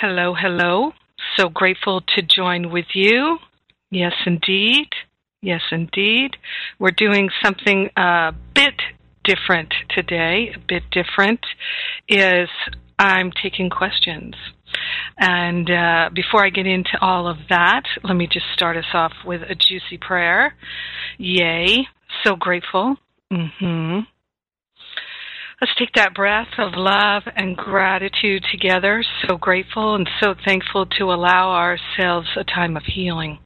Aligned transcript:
Hello, 0.00 0.32
hello. 0.32 0.92
So 1.36 1.50
grateful 1.50 2.00
to 2.16 2.22
join 2.22 2.70
with 2.70 2.86
you. 2.94 3.36
Yes, 3.90 4.14
indeed. 4.24 4.88
Yes, 5.42 5.60
indeed. 5.70 6.38
We're 6.78 6.92
doing 6.92 7.28
something 7.44 7.90
a 7.98 8.32
bit 8.54 8.80
different 9.24 9.74
today. 9.90 10.52
A 10.56 10.58
bit 10.58 10.84
different 10.90 11.40
is 12.08 12.48
I'm 12.98 13.30
taking 13.42 13.68
questions. 13.68 14.36
And 15.18 15.70
uh, 15.70 16.08
before 16.14 16.46
I 16.46 16.48
get 16.48 16.66
into 16.66 16.96
all 17.02 17.28
of 17.28 17.36
that, 17.50 17.82
let 18.02 18.16
me 18.16 18.26
just 18.26 18.46
start 18.54 18.78
us 18.78 18.94
off 18.94 19.12
with 19.26 19.42
a 19.42 19.54
juicy 19.54 19.98
prayer. 20.00 20.54
Yay. 21.18 21.86
So 22.24 22.36
grateful. 22.36 22.96
Mm-hmm. 23.30 23.98
Let's 25.60 25.74
take 25.78 25.92
that 25.94 26.14
breath 26.14 26.48
of 26.56 26.72
love 26.74 27.24
and 27.36 27.54
gratitude 27.54 28.42
together. 28.50 29.04
So 29.28 29.36
grateful 29.36 29.94
and 29.94 30.08
so 30.18 30.34
thankful 30.42 30.86
to 30.98 31.12
allow 31.12 31.50
ourselves 31.50 32.28
a 32.34 32.44
time 32.44 32.78
of 32.78 32.84
healing. 32.84 33.40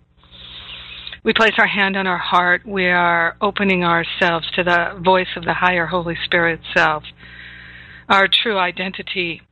We 1.25 1.33
place 1.33 1.55
our 1.59 1.67
hand 1.67 1.97
on 1.97 2.07
our 2.07 2.19
heart. 2.19 2.65
We 2.65 2.87
are 2.87 3.37
opening 3.41 3.83
ourselves 3.83 4.47
to 4.55 4.63
the 4.63 5.01
voice 5.05 5.35
of 5.37 5.45
the 5.45 5.55
higher 5.55 5.87
Holy 5.87 6.17
Spirit 6.25 6.61
self. 6.73 7.03
Our 8.09 8.29
true 8.29 8.59
identity 8.59 9.43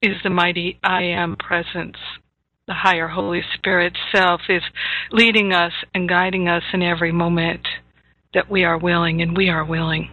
is 0.00 0.14
the 0.22 0.30
mighty 0.30 0.78
I 0.84 1.02
am 1.02 1.34
presence. 1.34 1.96
The 2.68 2.74
higher 2.74 3.08
Holy 3.08 3.42
Spirit 3.54 3.96
self 4.14 4.42
is 4.48 4.62
leading 5.10 5.52
us 5.52 5.72
and 5.92 6.08
guiding 6.08 6.48
us 6.48 6.62
in 6.72 6.82
every 6.82 7.10
moment 7.10 7.66
that 8.32 8.48
we 8.48 8.62
are 8.62 8.78
willing, 8.78 9.22
and 9.22 9.36
we 9.36 9.48
are 9.48 9.64
willing. 9.64 10.10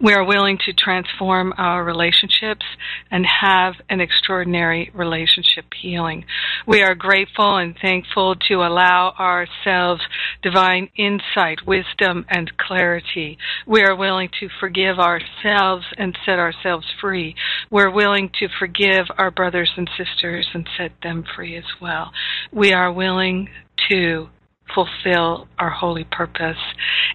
We 0.00 0.12
are 0.12 0.24
willing 0.24 0.58
to 0.66 0.72
transform 0.72 1.52
our 1.58 1.84
relationships 1.84 2.64
and 3.10 3.26
have 3.26 3.74
an 3.88 4.00
extraordinary 4.00 4.90
relationship 4.94 5.64
healing. 5.80 6.24
We 6.66 6.82
are 6.82 6.94
grateful 6.94 7.56
and 7.56 7.76
thankful 7.80 8.36
to 8.48 8.54
allow 8.62 9.14
ourselves 9.18 10.02
divine 10.42 10.88
insight, 10.96 11.66
wisdom, 11.66 12.26
and 12.28 12.56
clarity. 12.56 13.38
We 13.66 13.82
are 13.82 13.96
willing 13.96 14.30
to 14.40 14.48
forgive 14.60 14.98
ourselves 14.98 15.86
and 15.96 16.16
set 16.24 16.38
ourselves 16.38 16.86
free. 17.00 17.34
We're 17.70 17.90
willing 17.90 18.30
to 18.38 18.48
forgive 18.58 19.06
our 19.16 19.30
brothers 19.30 19.70
and 19.76 19.90
sisters 19.96 20.48
and 20.54 20.68
set 20.76 20.92
them 21.02 21.24
free 21.34 21.56
as 21.56 21.64
well. 21.80 22.12
We 22.52 22.72
are 22.72 22.92
willing 22.92 23.48
to 23.88 24.28
fulfill 24.74 25.48
our 25.58 25.70
holy 25.70 26.04
purpose. 26.04 26.56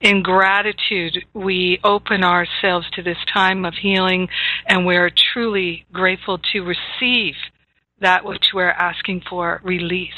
In 0.02 0.24
gratitude, 0.24 1.26
we 1.34 1.80
open 1.84 2.24
ourselves 2.24 2.88
to 2.94 3.04
this 3.04 3.18
time 3.34 3.66
of 3.66 3.74
healing 3.76 4.28
and 4.68 4.86
we're 4.86 5.12
truly 5.34 5.86
grateful 5.92 6.40
to 6.52 6.62
receive 6.62 7.36
that 8.02 8.26
which 8.26 8.48
we're 8.54 8.70
asking 8.70 9.22
for 9.30 9.62
release, 9.64 10.12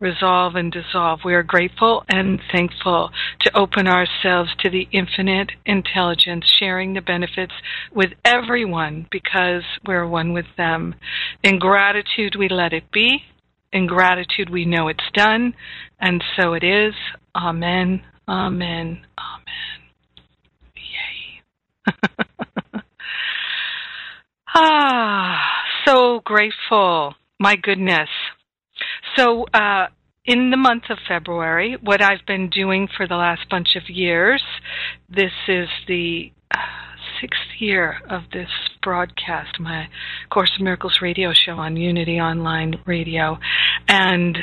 resolve, 0.00 0.54
and 0.54 0.72
dissolve. 0.72 1.20
We 1.24 1.34
are 1.34 1.42
grateful 1.42 2.04
and 2.08 2.40
thankful 2.50 3.10
to 3.42 3.56
open 3.56 3.86
ourselves 3.86 4.50
to 4.60 4.70
the 4.70 4.88
infinite 4.90 5.52
intelligence, 5.66 6.50
sharing 6.58 6.94
the 6.94 7.00
benefits 7.00 7.52
with 7.92 8.10
everyone 8.24 9.06
because 9.10 9.62
we're 9.86 10.06
one 10.06 10.32
with 10.32 10.46
them. 10.56 10.94
In 11.42 11.58
gratitude, 11.58 12.36
we 12.36 12.48
let 12.48 12.72
it 12.72 12.90
be. 12.90 13.22
In 13.70 13.86
gratitude, 13.86 14.48
we 14.48 14.64
know 14.64 14.88
it's 14.88 15.10
done, 15.12 15.52
and 16.00 16.22
so 16.36 16.54
it 16.54 16.64
is. 16.64 16.94
Amen, 17.34 18.02
amen, 18.28 19.00
amen. 19.18 19.80
Yay. 20.76 21.42
ah, 24.54 25.40
so 25.86 26.20
grateful. 26.24 27.14
My 27.40 27.56
goodness. 27.56 28.08
So, 29.16 29.44
uh, 29.54 29.86
in 30.24 30.50
the 30.50 30.56
month 30.56 30.84
of 30.90 30.98
February, 31.08 31.78
what 31.82 32.02
I've 32.02 32.26
been 32.26 32.50
doing 32.50 32.86
for 32.94 33.08
the 33.08 33.14
last 33.14 33.48
bunch 33.48 33.76
of 33.76 33.88
years, 33.88 34.42
this 35.08 35.32
is 35.48 35.68
the 35.86 36.30
uh, 36.54 36.58
sixth 37.20 37.58
year 37.58 37.96
of 38.10 38.22
this 38.32 38.50
broadcast, 38.82 39.58
my 39.58 39.88
Course 40.30 40.50
of 40.56 40.62
Miracles 40.62 40.98
radio 41.00 41.32
show 41.32 41.52
on 41.52 41.76
Unity 41.76 42.20
Online 42.20 42.74
Radio. 42.84 43.38
And 43.88 44.38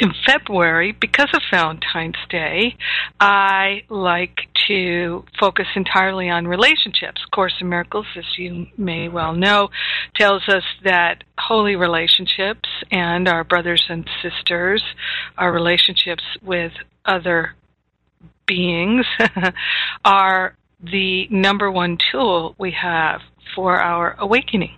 in 0.00 0.12
February, 0.26 0.92
because 0.92 1.28
of 1.34 1.42
Valentine's 1.50 2.16
Day, 2.30 2.76
I 3.18 3.82
like 3.88 4.38
to 4.68 5.24
focus 5.38 5.66
entirely 5.74 6.28
on 6.28 6.46
relationships. 6.46 7.24
Course 7.32 7.54
in 7.60 7.68
Miracles, 7.68 8.06
as 8.16 8.24
you 8.36 8.66
may 8.76 9.08
well 9.08 9.32
know, 9.32 9.70
tells 10.14 10.48
us 10.48 10.62
that 10.84 11.24
holy 11.38 11.76
relationships 11.76 12.68
and 12.90 13.28
our 13.28 13.44
brothers 13.44 13.84
and 13.88 14.08
sisters, 14.22 14.82
our 15.36 15.52
relationships 15.52 16.24
with 16.42 16.72
other 17.04 17.54
beings, 18.46 19.06
are 20.04 20.54
the 20.80 21.26
number 21.30 21.70
one 21.70 21.98
tool 22.12 22.54
we 22.58 22.70
have 22.70 23.20
for 23.54 23.80
our 23.80 24.14
awakening. 24.18 24.76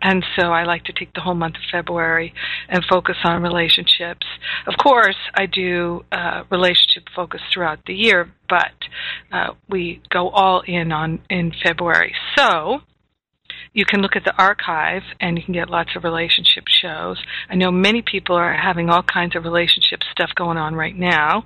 And 0.00 0.24
so 0.36 0.46
I 0.46 0.64
like 0.64 0.84
to 0.84 0.92
take 0.92 1.12
the 1.14 1.20
whole 1.20 1.34
month 1.34 1.56
of 1.56 1.62
February 1.70 2.32
and 2.68 2.84
focus 2.88 3.16
on 3.24 3.42
relationships. 3.42 4.26
Of 4.66 4.74
course, 4.82 5.16
I 5.34 5.46
do 5.46 6.04
uh, 6.12 6.44
relationship 6.50 7.04
focus 7.14 7.40
throughout 7.52 7.80
the 7.86 7.94
year, 7.94 8.30
but 8.48 8.74
uh, 9.32 9.54
we 9.68 10.00
go 10.10 10.28
all 10.28 10.62
in 10.66 10.92
on 10.92 11.20
in 11.28 11.52
February. 11.64 12.14
So 12.36 12.80
you 13.72 13.84
can 13.84 14.00
look 14.00 14.16
at 14.16 14.24
the 14.24 14.34
archive 14.36 15.02
and 15.20 15.36
you 15.36 15.44
can 15.44 15.54
get 15.54 15.70
lots 15.70 15.90
of 15.94 16.04
relationship 16.04 16.64
shows. 16.66 17.18
I 17.48 17.54
know 17.54 17.70
many 17.70 18.02
people 18.02 18.36
are 18.36 18.54
having 18.54 18.88
all 18.88 19.02
kinds 19.02 19.36
of 19.36 19.44
relationship 19.44 20.00
stuff 20.10 20.30
going 20.34 20.58
on 20.58 20.74
right 20.74 20.96
now. 20.96 21.44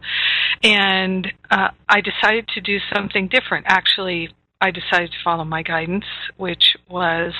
And 0.62 1.26
uh, 1.50 1.68
I 1.88 2.00
decided 2.00 2.48
to 2.54 2.60
do 2.60 2.78
something 2.94 3.28
different. 3.28 3.66
Actually, 3.68 4.30
I 4.60 4.70
decided 4.70 5.10
to 5.10 5.16
follow 5.24 5.44
my 5.44 5.62
guidance, 5.62 6.04
which 6.36 6.76
was 6.88 7.34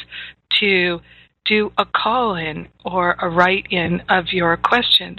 to 0.61 1.01
do 1.45 1.73
a 1.79 1.85
call 1.85 2.37
in 2.37 2.69
or 2.85 3.17
a 3.21 3.29
write 3.29 3.67
in 3.71 4.03
of 4.09 4.27
your 4.33 4.57
questions. 4.57 5.19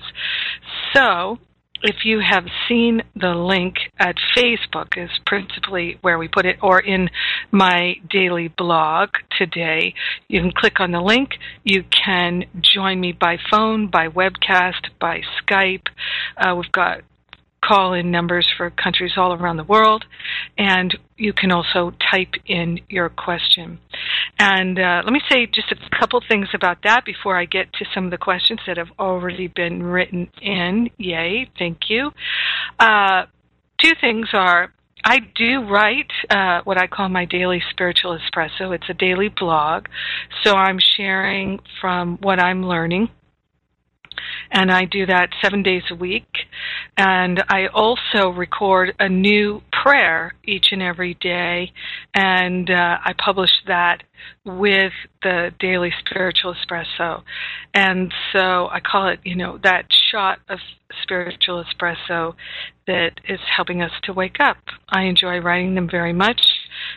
So 0.94 1.40
if 1.84 2.06
you 2.06 2.22
have 2.22 2.46
seen 2.68 3.04
the 3.14 3.36
link 3.36 3.76
at 4.00 4.16
Facebook 4.38 4.98
is 4.98 5.10
principally 5.26 5.98
where 6.02 6.18
we 6.18 6.30
put 6.30 6.46
it, 6.46 6.58
or 6.62 6.80
in 6.80 7.10
my 7.52 7.96
daily 8.10 8.48
blog 8.48 9.10
today, 9.38 9.94
you 10.30 10.40
can 10.40 10.54
click 10.54 10.80
on 10.80 10.92
the 10.92 11.02
link. 11.02 11.32
You 11.66 11.84
can 11.84 12.46
join 12.74 13.02
me 13.02 13.12
by 13.12 13.38
phone, 13.52 13.88
by 13.88 14.08
webcast, 14.08 14.92
by 15.00 15.24
Skype. 15.42 15.88
Uh, 16.38 16.56
we've 16.56 16.72
got 16.72 17.02
call 17.66 17.94
in 17.94 18.12
numbers 18.12 18.48
for 18.58 18.70
countries 18.70 19.14
all 19.18 19.34
around 19.34 19.58
the 19.58 19.64
world, 19.64 20.06
and 20.58 20.98
you 21.18 21.34
can 21.34 21.52
also 21.52 21.94
type 22.12 22.34
in 22.46 22.80
your 22.90 23.10
question. 23.10 23.80
And 24.40 24.80
uh, 24.80 25.02
let 25.04 25.14
me 25.14 25.22
say 25.30 25.46
just 25.46 25.72
a 25.72 26.00
couple 26.00 26.22
things 26.28 26.48
about 26.54 26.80
that 26.84 27.06
before 27.06 27.38
I 27.38 27.46
get 27.46 27.72
to 27.74 27.86
some 27.94 28.06
of 28.06 28.12
the 28.12 28.18
questions 28.18 28.60
that 28.68 28.78
have 28.78 28.90
already 29.00 29.48
been 29.48 29.84
written 29.84 30.30
in. 30.42 30.90
Yay, 30.98 31.50
thank 31.58 31.90
you. 31.90 32.12
Uh, 32.80 33.24
two 33.82 33.92
things 34.02 34.30
are 34.34 34.72
I 35.06 35.20
do 35.36 35.68
write 35.70 36.12
uh, 36.30 36.62
what 36.64 36.78
I 36.78 36.88
call 36.88 37.10
my 37.10 37.26
daily 37.26 37.62
spiritual 37.72 38.18
espresso. 38.18 38.74
It's 38.74 38.90
a 38.90 38.94
daily 38.94 39.30
blog, 39.30 39.88
so 40.44 40.56
I'm 40.56 40.80
sharing 40.96 41.60
from 41.82 42.18
what 42.22 42.40
I'm 42.40 42.66
learning 42.66 43.10
and 44.52 44.72
I 44.72 44.86
do 44.86 45.06
that 45.06 45.30
seven 45.42 45.64
days 45.64 45.84
a 45.92 45.96
week. 45.96 46.28
And 46.98 47.44
I 47.50 47.68
also 47.68 48.30
record 48.30 48.96
a 49.00 49.10
new 49.10 49.62
prayer 49.72 50.34
each 50.46 50.68
and 50.72 50.82
every 50.82 51.16
day, 51.16 51.72
and 52.14 52.70
uh, 52.70 52.98
I 53.04 53.14
publish 53.18 53.52
that 53.68 54.04
with 54.46 54.94
the 55.22 55.52
daily 55.60 55.92
spiritual 56.00 56.54
espresso. 56.54 57.24
And 57.74 58.14
so 58.32 58.68
I 58.68 58.80
call 58.80 59.08
it, 59.10 59.20
you 59.24 59.36
know, 59.36 59.60
that 59.64 59.86
shot 60.12 60.40
of 60.50 60.60
spiritual 61.02 61.64
espresso 61.64 62.36
that 62.88 63.20
is 63.28 63.40
helping 63.56 63.82
us 63.82 63.92
to 64.04 64.14
wake 64.14 64.38
up. 64.40 64.58
I 64.90 65.04
enjoy 65.04 65.40
writing 65.40 65.76
them 65.76 65.90
very 65.90 66.14
much. 66.14 66.42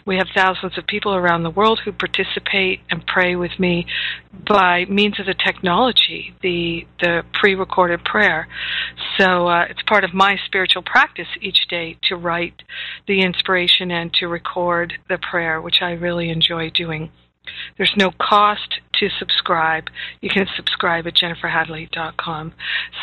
We 0.07 0.17
have 0.17 0.27
thousands 0.35 0.79
of 0.79 0.87
people 0.87 1.15
around 1.15 1.43
the 1.43 1.51
world 1.51 1.81
who 1.85 1.93
participate 1.93 2.81
and 2.91 3.07
pray 3.07 3.37
with 3.37 3.59
me 3.59 3.87
by 4.47 4.85
means 4.89 5.19
of 5.19 5.27
the 5.27 5.35
technology, 5.35 6.35
the 6.43 6.87
the 7.01 7.23
pre-recorded 7.33 8.05
prayer. 8.05 8.49
So 9.19 9.49
uh, 9.49 9.65
it's 9.69 9.83
part 9.83 10.05
of 10.05 10.15
my 10.15 10.37
spiritual 10.47 10.83
practice 10.83 11.29
each 11.41 11.69
day 11.69 11.99
to 12.09 12.17
write 12.17 12.63
the 13.07 13.23
inspiration 13.23 13.91
and 13.91 14.13
to 14.15 14.27
record 14.27 14.95
the 15.09 15.19
prayer, 15.19 15.61
which 15.61 15.83
I 15.83 15.93
really 15.93 16.31
enjoy 16.31 16.71
doing. 16.71 17.11
There's 17.77 17.95
no 17.97 18.11
cost 18.21 18.81
to 18.95 19.09
subscribe. 19.19 19.89
You 20.21 20.31
can 20.31 20.47
subscribe 20.57 21.07
at 21.07 21.15
jenniferhadley.com. 21.15 22.55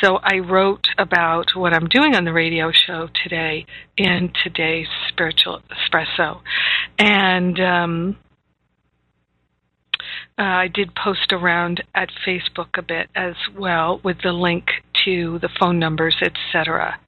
So 0.01 0.19
I 0.23 0.39
wrote 0.39 0.87
about 0.97 1.55
what 1.55 1.73
I'm 1.73 1.87
doing 1.87 2.15
on 2.15 2.25
the 2.25 2.33
radio 2.33 2.71
show 2.71 3.09
today 3.23 3.65
in 3.97 4.31
today's 4.43 4.87
Spiritual 5.09 5.61
Espresso. 5.69 6.41
And 6.97 7.59
um, 7.59 8.17
uh, 10.37 10.41
I 10.41 10.67
did 10.67 10.95
post 10.95 11.31
around 11.31 11.83
at 11.93 12.09
Facebook 12.25 12.77
a 12.77 12.81
bit 12.81 13.07
as 13.15 13.35
well 13.55 14.01
with 14.03 14.17
the 14.23 14.31
link 14.31 14.65
to 15.05 15.37
the 15.39 15.49
phone 15.59 15.77
numbers, 15.77 16.15
etc. 16.21 16.99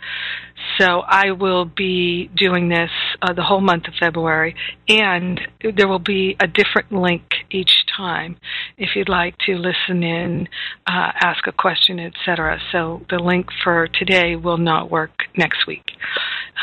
So 0.77 1.01
I 1.01 1.31
will 1.31 1.65
be 1.65 2.29
doing 2.35 2.69
this 2.69 2.91
uh, 3.21 3.33
the 3.33 3.41
whole 3.41 3.61
month 3.61 3.87
of 3.87 3.95
February, 3.99 4.55
and 4.87 5.41
there 5.75 5.87
will 5.87 5.99
be 5.99 6.35
a 6.39 6.47
different 6.47 6.91
link 6.91 7.23
each 7.49 7.85
time 7.97 8.37
if 8.77 8.95
you'd 8.95 9.09
like 9.09 9.37
to 9.47 9.55
listen 9.55 10.03
in, 10.03 10.47
uh, 10.85 11.11
ask 11.19 11.47
a 11.47 11.51
question, 11.51 11.99
etc. 11.99 12.59
So 12.71 13.05
the 13.09 13.17
link 13.17 13.47
for 13.63 13.87
today 13.87 14.35
will 14.35 14.57
not 14.57 14.91
work 14.91 15.23
next 15.35 15.65
week. 15.65 15.85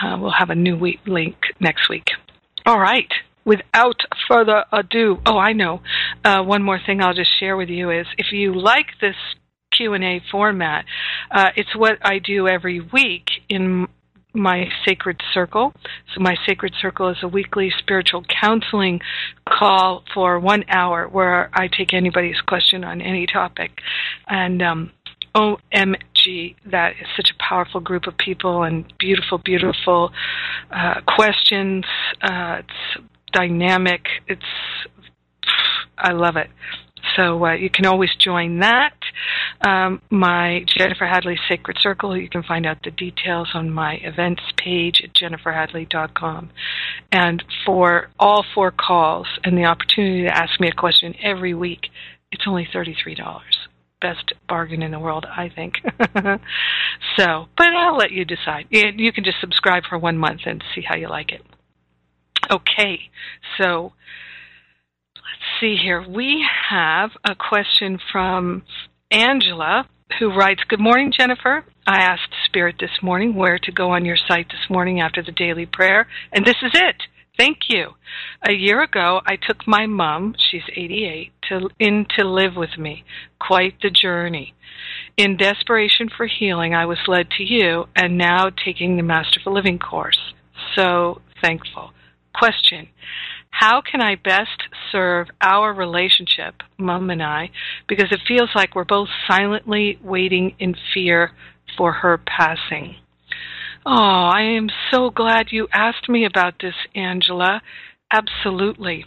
Uh, 0.00 0.16
we'll 0.20 0.30
have 0.38 0.50
a 0.50 0.54
new 0.54 0.76
week 0.76 1.00
link 1.06 1.36
next 1.60 1.88
week. 1.88 2.06
All 2.66 2.78
right 2.78 3.10
without 3.44 4.00
further 4.28 4.64
ado, 4.72 5.18
oh, 5.26 5.38
I 5.38 5.52
know. 5.52 5.80
Uh, 6.24 6.42
one 6.42 6.62
more 6.62 6.78
thing 6.84 7.02
I'll 7.02 7.14
just 7.14 7.38
share 7.38 7.56
with 7.56 7.68
you 7.68 7.90
is 7.90 8.06
if 8.18 8.32
you 8.32 8.54
like 8.54 8.86
this 9.00 9.16
Q&A 9.72 10.22
format, 10.30 10.84
uh, 11.30 11.50
it's 11.56 11.74
what 11.74 11.98
I 12.02 12.18
do 12.18 12.46
every 12.46 12.80
week 12.80 13.26
in 13.48 13.88
my 14.34 14.66
Sacred 14.84 15.20
Circle. 15.34 15.74
So, 16.14 16.20
my 16.20 16.36
Sacred 16.46 16.74
Circle 16.80 17.10
is 17.10 17.18
a 17.22 17.28
weekly 17.28 17.70
spiritual 17.78 18.24
counseling 18.24 19.00
call 19.46 20.04
for 20.14 20.38
one 20.38 20.64
hour 20.68 21.06
where 21.08 21.50
I 21.52 21.68
take 21.68 21.92
anybody's 21.92 22.40
question 22.40 22.84
on 22.84 23.00
any 23.00 23.26
topic. 23.26 23.72
And 24.26 24.62
um, 24.62 24.92
OMG, 25.34 26.56
that 26.70 26.92
is 27.00 27.06
such 27.16 27.30
a 27.30 27.42
powerful 27.42 27.80
group 27.80 28.06
of 28.06 28.16
people 28.16 28.62
and 28.62 28.90
beautiful, 28.98 29.38
beautiful 29.38 30.12
uh, 30.70 31.00
questions. 31.06 31.84
Uh, 32.22 32.60
it's 32.60 33.04
dynamic. 33.32 34.06
It's 34.28 34.42
I 35.96 36.12
love 36.12 36.36
it. 36.36 36.48
So 37.16 37.44
uh, 37.44 37.54
you 37.54 37.68
can 37.68 37.84
always 37.84 38.10
join 38.18 38.60
that. 38.60 38.94
Um, 39.66 40.00
my 40.10 40.64
Jennifer 40.66 41.06
Hadley 41.06 41.38
Sacred 41.48 41.76
Circle, 41.80 42.16
you 42.16 42.28
can 42.28 42.42
find 42.42 42.64
out 42.66 42.78
the 42.82 42.90
details 42.90 43.50
on 43.54 43.70
my 43.70 43.94
events 44.02 44.42
page 44.56 45.02
at 45.04 45.14
jenniferhadley.com. 45.14 46.50
And 47.10 47.44
for 47.66 48.08
all 48.18 48.44
four 48.54 48.70
calls 48.70 49.26
and 49.44 49.58
the 49.58 49.64
opportunity 49.64 50.22
to 50.22 50.36
ask 50.36 50.60
me 50.60 50.68
a 50.68 50.72
question 50.72 51.14
every 51.22 51.54
week, 51.54 51.88
it's 52.30 52.44
only 52.46 52.66
$33 52.72 53.16
best 54.00 54.32
bargain 54.48 54.82
in 54.82 54.90
the 54.90 54.98
world, 54.98 55.24
I 55.24 55.48
think. 55.48 55.74
so, 57.16 57.46
but 57.56 57.66
I'll 57.66 57.96
let 57.96 58.10
you 58.10 58.24
decide. 58.24 58.66
You 58.70 59.12
can 59.12 59.22
just 59.22 59.40
subscribe 59.40 59.84
for 59.88 59.96
one 59.96 60.18
month 60.18 60.40
and 60.44 60.62
see 60.74 60.82
how 60.82 60.96
you 60.96 61.08
like 61.08 61.30
it. 61.30 61.42
Okay, 62.50 62.98
so 63.56 63.92
let's 65.16 65.60
see 65.60 65.76
here. 65.76 66.04
We 66.06 66.44
have 66.70 67.10
a 67.24 67.34
question 67.36 67.98
from 68.10 68.62
Angela 69.10 69.88
who 70.18 70.34
writes 70.34 70.62
Good 70.68 70.80
morning, 70.80 71.12
Jennifer. 71.16 71.64
I 71.86 71.98
asked 71.98 72.34
Spirit 72.46 72.76
this 72.80 73.00
morning 73.00 73.34
where 73.34 73.58
to 73.58 73.72
go 73.72 73.90
on 73.90 74.04
your 74.04 74.16
site 74.16 74.48
this 74.48 74.68
morning 74.68 75.00
after 75.00 75.22
the 75.22 75.32
daily 75.32 75.66
prayer, 75.66 76.08
and 76.32 76.44
this 76.44 76.56
is 76.62 76.72
it. 76.74 76.96
Thank 77.38 77.58
you. 77.68 77.92
A 78.46 78.52
year 78.52 78.82
ago, 78.82 79.20
I 79.24 79.36
took 79.36 79.66
my 79.66 79.86
mom, 79.86 80.34
she's 80.50 80.62
88, 80.76 81.32
to, 81.48 81.70
in 81.78 82.06
to 82.18 82.28
live 82.28 82.56
with 82.56 82.76
me. 82.76 83.04
Quite 83.40 83.80
the 83.80 83.90
journey. 83.90 84.54
In 85.16 85.36
desperation 85.36 86.08
for 86.14 86.26
healing, 86.26 86.74
I 86.74 86.86
was 86.86 86.98
led 87.06 87.30
to 87.38 87.44
you 87.44 87.86
and 87.96 88.18
now 88.18 88.50
taking 88.50 88.96
the 88.96 89.02
Masterful 89.02 89.54
Living 89.54 89.78
course. 89.78 90.18
So 90.76 91.22
thankful. 91.42 91.92
Question 92.34 92.88
How 93.50 93.80
can 93.80 94.00
I 94.00 94.16
best 94.16 94.62
serve 94.90 95.28
our 95.40 95.72
relationship, 95.72 96.62
Mom 96.78 97.10
and 97.10 97.22
I, 97.22 97.50
because 97.88 98.10
it 98.10 98.20
feels 98.26 98.50
like 98.54 98.74
we're 98.74 98.84
both 98.84 99.08
silently 99.28 99.98
waiting 100.02 100.54
in 100.58 100.74
fear 100.94 101.32
for 101.76 101.92
her 101.92 102.18
passing? 102.18 102.96
Oh, 103.84 104.30
I 104.32 104.42
am 104.42 104.68
so 104.90 105.10
glad 105.10 105.48
you 105.50 105.68
asked 105.72 106.08
me 106.08 106.24
about 106.24 106.54
this, 106.60 106.74
Angela. 106.94 107.62
Absolutely. 108.12 109.04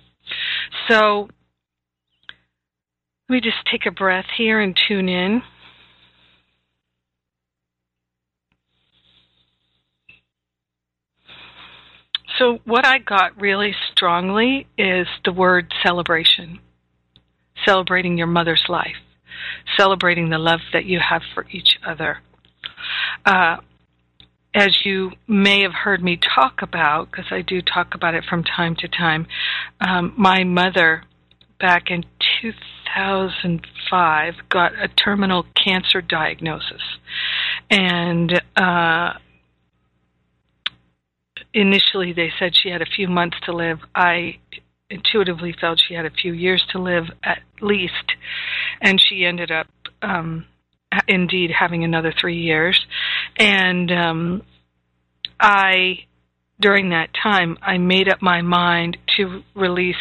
So, 0.89 1.30
let 3.30 3.36
me 3.36 3.42
just 3.42 3.66
take 3.72 3.86
a 3.86 3.92
breath 3.92 4.25
here 4.38 4.60
and 4.60 4.77
tune 4.88 5.07
in. 5.07 5.42
So, 12.38 12.60
what 12.65 12.86
I 12.86 12.98
got 12.98 13.39
really 13.39 13.74
strongly 13.92 14.68
is 14.77 15.08
the 15.24 15.32
word 15.32 15.74
celebration. 15.84 16.60
Celebrating 17.65 18.18
your 18.18 18.27
mother's 18.27 18.65
life, 18.68 18.98
celebrating 19.77 20.30
the 20.30 20.38
love 20.38 20.60
that 20.74 20.86
you 20.86 21.00
have 21.00 21.22
for 21.34 21.46
each 21.51 21.77
other. 21.86 22.20
Uh, 23.25 23.58
as 24.54 24.86
you 24.86 25.12
may 25.27 25.62
have 25.62 25.74
heard 25.74 26.04
me 26.04 26.18
talk 26.18 26.62
about, 26.62 27.12
because 27.12 27.27
I 27.32 27.42
do 27.42 27.62
talk 27.62 27.94
about 27.94 28.15
it 28.15 28.24
from 28.30 28.44
time 28.44 28.75
to 28.77 28.88
time, 28.88 29.27
um, 29.82 30.13
my 30.18 30.44
mother 30.44 31.04
back 31.60 31.89
in 31.89 32.04
2005 32.42 34.34
got 34.50 34.72
a 34.82 34.88
terminal 34.88 35.46
cancer 35.62 36.01
diagnosis. 36.01 36.82
And 37.70 38.42
uh, 38.56 39.13
initially 41.56 42.12
they 42.14 42.32
said 42.38 42.56
she 42.56 42.70
had 42.70 42.82
a 42.82 42.86
few 42.86 43.08
months 43.08 43.38
to 43.46 43.54
live. 43.54 43.80
I 43.96 44.40
intuitively 44.90 45.56
felt 45.60 45.80
she 45.80 45.96
had 45.96 46.06
a 46.06 46.12
few 46.12 46.34
years 46.34 46.64
to 46.72 46.80
live 46.80 47.06
at 47.24 47.40
least, 47.62 48.14
and 48.82 49.02
she 49.02 49.26
ended 49.26 49.50
up 49.50 49.68
um, 50.02 50.46
indeed 51.08 51.52
having 51.58 51.84
another 51.84 52.14
three 52.20 52.38
years. 52.38 52.86
And 53.38 53.92
um, 53.92 54.42
I, 55.40 56.06
during 56.60 56.90
that 56.90 57.10
time, 57.22 57.58
I 57.62 57.78
made 57.78 58.10
up 58.10 58.22
my 58.22 58.42
mind 58.42 58.98
to 59.18 59.42
release 59.56 59.96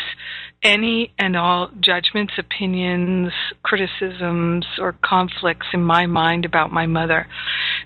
any 0.64 1.12
and 1.18 1.37
all 1.37 1.71
judgments, 1.78 2.33
opinions, 2.38 3.33
criticisms, 3.62 4.66
or 4.78 4.97
conflicts 5.04 5.66
in 5.73 5.85
my 5.85 6.06
mind 6.06 6.44
about 6.44 6.73
my 6.73 6.87
mother. 6.87 7.26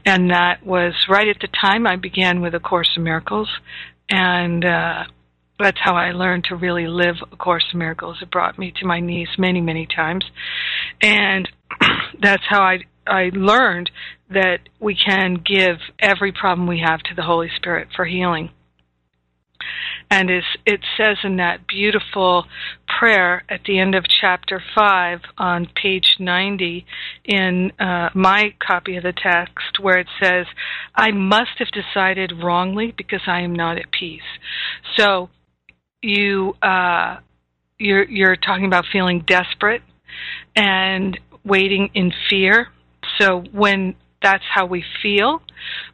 And 0.07 0.31
that 0.31 0.65
was 0.65 0.95
right 1.09 1.29
at 1.29 1.41
the 1.41 1.49
time 1.49 1.87
I 1.87 1.97
began 1.97 2.41
with 2.41 2.55
A 2.55 2.61
Course 2.61 2.91
in 2.97 3.03
Miracles. 3.03 3.49
And 4.09 4.65
uh, 4.65 5.05
that's 5.59 5.79
how 5.83 5.97
I 5.97 6.13
learned 6.13 6.45
to 6.45 6.57
really 6.57 6.87
live 6.87 7.17
A 7.33 7.37
Course 7.37 7.67
in 7.73 7.81
Miracles. 7.81 8.19
It 8.23 8.31
brought 8.31 8.59
me 8.59 8.73
to 8.81 8.87
my 8.87 9.01
knees 9.01 9.29
many, 9.37 9.61
many 9.61 9.87
times. 9.87 10.25
And 11.03 11.49
that's 12.21 12.45
how 12.49 12.63
I, 12.63 12.79
I 13.07 13.31
learned 13.35 13.91
that 14.31 14.61
we 14.79 14.95
can 14.95 15.43
give 15.45 15.79
every 15.99 16.33
problem 16.33 16.69
we 16.69 16.81
have 16.85 17.01
to 17.01 17.15
the 17.15 17.23
Holy 17.23 17.51
Spirit 17.57 17.89
for 17.97 18.05
healing. 18.05 18.51
And 20.11 20.31
it 20.31 20.81
says 20.97 21.19
in 21.23 21.37
that 21.37 21.67
beautiful 21.67 22.47
prayer 22.99 23.45
at 23.49 23.61
the 23.65 23.79
end 23.79 23.95
of 23.95 24.05
chapter 24.21 24.63
5 24.75 25.21
on 25.37 25.69
page 25.81 26.17
90 26.19 26.87
in 27.25 27.73
uh, 27.79 28.09
my 28.15 28.55
copy 28.59 28.97
of 28.97 29.03
the 29.03 29.13
text 29.13 29.81
where 29.81 29.99
it 29.99 30.07
says, 30.23 30.47
I 30.95 31.11
must 31.11 31.59
have 31.59 31.69
decided 31.69 32.33
wrongly 32.43 32.95
because 32.97 33.21
I 33.27 33.41
am 33.41 33.53
not 33.53 33.79
at 33.79 33.91
peace. 33.91 34.23
So 34.97 35.29
you, 36.03 36.55
uh, 36.63 37.19
you're, 37.79 38.09
you're 38.09 38.37
talking 38.37 38.67
about 38.67 38.87
feeling 38.91 39.25
desperate 39.27 39.83
and 40.57 41.19
waiting 41.45 41.91
in 41.95 42.13
fear. 42.31 42.69
So 43.19 43.45
when 43.53 43.95
that's 44.23 44.45
how 44.53 44.67
we 44.67 44.85
feel, 45.03 45.43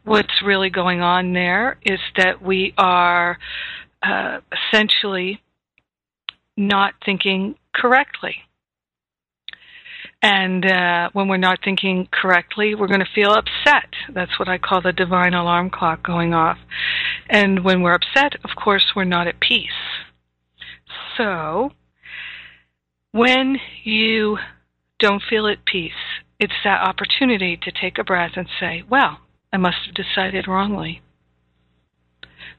what's 0.04 0.43
really 0.45 0.71
going 0.71 1.00
on 1.00 1.33
there 1.33 1.78
is 1.85 2.00
that 2.16 2.43
we 2.43 2.75
are 2.78 3.38
uh, 4.02 4.40
essentially 4.52 5.43
not 6.57 6.95
thinking 7.04 7.57
correctly. 7.75 8.37
And 10.23 10.64
uh, 10.64 11.11
when 11.12 11.28
we're 11.28 11.37
not 11.37 11.59
thinking 11.62 12.09
correctly, 12.11 12.75
we're 12.75 12.87
going 12.87 13.00
to 13.00 13.07
feel 13.14 13.31
upset. 13.33 13.90
That's 14.11 14.38
what 14.38 14.49
I 14.49 14.57
call 14.57 14.81
the 14.81 14.93
divine 14.93 15.35
alarm 15.35 15.69
clock 15.69 16.02
going 16.02 16.33
off. 16.33 16.57
And 17.28 17.62
when 17.62 17.83
we're 17.83 17.95
upset, 17.95 18.37
of 18.43 18.50
course, 18.57 18.93
we're 18.97 19.04
not 19.04 19.26
at 19.26 19.38
peace. 19.38 19.69
So, 21.19 21.73
when 23.12 23.59
you 23.85 24.38
don't 24.99 25.23
feel 25.28 25.47
at 25.47 25.64
peace, 25.66 25.93
it's 26.44 26.62
that 26.64 26.82
opportunity 26.82 27.56
to 27.56 27.72
take 27.72 27.98
a 27.98 28.04
breath 28.04 28.32
and 28.36 28.46
say, 28.60 28.84
well, 28.88 29.18
I 29.52 29.56
must 29.56 29.78
have 29.86 29.94
decided 29.94 30.46
wrongly 30.46 31.02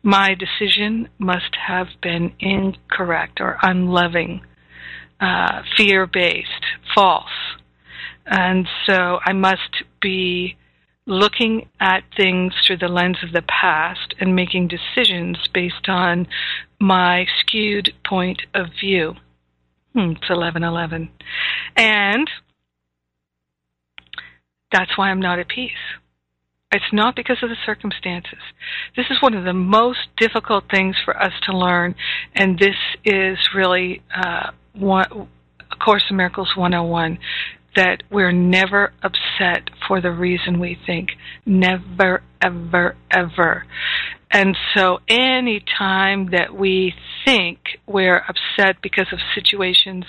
my 0.06 0.36
decision 0.36 1.10
must 1.18 1.56
have 1.68 1.88
been 2.00 2.32
incorrect 2.40 3.42
or 3.42 3.58
unloving, 3.64 4.42
uh, 5.20 5.64
fear 5.76 6.06
based, 6.06 6.64
false. 6.94 7.58
And 8.28 8.68
so 8.86 9.20
I 9.26 9.34
must 9.34 9.84
be 10.00 10.58
looking 11.08 11.68
at 11.80 12.04
things 12.16 12.54
through 12.66 12.78
the 12.78 12.88
lens 12.88 13.18
of 13.24 13.32
the 13.32 13.42
past 13.42 14.14
and 14.20 14.36
making 14.36 14.68
decisions 14.68 15.38
based 15.52 15.90
on 15.90 16.28
my 16.80 17.26
skewed 17.40 17.92
point 18.08 18.44
of 18.54 18.68
view. 18.80 19.16
Hmm, 19.94 20.12
it's 20.12 20.30
1111. 20.30 21.10
And 21.76 22.30
that's 24.76 24.98
why 24.98 25.10
I'm 25.10 25.22
not 25.22 25.40
at 25.40 25.48
peace. 25.48 25.72
It's 26.72 26.92
not 26.92 27.16
because 27.16 27.38
of 27.42 27.50
the 27.50 27.56
circumstances. 27.66 28.40
This 28.98 29.06
is 29.10 29.22
one 29.22 29.34
of 29.34 29.46
the 29.46 29.54
most 29.54 30.00
difficult 30.18 30.66
things 30.70 30.98
for 31.06 31.16
us 31.18 31.32
to 31.44 31.58
learn, 31.58 31.96
and 32.36 32.60
this 32.60 32.76
is 33.06 33.38
really 33.56 34.02
uh, 34.14 34.52
one, 34.74 35.30
A 35.72 35.76
Course 35.78 36.04
in 36.10 36.18
Miracles 36.18 36.52
101 36.58 37.18
that 37.78 38.04
we're 38.10 38.34
never 38.34 38.92
upset 39.02 39.70
for 39.88 40.02
the 40.02 40.12
reason 40.12 40.60
we 40.60 40.78
think. 40.86 41.12
Never, 41.46 42.22
ever, 42.42 42.96
ever. 43.12 43.66
And 44.36 44.58
so 44.76 45.00
any 45.08 45.64
time 45.78 46.32
that 46.32 46.54
we 46.54 46.94
think 47.24 47.58
we're 47.88 48.22
upset 48.28 48.82
because 48.82 49.08
of 49.14 49.20
situations 49.34 50.04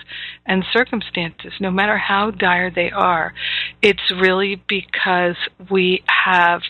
and 0.45 0.65
circumstances, 0.73 1.53
no 1.61 1.71
matter 1.71 1.97
how 1.97 2.33
dire 2.33 2.69
they 2.69 2.91
are, 2.91 3.33
it's 3.81 4.11
really 4.21 4.61
because 4.69 5.37
we 5.71 6.03
have 6.09 6.63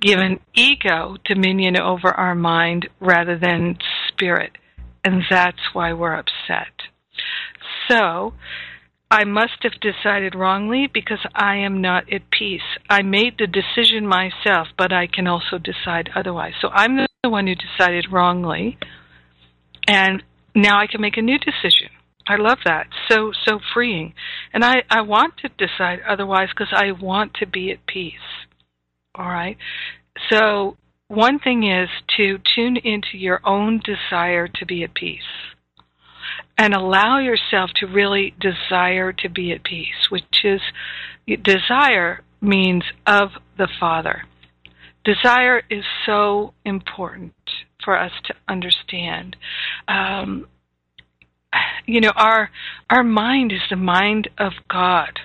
given 0.00 0.38
ego 0.54 1.16
dominion 1.24 1.80
over 1.80 2.12
our 2.12 2.36
mind 2.36 2.88
rather 3.00 3.36
than 3.36 3.78
spirit. 4.06 4.52
And 5.04 5.24
that's 5.28 5.74
why 5.74 5.92
we're 5.92 6.14
upset. 6.14 6.70
So, 7.88 8.34
I 9.10 9.24
must 9.24 9.64
have 9.64 9.72
decided 9.80 10.36
wrongly 10.36 10.86
because 10.86 11.18
I 11.34 11.56
am 11.56 11.80
not 11.80 12.12
at 12.12 12.30
peace. 12.30 12.60
I 12.90 13.02
made 13.02 13.38
the 13.38 13.46
decision 13.46 14.04
myself, 14.04 14.66
but 14.76 14.92
I 14.92 15.06
can 15.06 15.28
also 15.28 15.58
decide 15.58 16.10
otherwise. 16.14 16.54
So 16.60 16.68
I'm 16.70 16.96
the 16.96 17.30
one 17.30 17.46
who 17.46 17.54
decided 17.54 18.08
wrongly, 18.10 18.78
and 19.86 20.24
now 20.56 20.80
I 20.80 20.88
can 20.88 21.00
make 21.00 21.16
a 21.16 21.22
new 21.22 21.38
decision. 21.38 21.90
I 22.26 22.36
love 22.36 22.58
that. 22.64 22.88
So 23.08 23.32
so 23.46 23.60
freeing. 23.72 24.12
And 24.52 24.64
I 24.64 24.82
I 24.90 25.02
want 25.02 25.34
to 25.38 25.48
decide 25.48 26.00
otherwise 26.06 26.48
because 26.50 26.72
I 26.72 26.90
want 26.92 27.34
to 27.34 27.46
be 27.46 27.70
at 27.70 27.86
peace. 27.86 28.14
All 29.14 29.28
right. 29.28 29.56
So 30.30 30.76
one 31.06 31.38
thing 31.38 31.62
is 31.64 31.88
to 32.16 32.38
tune 32.54 32.76
into 32.76 33.18
your 33.18 33.40
own 33.44 33.80
desire 33.84 34.48
to 34.48 34.66
be 34.66 34.82
at 34.82 34.94
peace 34.94 35.22
and 36.58 36.74
allow 36.74 37.18
yourself 37.18 37.70
to 37.76 37.86
really 37.86 38.34
desire 38.40 39.12
to 39.12 39.28
be 39.28 39.52
at 39.52 39.64
peace, 39.64 40.10
which 40.10 40.44
is 40.44 40.60
desire 41.42 42.22
means 42.40 42.84
of 43.06 43.30
the 43.58 43.68
Father. 43.78 44.24
Desire 45.04 45.62
is 45.70 45.84
so 46.06 46.52
important 46.64 47.34
for 47.82 47.98
us 47.98 48.12
to 48.24 48.34
understand. 48.48 49.36
Um, 49.88 50.46
you 51.86 52.00
know, 52.00 52.12
our 52.14 52.50
our 52.90 53.02
mind 53.02 53.52
is 53.52 53.62
the 53.70 53.76
mind 53.76 54.28
of 54.38 54.52
God, 54.68 55.18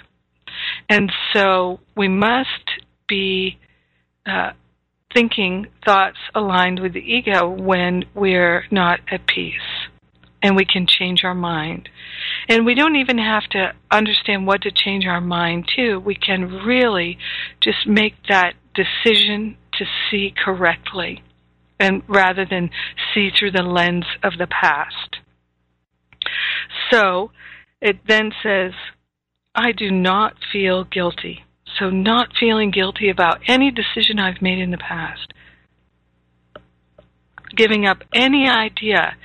and 0.90 1.12
so 1.34 1.80
we 1.96 2.08
must 2.08 2.82
be 3.08 3.60
uh, 4.26 4.52
thinking 5.14 5.68
thoughts 5.86 6.18
aligned 6.34 6.80
with 6.80 6.94
the 6.94 7.00
ego 7.00 7.50
when 7.50 8.06
we're 8.14 8.66
not 8.72 9.00
at 9.12 9.28
peace 9.28 9.54
and 10.42 10.56
we 10.56 10.66
can 10.66 10.86
change 10.86 11.24
our 11.24 11.34
mind. 11.34 11.90
And 12.48 12.66
we 12.66 12.76
don't 12.76 12.96
even 12.96 13.18
have 13.18 13.44
to 13.52 13.74
understand 13.92 14.48
what 14.48 14.62
to 14.64 14.72
change 14.72 15.06
our 15.06 15.22
mind 15.22 15.70
to. 15.76 15.98
We 15.98 16.16
can 16.16 16.64
really 16.66 17.18
just 17.62 17.88
make 17.88 18.16
that 18.30 18.54
decision 18.74 19.58
to 19.74 19.86
see 20.10 20.34
correctly 20.36 21.24
and 21.80 22.04
rather 22.08 22.46
than 22.46 22.70
see 23.14 23.30
through 23.30 23.52
the 23.52 23.64
lens 23.64 24.06
of 24.24 24.34
the 24.38 24.48
past. 24.48 25.18
So 26.92 27.32
it 27.82 28.00
then 28.08 28.32
says, 28.42 28.72
I 29.54 29.72
do 29.72 29.92
not 29.92 30.36
feel 30.52 30.84
guilty. 30.84 31.44
So 31.80 31.90
not 31.90 32.30
feeling 32.40 32.72
guilty 32.72 33.10
about 33.10 33.42
any 33.48 33.72
decision 33.72 34.20
I've 34.20 34.42
made 34.42 34.60
in 34.60 34.72
the 34.72 34.78
past. 34.78 35.34
Giving 37.56 37.86
up 37.86 38.04
any 38.14 38.48
idea 38.48 39.16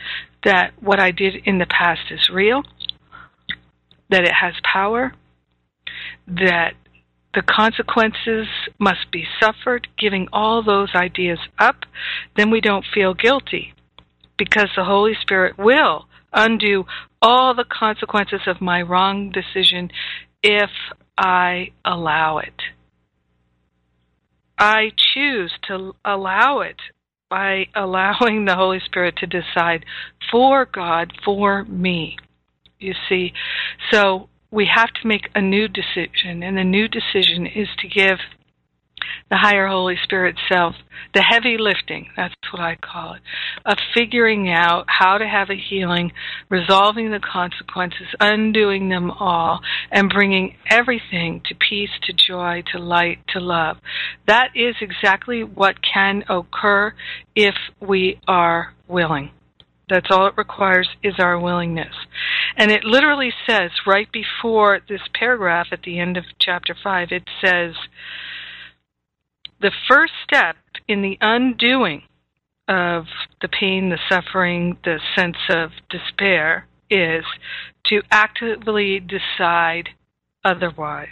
that 0.45 0.73
what 0.80 1.00
I 1.00 1.11
did 1.11 1.37
in 1.45 1.59
the 1.59 1.66
past 1.66 2.11
is 2.11 2.30
real, 2.33 2.62
that 4.11 4.25
it 4.25 4.33
has 4.33 4.55
power, 4.62 5.14
that 6.26 6.75
the 7.35 7.43
consequences 7.43 8.47
must 8.79 9.11
be 9.12 9.25
suffered, 9.40 9.88
giving 9.97 10.29
all 10.33 10.62
those 10.62 10.95
ideas 10.95 11.38
up, 11.59 11.85
then 12.37 12.50
we 12.50 12.61
don't 12.61 12.85
feel 12.93 13.14
guilty 13.14 13.73
because 14.37 14.69
the 14.75 14.85
Holy 14.85 15.14
Spirit 15.21 15.57
will 15.59 16.07
undo 16.33 16.85
all 17.23 17.55
the 17.55 17.64
consequences 17.64 18.40
of 18.47 18.61
my 18.61 18.83
wrong 18.83 19.31
decision 19.31 19.90
if 20.43 20.71
I 21.17 21.71
allow 21.85 22.38
it. 22.38 22.55
I 24.59 24.90
choose 24.97 25.52
to 25.69 25.95
allow 26.05 26.61
it 26.61 26.76
by 27.29 27.67
allowing 27.75 28.45
the 28.45 28.57
Holy 28.57 28.81
Spirit 28.85 29.17
to 29.19 29.26
decide 29.26 29.85
for 30.31 30.67
God, 30.67 31.12
for 31.25 31.64
me. 31.64 32.17
You 32.81 32.95
see, 33.09 33.33
so 33.91 34.29
we 34.51 34.69
have 34.75 34.93
to 34.95 35.07
make 35.07 35.29
a 35.35 35.41
new 35.41 35.69
decision, 35.69 36.43
and 36.43 36.57
the 36.57 36.65
new 36.65 36.89
decision 36.89 37.47
is 37.47 37.69
to 37.79 37.89
give 37.89 38.19
the 39.31 39.37
higher 39.37 39.69
Holy 39.69 39.97
Spirit 40.03 40.37
self 40.49 40.75
the 41.15 41.23
heavy 41.23 41.57
lifting, 41.59 42.09
that's 42.17 42.35
what 42.53 42.61
I 42.61 42.77
call 42.77 43.15
it, 43.15 43.23
of 43.65 43.79
figuring 43.95 44.49
out 44.49 44.87
how 44.89 45.19
to 45.19 45.27
have 45.27 45.51
a 45.51 45.57
healing, 45.57 46.13
resolving 46.49 47.11
the 47.11 47.21
consequences, 47.21 48.09
undoing 48.19 48.89
them 48.89 49.11
all, 49.11 49.61
and 49.91 50.11
bringing 50.11 50.57
everything 50.69 51.43
to 51.47 51.55
peace, 51.55 51.91
to 52.03 52.13
joy, 52.13 52.63
to 52.73 52.79
light, 52.79 53.19
to 53.29 53.41
love. 53.41 53.79
That 54.27 54.51
is 54.55 54.77
exactly 54.81 55.43
what 55.43 55.77
can 55.83 56.25
occur 56.29 56.95
if 57.35 57.55
we 57.81 58.21
are 58.27 58.75
willing. 58.89 59.31
That's 59.91 60.11
all 60.11 60.27
it 60.29 60.35
requires 60.37 60.89
is 61.03 61.15
our 61.19 61.39
willingness. 61.39 61.95
And 62.57 62.71
it 62.71 62.85
literally 62.85 63.33
says 63.49 63.71
right 63.87 64.11
before 64.11 64.81
this 64.89 65.03
paragraph 65.13 65.67
at 65.73 65.83
the 65.83 65.99
end 65.99 66.17
of 66.17 66.25
chapter 66.39 66.77
5, 66.81 67.09
it 67.11 67.25
says, 67.45 67.75
the 69.61 69.73
first 69.89 70.13
step 70.25 70.57
in 70.89 71.03
the 71.03 71.19
undoing 71.21 72.03
of 72.67 73.07
the 73.43 73.49
pain, 73.49 73.91
the 73.91 73.99
suffering, 74.09 74.79
the 74.85 75.01
sense 75.15 75.37
of 75.51 75.71
despair 75.91 76.67
is 76.89 77.25
to 77.85 78.01
actively 78.11 79.01
decide 79.01 79.91
otherwise. 80.45 81.09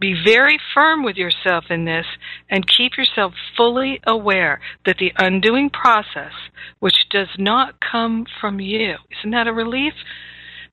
Be 0.00 0.14
very 0.24 0.58
firm 0.74 1.04
with 1.04 1.16
yourself 1.16 1.64
in 1.70 1.84
this 1.84 2.06
and 2.50 2.66
keep 2.66 2.96
yourself 2.96 3.32
fully 3.56 4.00
aware 4.06 4.60
that 4.84 4.96
the 4.98 5.12
undoing 5.18 5.70
process, 5.70 6.32
which 6.80 7.08
does 7.10 7.28
not 7.38 7.76
come 7.80 8.26
from 8.40 8.60
you, 8.60 8.96
isn't 9.18 9.30
that 9.30 9.46
a 9.46 9.52
relief? 9.52 9.94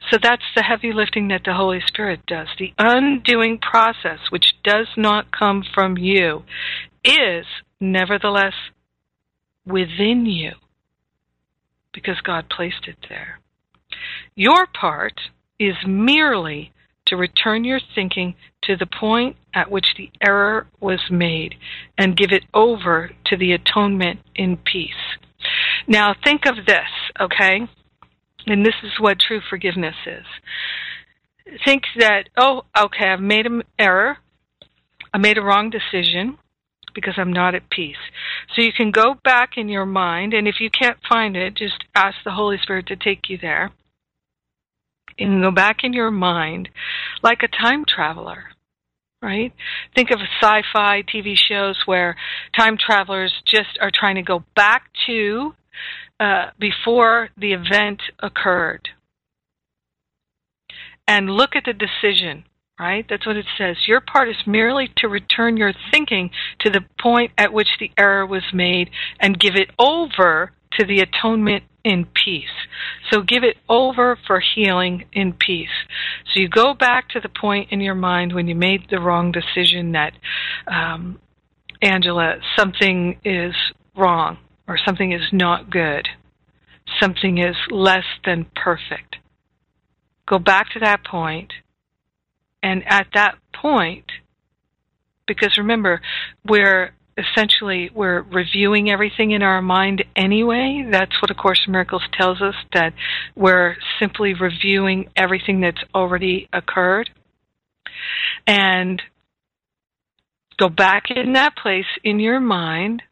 So 0.09 0.17
that's 0.21 0.43
the 0.55 0.63
heavy 0.63 0.91
lifting 0.91 1.27
that 1.27 1.43
the 1.45 1.53
Holy 1.53 1.79
Spirit 1.85 2.25
does. 2.25 2.47
The 2.57 2.73
undoing 2.79 3.59
process, 3.59 4.19
which 4.31 4.55
does 4.63 4.87
not 4.97 5.31
come 5.31 5.63
from 5.73 5.97
you, 5.97 6.43
is 7.03 7.45
nevertheless 7.79 8.53
within 9.65 10.25
you 10.25 10.53
because 11.93 12.19
God 12.21 12.49
placed 12.49 12.87
it 12.87 12.97
there. 13.09 13.39
Your 14.35 14.65
part 14.65 15.19
is 15.59 15.75
merely 15.85 16.71
to 17.11 17.17
return 17.17 17.65
your 17.65 17.81
thinking 17.93 18.33
to 18.63 18.77
the 18.77 18.85
point 18.85 19.35
at 19.53 19.69
which 19.69 19.87
the 19.97 20.09
error 20.25 20.65
was 20.79 21.01
made 21.11 21.55
and 21.97 22.15
give 22.15 22.31
it 22.31 22.45
over 22.53 23.11
to 23.25 23.35
the 23.35 23.51
atonement 23.51 24.21
in 24.33 24.55
peace. 24.55 25.17
Now, 25.87 26.15
think 26.23 26.45
of 26.45 26.65
this, 26.65 26.87
okay? 27.19 27.67
And 28.47 28.65
this 28.65 28.75
is 28.81 28.93
what 28.97 29.19
true 29.19 29.41
forgiveness 29.49 29.95
is. 30.05 30.25
Think 31.65 31.83
that, 31.97 32.29
oh, 32.37 32.63
okay, 32.79 33.09
I've 33.09 33.19
made 33.19 33.45
an 33.45 33.63
error. 33.77 34.17
I 35.13 35.17
made 35.17 35.37
a 35.37 35.43
wrong 35.43 35.69
decision 35.69 36.37
because 36.95 37.15
I'm 37.17 37.33
not 37.33 37.55
at 37.55 37.69
peace. 37.69 37.95
So 38.55 38.61
you 38.61 38.71
can 38.71 38.91
go 38.91 39.15
back 39.21 39.57
in 39.57 39.67
your 39.67 39.85
mind, 39.85 40.33
and 40.33 40.47
if 40.47 40.61
you 40.61 40.69
can't 40.69 40.97
find 41.09 41.35
it, 41.35 41.55
just 41.55 41.83
ask 41.93 42.15
the 42.23 42.31
Holy 42.31 42.57
Spirit 42.57 42.87
to 42.87 42.95
take 42.95 43.29
you 43.29 43.37
there. 43.37 43.71
And 45.19 45.41
go 45.41 45.51
back 45.51 45.83
in 45.83 45.93
your 45.93 46.11
mind 46.11 46.69
like 47.21 47.43
a 47.43 47.47
time 47.47 47.85
traveler, 47.87 48.45
right? 49.21 49.53
Think 49.95 50.11
of 50.11 50.19
sci 50.19 50.61
fi 50.73 51.03
TV 51.03 51.35
shows 51.35 51.77
where 51.85 52.15
time 52.57 52.77
travelers 52.77 53.33
just 53.45 53.77
are 53.79 53.91
trying 53.93 54.15
to 54.15 54.21
go 54.21 54.43
back 54.55 54.83
to 55.07 55.53
uh, 56.19 56.51
before 56.59 57.29
the 57.37 57.53
event 57.53 58.01
occurred 58.19 58.89
and 61.07 61.29
look 61.29 61.55
at 61.55 61.63
the 61.65 61.73
decision 61.73 62.45
right? 62.81 63.05
That's 63.07 63.27
what 63.27 63.37
it 63.37 63.45
says. 63.59 63.77
Your 63.87 64.01
part 64.01 64.27
is 64.27 64.47
merely 64.47 64.89
to 64.97 65.07
return 65.07 65.55
your 65.55 65.71
thinking 65.91 66.31
to 66.61 66.71
the 66.71 66.81
point 66.99 67.31
at 67.37 67.53
which 67.53 67.67
the 67.79 67.91
error 67.95 68.25
was 68.25 68.43
made 68.53 68.89
and 69.19 69.39
give 69.39 69.55
it 69.55 69.69
over 69.77 70.51
to 70.79 70.85
the 70.85 70.99
atonement 70.99 71.63
in 71.83 72.05
peace. 72.05 72.43
So 73.09 73.21
give 73.21 73.43
it 73.43 73.57
over 73.67 74.17
for 74.27 74.39
healing 74.39 75.05
in 75.13 75.33
peace. 75.33 75.69
So 76.33 76.39
you 76.39 76.49
go 76.49 76.73
back 76.73 77.09
to 77.09 77.19
the 77.19 77.29
point 77.29 77.71
in 77.71 77.81
your 77.81 77.95
mind 77.95 78.33
when 78.33 78.47
you 78.47 78.55
made 78.55 78.89
the 78.89 78.99
wrong 78.99 79.31
decision 79.31 79.93
that, 79.93 80.13
um, 80.67 81.19
Angela, 81.81 82.35
something 82.55 83.19
is 83.25 83.55
wrong 83.95 84.37
or 84.67 84.77
something 84.77 85.11
is 85.11 85.27
not 85.31 85.69
good. 85.69 86.07
Something 86.99 87.37
is 87.39 87.55
less 87.69 88.05
than 88.25 88.45
perfect. 88.55 89.17
Go 90.27 90.37
back 90.37 90.69
to 90.71 90.79
that 90.79 91.03
point 91.03 91.51
and 92.63 92.83
at 92.85 93.07
that 93.13 93.35
point, 93.53 94.05
because 95.27 95.57
remember, 95.57 96.01
we're 96.45 96.93
essentially 97.17 97.89
we're 97.93 98.21
reviewing 98.21 98.89
everything 98.89 99.31
in 99.31 99.41
our 99.41 99.61
mind 99.61 100.03
anyway. 100.15 100.87
That's 100.89 101.21
what 101.21 101.31
A 101.31 101.35
Course 101.35 101.61
in 101.65 101.73
Miracles 101.73 102.03
tells 102.13 102.41
us 102.41 102.55
that 102.73 102.93
we're 103.35 103.75
simply 103.99 104.33
reviewing 104.33 105.09
everything 105.15 105.61
that's 105.61 105.83
already 105.93 106.47
occurred. 106.53 107.09
And 108.47 109.01
go 110.57 110.69
back 110.69 111.05
in 111.09 111.33
that 111.33 111.55
place 111.55 111.85
in 112.03 112.19
your 112.19 112.39
mind 112.39 113.03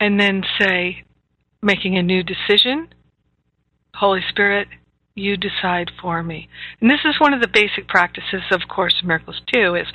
and 0.00 0.18
then 0.20 0.44
say, 0.60 1.04
making 1.62 1.96
a 1.96 2.02
new 2.02 2.22
decision, 2.22 2.88
Holy 3.94 4.20
Spirit, 4.28 4.68
you 5.14 5.36
decide 5.36 5.90
for 6.00 6.22
me. 6.22 6.48
And 6.80 6.88
this 6.88 7.00
is 7.04 7.20
one 7.20 7.34
of 7.34 7.40
the 7.40 7.48
basic 7.48 7.88
practices 7.88 8.42
of 8.52 8.60
Course 8.68 8.94
in 9.00 9.08
Miracles 9.08 9.40
too, 9.52 9.74
is 9.74 9.86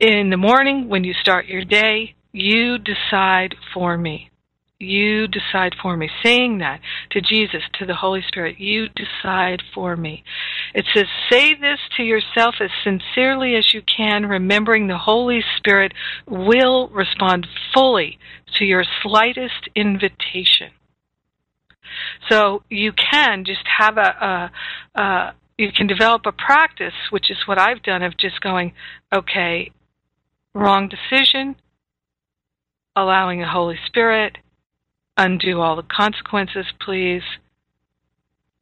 in 0.00 0.30
the 0.30 0.36
morning 0.36 0.88
when 0.88 1.04
you 1.04 1.14
start 1.14 1.46
your 1.46 1.64
day, 1.64 2.14
you 2.32 2.78
decide 2.78 3.54
for 3.72 3.96
me. 3.96 4.30
You 4.80 5.28
decide 5.28 5.74
for 5.80 5.96
me. 5.96 6.10
Saying 6.22 6.58
that 6.58 6.80
to 7.10 7.20
Jesus, 7.20 7.62
to 7.78 7.86
the 7.86 7.94
Holy 7.94 8.22
Spirit, 8.26 8.58
you 8.58 8.88
decide 8.88 9.62
for 9.72 9.96
me. 9.96 10.24
It 10.74 10.84
says, 10.92 11.06
say 11.30 11.54
this 11.54 11.78
to 11.96 12.02
yourself 12.02 12.56
as 12.60 12.70
sincerely 12.82 13.54
as 13.54 13.72
you 13.72 13.82
can, 13.82 14.26
remembering 14.26 14.88
the 14.88 14.98
Holy 14.98 15.42
Spirit 15.56 15.94
will 16.26 16.88
respond 16.88 17.46
fully 17.72 18.18
to 18.58 18.64
your 18.64 18.84
slightest 19.02 19.68
invitation. 19.76 20.72
So 22.28 22.62
you 22.68 22.92
can 22.92 23.44
just 23.44 23.66
have 23.78 23.96
a, 23.96 24.50
a, 24.96 25.00
a 25.00 25.34
you 25.56 25.70
can 25.70 25.86
develop 25.86 26.22
a 26.26 26.32
practice, 26.32 26.94
which 27.10 27.30
is 27.30 27.38
what 27.46 27.58
I've 27.58 27.82
done, 27.84 28.02
of 28.02 28.16
just 28.16 28.40
going, 28.40 28.72
okay, 29.12 29.70
wrong 30.54 30.88
decision, 30.88 31.56
allowing 32.96 33.40
the 33.40 33.48
Holy 33.48 33.78
Spirit, 33.86 34.38
undo 35.16 35.60
all 35.60 35.76
the 35.76 35.82
consequences, 35.82 36.66
please. 36.80 37.22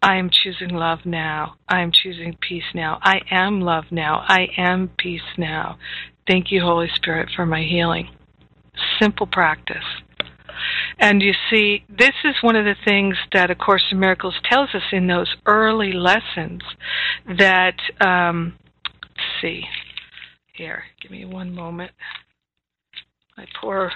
I 0.02 0.16
am 0.16 0.30
choosing 0.30 0.70
love 0.70 1.00
now. 1.04 1.54
I 1.68 1.80
am 1.80 1.92
choosing 1.92 2.36
peace 2.40 2.74
now. 2.74 2.98
I 3.02 3.20
am 3.30 3.60
love 3.60 3.84
now. 3.92 4.24
I 4.26 4.48
am 4.56 4.90
peace 4.98 5.20
now. 5.38 5.78
Thank 6.26 6.50
you, 6.50 6.60
Holy 6.60 6.88
Spirit, 6.94 7.28
for 7.34 7.46
my 7.46 7.62
healing. 7.62 8.08
Simple 9.00 9.26
practice. 9.26 9.84
And 10.98 11.22
you 11.22 11.32
see, 11.50 11.84
this 11.88 12.14
is 12.24 12.34
one 12.42 12.56
of 12.56 12.64
the 12.64 12.76
things 12.84 13.16
that 13.32 13.50
A 13.50 13.54
Course 13.54 13.84
in 13.90 13.98
Miracles 13.98 14.34
tells 14.50 14.70
us 14.74 14.82
in 14.92 15.06
those 15.06 15.34
early 15.46 15.92
lessons 15.92 16.62
that, 17.38 17.76
um, 18.00 18.54
see, 19.40 19.64
here, 20.52 20.84
give 21.00 21.10
me 21.10 21.24
one 21.24 21.54
moment. 21.54 21.92
My 23.36 23.46
poor 23.60 23.92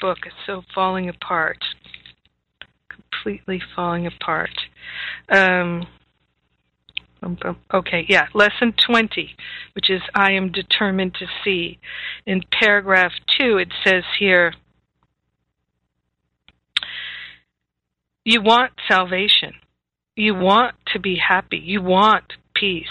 book 0.00 0.18
is 0.26 0.32
so 0.46 0.62
falling 0.74 1.08
apart, 1.08 1.58
completely 2.88 3.60
falling 3.74 4.06
apart. 4.06 4.50
Um, 5.28 5.86
Okay, 7.72 8.04
yeah, 8.08 8.26
lesson 8.34 8.74
20, 8.84 9.36
which 9.74 9.88
is 9.88 10.02
I 10.12 10.32
am 10.32 10.50
determined 10.50 11.14
to 11.14 11.26
see. 11.44 11.78
In 12.26 12.42
paragraph 12.50 13.12
2, 13.38 13.58
it 13.58 13.68
says 13.84 14.02
here, 14.18 14.54
You 18.24 18.42
want 18.42 18.72
salvation. 18.88 19.54
You 20.16 20.34
want 20.34 20.74
to 20.92 20.98
be 20.98 21.16
happy. 21.16 21.58
You 21.58 21.80
want 21.80 22.24
peace. 22.54 22.86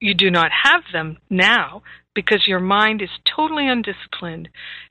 You 0.00 0.14
do 0.14 0.30
not 0.30 0.50
have 0.64 0.82
them 0.92 1.18
now 1.30 1.82
because 2.18 2.48
your 2.48 2.58
mind 2.58 3.00
is 3.00 3.10
totally 3.36 3.68
undisciplined 3.68 4.48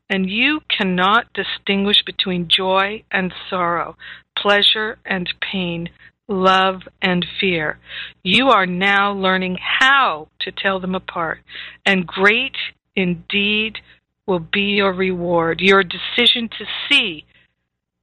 and 0.09 0.29
you 0.29 0.61
cannot 0.69 1.25
distinguish 1.33 2.01
between 2.05 2.47
joy 2.47 3.03
and 3.11 3.33
sorrow, 3.49 3.97
pleasure 4.41 4.97
and 5.05 5.29
pain, 5.41 5.89
love 6.29 6.83
and 7.01 7.25
fear. 7.37 7.79
You 8.23 8.47
are 8.47 8.65
now 8.65 9.11
learning 9.11 9.57
how 9.61 10.29
to 10.39 10.53
tell 10.53 10.79
them 10.79 10.95
apart, 10.95 11.39
and 11.85 12.07
great 12.07 12.55
indeed 12.95 13.79
will 14.25 14.39
be 14.39 14.77
your 14.77 14.93
reward. 14.93 15.59
Your 15.59 15.83
decision 15.83 16.47
to 16.47 16.65
see 16.87 17.25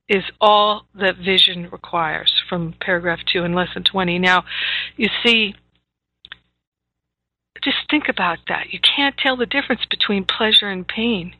is 0.06 0.24
all 0.38 0.84
that 0.94 1.16
vision 1.16 1.70
requires 1.72 2.30
from 2.46 2.74
paragraph 2.78 3.20
2 3.32 3.42
in 3.42 3.54
lesson 3.54 3.84
20. 3.90 4.18
Now, 4.18 4.44
you 4.98 5.08
see, 5.24 5.54
just 7.64 7.78
think 7.90 8.08
about 8.08 8.38
that. 8.48 8.72
You 8.72 8.78
can't 8.80 9.16
tell 9.16 9.36
the 9.36 9.46
difference 9.46 9.82
between 9.88 10.24
pleasure 10.24 10.68
and 10.68 10.86
pain. 10.86 11.34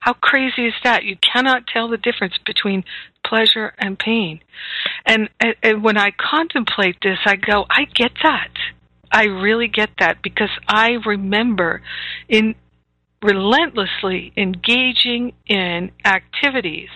How 0.00 0.14
crazy 0.14 0.66
is 0.66 0.74
that? 0.82 1.04
You 1.04 1.16
cannot 1.16 1.68
tell 1.68 1.88
the 1.88 1.96
difference 1.96 2.34
between 2.44 2.82
pleasure 3.24 3.72
and 3.78 3.96
pain. 3.96 4.40
And, 5.06 5.28
and, 5.38 5.54
and 5.62 5.84
when 5.84 5.96
I 5.96 6.10
contemplate 6.10 6.96
this, 7.02 7.18
I 7.24 7.36
go, 7.36 7.66
I 7.70 7.84
get 7.84 8.10
that. 8.24 8.50
I 9.12 9.24
really 9.24 9.68
get 9.68 9.90
that 10.00 10.22
because 10.22 10.50
I 10.66 10.96
remember 11.06 11.82
in 12.28 12.56
relentlessly 13.22 14.32
engaging 14.36 15.34
in 15.46 15.92
activities 16.04 16.88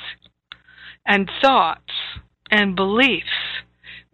and 1.06 1.30
thoughts 1.40 1.92
and 2.50 2.74
beliefs 2.74 3.26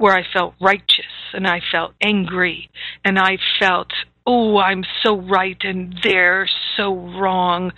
where 0.02 0.16
I 0.16 0.24
felt 0.32 0.54
righteous 0.60 1.30
and 1.32 1.46
I 1.46 1.60
felt 1.70 1.92
angry 2.02 2.68
and 3.04 3.20
I 3.20 3.38
felt, 3.60 3.92
oh, 4.26 4.58
I'm 4.58 4.82
so 5.00 5.16
right 5.16 5.56
and 5.60 5.94
they're 6.02 6.48
so 6.76 6.92
wrong 6.92 7.70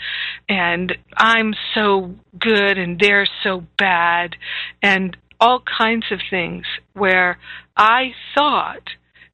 and 0.48 0.94
I'm 1.18 1.52
so 1.74 2.14
good 2.38 2.78
and 2.78 2.98
they're 2.98 3.28
so 3.42 3.64
bad 3.76 4.36
and 4.82 5.14
all 5.38 5.62
kinds 5.78 6.06
of 6.10 6.20
things 6.30 6.64
where 6.94 7.36
I 7.76 8.12
thought 8.34 8.88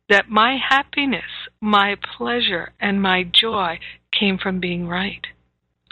that 0.09 0.29
my 0.29 0.57
happiness, 0.57 1.31
my 1.61 1.95
pleasure, 2.17 2.73
and 2.81 3.01
my 3.01 3.23
joy 3.23 3.79
came 4.11 4.37
from 4.37 4.59
being 4.59 4.89
right. 4.89 5.29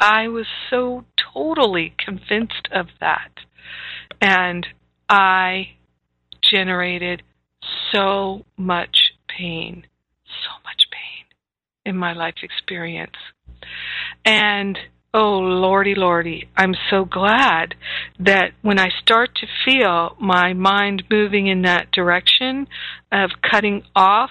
I 0.00 0.26
was 0.26 0.46
so 0.68 1.04
totally 1.32 1.94
convinced 2.04 2.68
of 2.72 2.86
that. 2.98 3.30
And 4.20 4.66
I 5.08 5.77
generated 6.50 7.22
so 7.92 8.44
much 8.56 9.12
pain, 9.28 9.86
so 10.26 10.50
much 10.64 10.88
pain 10.90 11.26
in 11.84 11.96
my 11.96 12.12
life 12.12 12.36
experience. 12.42 13.16
And 14.24 14.78
oh, 15.14 15.38
lordy, 15.38 15.94
lordy, 15.94 16.48
I'm 16.56 16.74
so 16.90 17.04
glad 17.04 17.74
that 18.20 18.52
when 18.62 18.78
I 18.78 18.88
start 19.00 19.30
to 19.36 19.46
feel 19.64 20.16
my 20.20 20.52
mind 20.52 21.04
moving 21.10 21.46
in 21.46 21.62
that 21.62 21.90
direction 21.92 22.66
of 23.10 23.30
cutting 23.42 23.82
off 23.96 24.30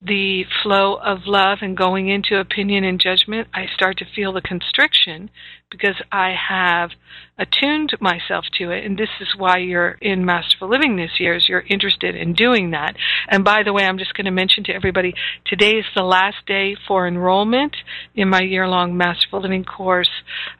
the 0.00 0.44
flow 0.62 0.94
of 0.94 1.26
love 1.26 1.58
and 1.60 1.76
going 1.76 2.08
into 2.08 2.38
opinion 2.38 2.84
and 2.84 3.00
judgment, 3.00 3.48
I 3.52 3.66
start 3.74 3.98
to 3.98 4.04
feel 4.14 4.32
the 4.32 4.40
constriction 4.40 5.28
because 5.70 5.96
I 6.12 6.34
have 6.48 6.90
attuned 7.36 7.94
myself 8.00 8.44
to 8.58 8.70
it. 8.70 8.84
And 8.84 8.96
this 8.96 9.08
is 9.20 9.34
why 9.36 9.58
you're 9.58 9.98
in 10.00 10.24
Masterful 10.24 10.68
Living 10.68 10.96
this 10.96 11.18
year, 11.18 11.34
is 11.34 11.48
you're 11.48 11.64
interested 11.68 12.14
in 12.14 12.32
doing 12.32 12.70
that. 12.70 12.94
And 13.28 13.44
by 13.44 13.64
the 13.64 13.72
way, 13.72 13.84
I'm 13.84 13.98
just 13.98 14.14
going 14.14 14.26
to 14.26 14.30
mention 14.30 14.64
to 14.64 14.72
everybody, 14.72 15.14
today 15.44 15.72
is 15.72 15.86
the 15.96 16.02
last 16.02 16.46
day 16.46 16.76
for 16.86 17.06
enrollment 17.06 17.76
in 18.14 18.28
my 18.28 18.40
year-long 18.40 18.96
Masterful 18.96 19.42
Living 19.42 19.64
course. 19.64 20.10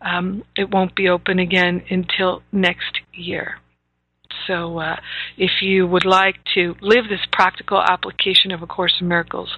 Um, 0.02 0.42
it 0.56 0.70
won't 0.70 0.96
be 0.96 1.08
open 1.08 1.38
again 1.38 1.84
until 1.90 2.42
next 2.50 3.00
year. 3.12 3.60
So, 4.46 4.78
uh, 4.78 4.96
if 5.36 5.62
you 5.62 5.86
would 5.86 6.04
like 6.04 6.36
to 6.54 6.74
live 6.80 7.04
this 7.08 7.24
practical 7.32 7.82
application 7.82 8.50
of 8.50 8.62
A 8.62 8.66
Course 8.66 8.94
in 9.00 9.08
Miracles 9.08 9.56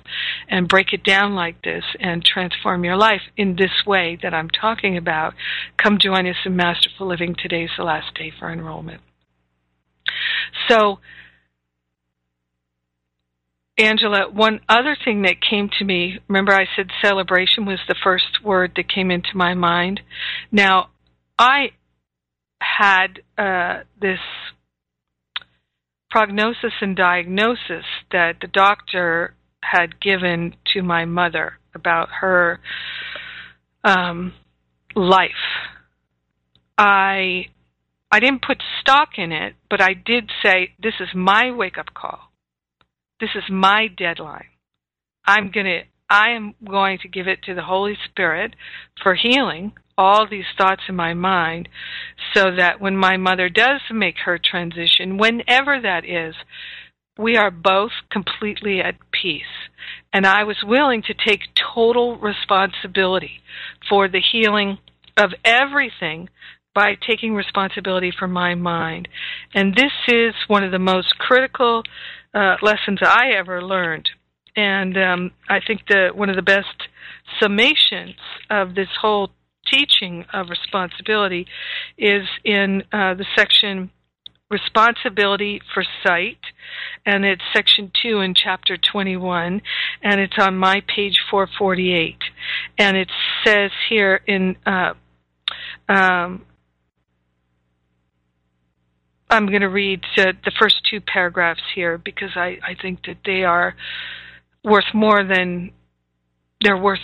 and 0.48 0.68
break 0.68 0.92
it 0.92 1.04
down 1.04 1.34
like 1.34 1.62
this 1.62 1.84
and 1.98 2.24
transform 2.24 2.84
your 2.84 2.96
life 2.96 3.22
in 3.36 3.56
this 3.56 3.84
way 3.86 4.18
that 4.22 4.34
I'm 4.34 4.48
talking 4.48 4.96
about, 4.96 5.34
come 5.76 5.98
join 6.00 6.26
us 6.26 6.36
in 6.44 6.56
Masterful 6.56 7.08
Living. 7.08 7.34
Today's 7.36 7.70
the 7.76 7.84
last 7.84 8.14
day 8.14 8.32
for 8.38 8.50
enrollment. 8.50 9.00
So, 10.68 10.98
Angela, 13.78 14.30
one 14.30 14.60
other 14.68 14.96
thing 15.04 15.22
that 15.22 15.40
came 15.40 15.70
to 15.78 15.84
me, 15.84 16.18
remember 16.28 16.52
I 16.52 16.66
said 16.76 16.90
celebration 17.02 17.64
was 17.64 17.78
the 17.88 17.96
first 18.04 18.44
word 18.44 18.72
that 18.76 18.92
came 18.92 19.10
into 19.10 19.36
my 19.36 19.54
mind. 19.54 20.00
Now, 20.52 20.90
I 21.38 21.70
had 22.60 23.22
uh, 23.38 23.80
this 24.00 24.18
prognosis 26.10 26.72
and 26.80 26.96
diagnosis 26.96 27.84
that 28.10 28.36
the 28.40 28.48
doctor 28.48 29.34
had 29.62 30.00
given 30.00 30.54
to 30.72 30.82
my 30.82 31.04
mother 31.04 31.58
about 31.74 32.08
her 32.20 32.60
um, 33.84 34.32
life. 34.94 35.30
I 36.76 37.46
I 38.12 38.18
didn't 38.18 38.42
put 38.44 38.62
stock 38.80 39.10
in 39.18 39.30
it, 39.30 39.54
but 39.68 39.80
I 39.80 39.94
did 39.94 40.30
say 40.42 40.74
this 40.82 40.94
is 40.98 41.08
my 41.14 41.52
wake 41.52 41.78
up 41.78 41.94
call. 41.94 42.32
This 43.20 43.30
is 43.34 43.44
my 43.48 43.86
deadline. 43.86 44.46
I'm 45.24 45.50
to 45.52 45.82
I 46.08 46.30
am 46.30 46.54
going 46.68 46.98
to 47.02 47.08
give 47.08 47.28
it 47.28 47.42
to 47.44 47.54
the 47.54 47.62
Holy 47.62 47.96
Spirit 48.04 48.56
for 49.00 49.14
healing 49.14 49.72
all 50.00 50.26
these 50.26 50.46
thoughts 50.56 50.80
in 50.88 50.96
my 50.96 51.12
mind 51.12 51.68
so 52.32 52.56
that 52.56 52.80
when 52.80 52.96
my 52.96 53.18
mother 53.18 53.50
does 53.50 53.82
make 53.92 54.16
her 54.24 54.38
transition, 54.42 55.18
whenever 55.18 55.78
that 55.78 56.06
is, 56.06 56.34
we 57.18 57.36
are 57.36 57.50
both 57.50 57.90
completely 58.10 58.80
at 58.80 58.94
peace. 59.12 59.68
And 60.10 60.26
I 60.26 60.44
was 60.44 60.56
willing 60.64 61.02
to 61.02 61.14
take 61.14 61.40
total 61.74 62.16
responsibility 62.16 63.42
for 63.90 64.08
the 64.08 64.22
healing 64.32 64.78
of 65.18 65.32
everything 65.44 66.30
by 66.74 66.94
taking 67.06 67.34
responsibility 67.34 68.10
for 68.16 68.26
my 68.26 68.54
mind. 68.54 69.06
And 69.52 69.74
this 69.74 69.92
is 70.08 70.34
one 70.48 70.64
of 70.64 70.72
the 70.72 70.78
most 70.78 71.18
critical 71.18 71.82
uh, 72.32 72.56
lessons 72.62 73.00
I 73.02 73.32
ever 73.38 73.62
learned. 73.62 74.08
And 74.56 74.96
um, 74.96 75.30
I 75.48 75.58
think 75.64 75.82
that 75.90 76.16
one 76.16 76.30
of 76.30 76.36
the 76.36 76.42
best 76.42 76.88
summations 77.40 78.14
of 78.48 78.74
this 78.74 78.88
whole 79.00 79.30
teaching 79.70 80.24
of 80.32 80.48
responsibility 80.48 81.46
is 81.96 82.26
in 82.44 82.82
uh, 82.92 83.14
the 83.14 83.26
section 83.36 83.90
responsibility 84.50 85.60
for 85.72 85.84
sight 86.04 86.38
and 87.06 87.24
it's 87.24 87.42
section 87.52 87.90
2 88.02 88.20
in 88.20 88.34
chapter 88.34 88.76
21 88.76 89.62
and 90.02 90.20
it's 90.20 90.34
on 90.38 90.56
my 90.56 90.82
page 90.88 91.18
448 91.30 92.16
and 92.76 92.96
it 92.96 93.08
says 93.44 93.70
here 93.88 94.20
in 94.26 94.56
uh, 94.66 94.92
um, 95.88 96.44
i'm 99.30 99.46
going 99.46 99.60
to 99.60 99.68
read 99.68 100.00
uh, 100.18 100.32
the 100.44 100.52
first 100.58 100.80
two 100.90 101.00
paragraphs 101.00 101.62
here 101.76 101.96
because 101.96 102.30
I, 102.34 102.58
I 102.66 102.74
think 102.80 103.06
that 103.06 103.18
they 103.24 103.44
are 103.44 103.76
worth 104.64 104.92
more 104.92 105.24
than 105.24 105.70
they're 106.60 106.76
worth 106.76 106.98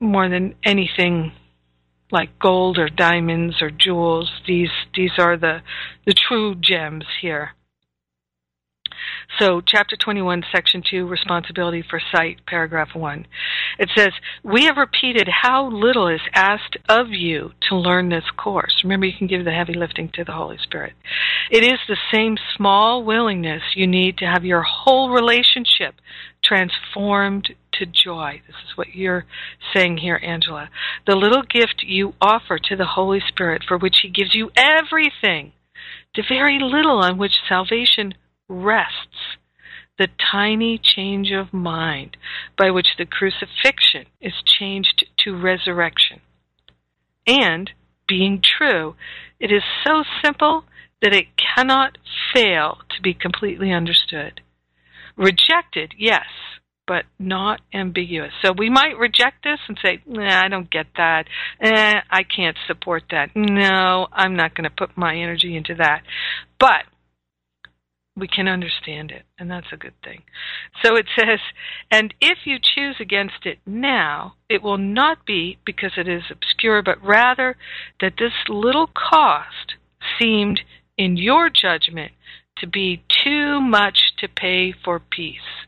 more 0.00 0.30
than 0.30 0.54
anything 0.64 1.32
like 2.10 2.38
gold 2.38 2.78
or 2.78 2.88
diamonds 2.88 3.60
or 3.60 3.70
jewels. 3.70 4.30
These 4.46 4.70
these 4.94 5.18
are 5.18 5.36
the 5.36 5.62
the 6.06 6.14
true 6.14 6.54
gems 6.54 7.04
here. 7.20 7.54
So, 9.38 9.60
chapter 9.60 9.96
21, 9.96 10.44
section 10.52 10.82
2, 10.88 11.06
responsibility 11.06 11.84
for 11.88 12.00
sight, 12.14 12.40
paragraph 12.46 12.94
1. 12.94 13.26
It 13.78 13.90
says, 13.96 14.10
We 14.42 14.64
have 14.64 14.76
repeated 14.76 15.28
how 15.42 15.68
little 15.68 16.08
is 16.08 16.20
asked 16.34 16.76
of 16.88 17.08
you 17.10 17.52
to 17.68 17.76
learn 17.76 18.08
this 18.08 18.24
course. 18.36 18.80
Remember, 18.82 19.06
you 19.06 19.16
can 19.16 19.26
give 19.26 19.44
the 19.44 19.52
heavy 19.52 19.74
lifting 19.74 20.10
to 20.14 20.24
the 20.24 20.32
Holy 20.32 20.58
Spirit. 20.62 20.94
It 21.50 21.62
is 21.62 21.78
the 21.86 21.98
same 22.12 22.36
small 22.56 23.04
willingness 23.04 23.62
you 23.74 23.86
need 23.86 24.18
to 24.18 24.26
have 24.26 24.44
your 24.44 24.62
whole 24.62 25.10
relationship 25.10 25.94
transformed 26.42 27.54
to 27.72 27.86
joy. 27.86 28.40
This 28.46 28.56
is 28.68 28.76
what 28.76 28.94
you're 28.94 29.26
saying 29.74 29.98
here, 29.98 30.20
Angela. 30.22 30.70
The 31.06 31.16
little 31.16 31.42
gift 31.42 31.84
you 31.86 32.14
offer 32.20 32.58
to 32.58 32.76
the 32.76 32.86
Holy 32.86 33.20
Spirit 33.28 33.62
for 33.66 33.76
which 33.76 33.96
He 34.02 34.08
gives 34.08 34.34
you 34.34 34.50
everything, 34.56 35.52
the 36.14 36.24
very 36.28 36.58
little 36.60 36.98
on 36.98 37.18
which 37.18 37.34
salvation 37.48 38.14
rests, 38.48 39.36
the 39.98 40.08
tiny 40.30 40.78
change 40.82 41.30
of 41.32 41.52
mind 41.52 42.16
by 42.56 42.70
which 42.70 42.96
the 42.98 43.06
crucifixion 43.06 44.06
is 44.20 44.34
changed 44.44 45.06
to 45.18 45.36
resurrection. 45.36 46.20
And, 47.26 47.70
being 48.06 48.42
true, 48.42 48.94
it 49.40 49.50
is 49.50 49.62
so 49.84 50.04
simple 50.22 50.64
that 51.02 51.12
it 51.12 51.26
cannot 51.36 51.98
fail 52.34 52.78
to 52.90 53.02
be 53.02 53.14
completely 53.14 53.72
understood. 53.72 54.40
Rejected, 55.16 55.94
yes, 55.98 56.26
but 56.86 57.04
not 57.18 57.60
ambiguous. 57.74 58.32
So 58.42 58.52
we 58.56 58.70
might 58.70 58.96
reject 58.98 59.42
this 59.42 59.58
and 59.66 59.78
say, 59.82 60.02
nah, 60.06 60.44
I 60.44 60.48
don't 60.48 60.70
get 60.70 60.86
that. 60.96 61.24
Eh, 61.60 62.00
I 62.10 62.22
can't 62.22 62.56
support 62.66 63.04
that. 63.10 63.30
No, 63.34 64.06
I'm 64.12 64.36
not 64.36 64.54
going 64.54 64.68
to 64.68 64.76
put 64.76 64.96
my 64.96 65.16
energy 65.16 65.56
into 65.56 65.74
that. 65.76 66.02
But 66.60 66.84
we 68.16 68.26
can 68.26 68.48
understand 68.48 69.10
it, 69.10 69.24
and 69.38 69.50
that's 69.50 69.72
a 69.72 69.76
good 69.76 69.92
thing. 70.02 70.22
So 70.82 70.96
it 70.96 71.06
says, 71.18 71.38
and 71.90 72.14
if 72.20 72.38
you 72.46 72.56
choose 72.58 72.96
against 72.98 73.44
it 73.44 73.58
now, 73.66 74.34
it 74.48 74.62
will 74.62 74.78
not 74.78 75.26
be 75.26 75.58
because 75.66 75.92
it 75.96 76.08
is 76.08 76.22
obscure, 76.30 76.82
but 76.82 77.02
rather 77.04 77.56
that 78.00 78.14
this 78.18 78.32
little 78.48 78.88
cost 78.88 79.74
seemed, 80.18 80.60
in 80.96 81.18
your 81.18 81.50
judgment, 81.50 82.12
to 82.56 82.66
be 82.66 83.02
too 83.22 83.60
much 83.60 83.98
to 84.18 84.28
pay 84.28 84.72
for 84.72 84.98
peace. 84.98 85.66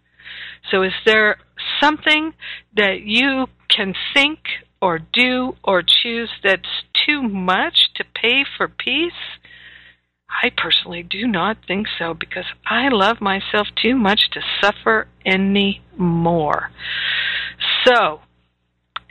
So 0.70 0.82
is 0.82 0.92
there 1.04 1.36
something 1.80 2.32
that 2.74 3.02
you 3.02 3.46
can 3.68 3.94
think 4.14 4.38
or 4.80 4.98
do 4.98 5.56
or 5.64 5.82
choose 5.82 6.30
that's 6.42 6.84
too 7.06 7.22
much 7.22 7.90
to 7.96 8.04
pay 8.04 8.44
for 8.56 8.68
peace? 8.68 9.12
I 10.30 10.50
personally 10.56 11.02
do 11.02 11.26
not 11.26 11.58
think 11.66 11.86
so 11.98 12.14
because 12.14 12.44
I 12.66 12.88
love 12.88 13.20
myself 13.20 13.68
too 13.80 13.96
much 13.96 14.30
to 14.32 14.40
suffer 14.60 15.08
any 15.24 15.82
more. 15.96 16.70
So, 17.84 18.20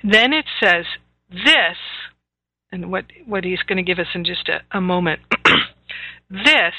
then 0.03 0.31
it 0.33 0.45
says 0.61 0.85
this, 1.29 1.77
and 2.71 2.91
what, 2.91 3.05
what 3.25 3.43
he's 3.43 3.63
going 3.67 3.77
to 3.77 3.83
give 3.83 3.99
us 3.99 4.13
in 4.13 4.23
just 4.23 4.47
a, 4.47 4.61
a 4.77 4.79
moment. 4.79 5.21
this 6.29 6.73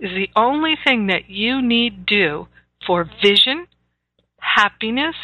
is 0.00 0.10
the 0.10 0.28
only 0.36 0.74
thing 0.84 1.06
that 1.06 1.28
you 1.30 1.62
need 1.62 2.04
do 2.04 2.48
for 2.86 3.08
vision 3.22 3.66
happiness, 4.44 5.14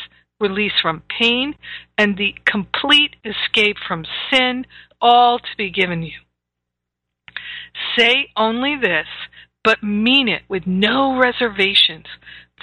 release 0.40 0.72
from 0.80 1.02
pain, 1.18 1.54
and 1.98 2.16
the 2.16 2.34
complete 2.44 3.16
escape 3.24 3.76
from 3.86 4.04
sin, 4.32 4.66
all 5.00 5.38
to 5.38 5.56
be 5.56 5.70
given 5.70 6.02
you. 6.02 6.18
Say 7.96 8.30
only 8.36 8.76
this, 8.76 9.06
but 9.62 9.82
mean 9.82 10.28
it 10.28 10.42
with 10.48 10.66
no 10.66 11.16
reservations, 11.16 12.06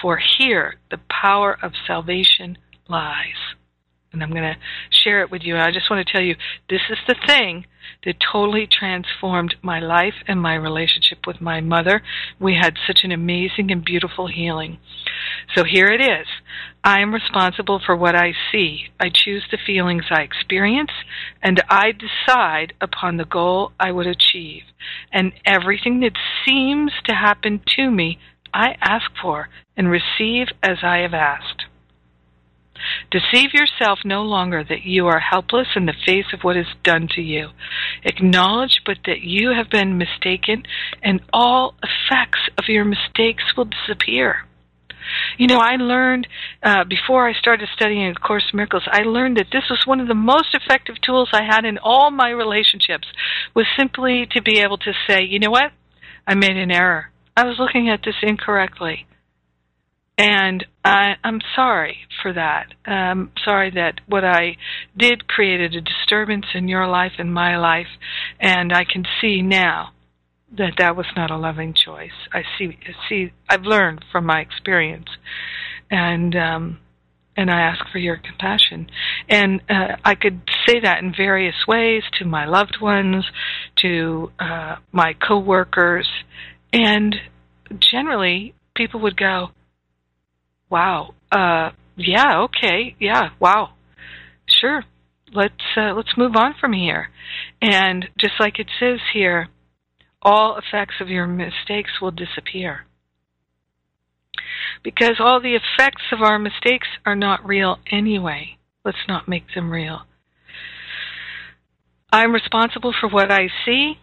for 0.00 0.18
here 0.38 0.76
the 0.90 1.00
power 1.10 1.58
of 1.62 1.72
salvation 1.86 2.58
lies. 2.88 3.54
And 4.12 4.22
I'm 4.22 4.30
going 4.30 4.42
to 4.42 4.56
share 4.90 5.22
it 5.22 5.30
with 5.30 5.42
you. 5.42 5.56
I 5.56 5.70
just 5.70 5.90
want 5.90 6.06
to 6.06 6.12
tell 6.12 6.22
you 6.22 6.36
this 6.68 6.80
is 6.90 6.98
the 7.06 7.16
thing 7.26 7.66
that 8.04 8.16
totally 8.32 8.66
transformed 8.66 9.54
my 9.62 9.80
life 9.80 10.14
and 10.26 10.40
my 10.40 10.54
relationship 10.54 11.26
with 11.26 11.40
my 11.40 11.60
mother. 11.60 12.02
We 12.38 12.54
had 12.60 12.74
such 12.86 13.00
an 13.02 13.12
amazing 13.12 13.70
and 13.70 13.84
beautiful 13.84 14.28
healing. 14.28 14.78
So 15.54 15.64
here 15.64 15.86
it 15.86 16.00
is. 16.00 16.26
I 16.84 17.00
am 17.00 17.12
responsible 17.12 17.80
for 17.84 17.96
what 17.96 18.14
I 18.14 18.32
see. 18.52 18.84
I 19.00 19.10
choose 19.12 19.44
the 19.50 19.58
feelings 19.66 20.04
I 20.10 20.22
experience, 20.22 20.92
and 21.42 21.62
I 21.68 21.92
decide 21.92 22.72
upon 22.80 23.16
the 23.16 23.24
goal 23.24 23.72
I 23.80 23.90
would 23.92 24.06
achieve. 24.06 24.62
And 25.12 25.32
everything 25.44 26.00
that 26.00 26.16
seems 26.46 26.92
to 27.06 27.14
happen 27.14 27.60
to 27.76 27.90
me, 27.90 28.18
I 28.54 28.76
ask 28.80 29.10
for 29.20 29.48
and 29.76 29.90
receive 29.90 30.48
as 30.62 30.78
I 30.82 30.98
have 30.98 31.14
asked. 31.14 31.64
Deceive 33.10 33.52
yourself 33.52 34.00
no 34.04 34.22
longer 34.22 34.64
that 34.64 34.84
you 34.84 35.06
are 35.06 35.20
helpless 35.20 35.68
in 35.76 35.86
the 35.86 35.94
face 36.06 36.26
of 36.32 36.40
what 36.42 36.56
is 36.56 36.66
done 36.82 37.08
to 37.14 37.22
you. 37.22 37.50
Acknowledge 38.04 38.82
but 38.84 38.98
that 39.06 39.20
you 39.20 39.50
have 39.50 39.70
been 39.70 39.98
mistaken, 39.98 40.64
and 41.02 41.20
all 41.32 41.74
effects 41.82 42.40
of 42.58 42.64
your 42.68 42.84
mistakes 42.84 43.44
will 43.56 43.66
disappear. 43.66 44.44
You 45.38 45.46
know, 45.46 45.58
I 45.58 45.76
learned 45.76 46.26
uh, 46.62 46.84
before 46.84 47.28
I 47.28 47.32
started 47.32 47.68
studying 47.74 48.08
A 48.08 48.14
Course 48.14 48.44
in 48.52 48.56
Miracles, 48.56 48.86
I 48.86 49.02
learned 49.02 49.38
that 49.38 49.46
this 49.52 49.64
was 49.70 49.86
one 49.86 50.00
of 50.00 50.08
the 50.08 50.14
most 50.14 50.54
effective 50.54 50.96
tools 51.00 51.30
I 51.32 51.44
had 51.44 51.64
in 51.64 51.78
all 51.78 52.10
my 52.10 52.30
relationships, 52.30 53.08
was 53.54 53.66
simply 53.76 54.26
to 54.32 54.42
be 54.42 54.58
able 54.60 54.78
to 54.78 54.92
say, 55.08 55.22
you 55.22 55.38
know 55.38 55.50
what? 55.50 55.72
I 56.26 56.34
made 56.34 56.56
an 56.56 56.70
error. 56.70 57.10
I 57.36 57.44
was 57.44 57.58
looking 57.58 57.88
at 57.88 58.02
this 58.04 58.16
incorrectly. 58.22 59.06
And 60.18 60.66
I, 60.84 61.14
I'm 61.22 61.40
sorry 61.54 61.98
for 62.22 62.32
that. 62.32 62.74
I'm 62.84 63.30
sorry 63.44 63.70
that 63.70 64.00
what 64.08 64.24
I 64.24 64.56
did 64.96 65.28
created 65.28 65.76
a 65.76 65.80
disturbance 65.80 66.46
in 66.54 66.66
your 66.66 66.88
life 66.88 67.12
and 67.18 67.32
my 67.32 67.56
life, 67.56 67.86
and 68.40 68.72
I 68.72 68.84
can 68.84 69.04
see 69.20 69.42
now 69.42 69.92
that 70.56 70.72
that 70.78 70.96
was 70.96 71.06
not 71.14 71.30
a 71.30 71.36
loving 71.36 71.72
choice. 71.72 72.10
I 72.32 72.42
see, 72.58 72.76
I 72.86 73.08
see, 73.08 73.32
I've 73.48 73.62
learned 73.62 74.04
from 74.10 74.26
my 74.26 74.40
experience, 74.40 75.08
and 75.88 76.34
um, 76.34 76.78
and 77.36 77.52
I 77.52 77.60
ask 77.60 77.84
for 77.92 77.98
your 77.98 78.16
compassion. 78.16 78.90
And 79.28 79.60
uh, 79.70 79.96
I 80.04 80.16
could 80.16 80.40
say 80.66 80.80
that 80.80 81.00
in 81.00 81.14
various 81.16 81.54
ways 81.68 82.02
to 82.18 82.24
my 82.24 82.46
loved 82.46 82.78
ones, 82.80 83.24
to 83.82 84.32
uh, 84.40 84.76
my 84.90 85.12
coworkers, 85.12 86.08
and 86.72 87.14
generally 87.78 88.54
people 88.74 88.98
would 89.00 89.16
go, 89.16 89.50
Wow. 90.70 91.14
Uh, 91.30 91.70
yeah. 91.96 92.42
Okay. 92.42 92.96
Yeah. 92.98 93.30
Wow. 93.40 93.70
Sure. 94.46 94.84
Let's 95.32 95.76
uh, 95.76 95.92
let's 95.94 96.16
move 96.16 96.36
on 96.36 96.54
from 96.58 96.72
here. 96.72 97.08
And 97.60 98.08
just 98.18 98.34
like 98.40 98.58
it 98.58 98.68
says 98.80 99.00
here, 99.12 99.48
all 100.22 100.56
effects 100.56 100.94
of 101.00 101.08
your 101.08 101.26
mistakes 101.26 102.00
will 102.00 102.10
disappear. 102.10 102.86
Because 104.82 105.16
all 105.18 105.40
the 105.40 105.56
effects 105.56 106.04
of 106.12 106.22
our 106.22 106.38
mistakes 106.38 106.86
are 107.04 107.16
not 107.16 107.46
real 107.46 107.78
anyway. 107.90 108.58
Let's 108.84 109.06
not 109.08 109.28
make 109.28 109.44
them 109.54 109.70
real. 109.70 110.02
I'm 112.10 112.32
responsible 112.32 112.94
for 112.98 113.08
what 113.08 113.30
I 113.30 113.48
see, 113.66 113.98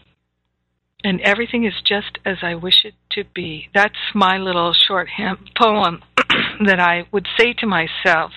and 1.04 1.20
everything 1.22 1.66
is 1.66 1.74
just 1.84 2.20
as 2.24 2.38
I 2.44 2.54
wish 2.54 2.84
it 2.84 2.94
to 3.12 3.24
be. 3.34 3.70
That's 3.74 3.96
my 4.14 4.38
little 4.38 4.74
shorthand 4.74 5.38
poem 5.60 6.04
that 6.66 6.80
I 6.80 7.08
would 7.12 7.28
say 7.38 7.54
to 7.54 7.68
myself 7.68 8.32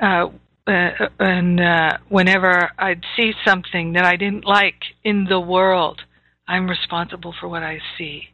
uh, 0.00 0.28
uh, 0.66 0.90
and 1.18 1.60
uh, 1.60 1.98
whenever 2.08 2.70
I'd 2.78 3.04
see 3.16 3.32
something 3.44 3.94
that 3.94 4.04
I 4.04 4.16
didn't 4.16 4.44
like 4.44 4.82
in 5.02 5.24
the 5.24 5.40
world, 5.40 6.02
I'm 6.46 6.68
responsible 6.68 7.34
for 7.38 7.48
what 7.48 7.62
I 7.62 7.80
see. 7.98 8.28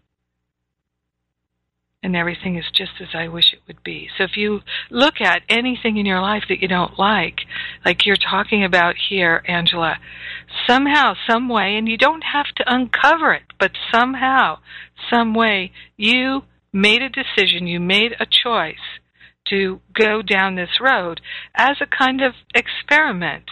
And 2.03 2.15
everything 2.15 2.57
is 2.57 2.67
just 2.73 2.93
as 3.01 3.09
I 3.13 3.29
wish 3.29 3.53
it 3.53 3.61
would 3.67 3.83
be. 3.83 4.09
So 4.17 4.25
if 4.25 4.37
you 4.37 4.61
look 4.89 5.21
at 5.21 5.43
anything 5.49 5.97
in 5.97 6.07
your 6.07 6.21
life 6.21 6.45
that 6.49 6.61
you 6.61 6.69
don't 6.69 6.99
like, 6.99 7.41
like 7.85 8.07
you're 8.07 8.17
talking 8.17 8.63
about 8.63 8.95
here, 9.09 9.43
Angela, 9.47 9.97
somehow, 10.67 11.15
some 11.29 11.49
way, 11.49 11.77
and 11.77 11.89
you 11.89 11.97
don't 11.97 12.23
have 12.23 12.47
to 12.57 12.65
uncover 12.73 13.33
it, 13.33 13.43
but 13.59 13.73
somehow, 13.93 14.59
some 15.11 15.35
way, 15.35 15.73
you 15.97 16.43
made 16.81 17.03
a 17.03 17.09
decision, 17.09 17.67
you 17.67 17.81
made 17.81 18.13
a 18.21 18.27
choice 18.27 18.77
to 19.49 19.81
go 19.99 20.23
down 20.23 20.55
this 20.55 20.81
road 20.81 21.21
as 21.55 21.77
a 21.81 21.87
kind 21.87 22.23
of 22.23 22.35
experiment 22.55 23.45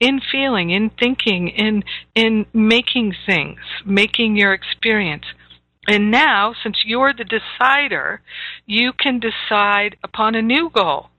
in 0.00 0.20
feeling, 0.32 0.70
in 0.70 0.90
thinking, 0.90 1.48
in 1.48 1.82
in 2.14 2.46
making 2.52 3.14
things, 3.26 3.60
making 3.84 4.36
your 4.36 4.52
experience. 4.52 5.24
And 5.86 6.10
now, 6.10 6.54
since 6.62 6.78
you're 6.84 7.12
the 7.12 7.24
decider, 7.24 8.22
you 8.66 8.92
can 8.92 9.20
decide 9.20 9.96
upon 10.02 10.34
a 10.34 10.42
new 10.42 10.70
goal. 10.70 11.10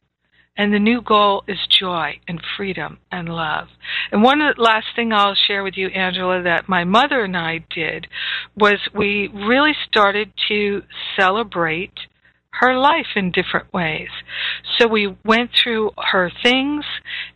And 0.58 0.74
the 0.74 0.80
new 0.80 1.02
goal 1.02 1.44
is 1.48 1.58
joy 1.68 2.20
and 2.28 2.42
freedom 2.56 3.00
and 3.12 3.28
love. 3.28 3.68
And 4.12 4.24
one 4.24 4.40
last 4.58 4.88
thing 4.96 5.12
I'll 5.12 5.36
share 5.36 5.64
with 5.64 5.76
you, 5.76 5.88
Angela, 5.88 6.42
that 6.44 6.70
my 6.70 6.86
mother 6.86 7.24
and 7.24 7.36
I 7.36 7.66
did 7.70 8.08
was 8.56 8.80
we 8.94 9.30
really 9.34 9.74
started 9.90 10.32
to 10.48 10.84
celebrate 11.20 11.94
her 12.62 12.78
life 12.78 13.08
in 13.16 13.32
different 13.32 13.74
ways. 13.74 14.08
So 14.78 14.88
we 14.88 15.16
went 15.26 15.52
through 15.62 15.92
her 15.98 16.32
things 16.42 16.86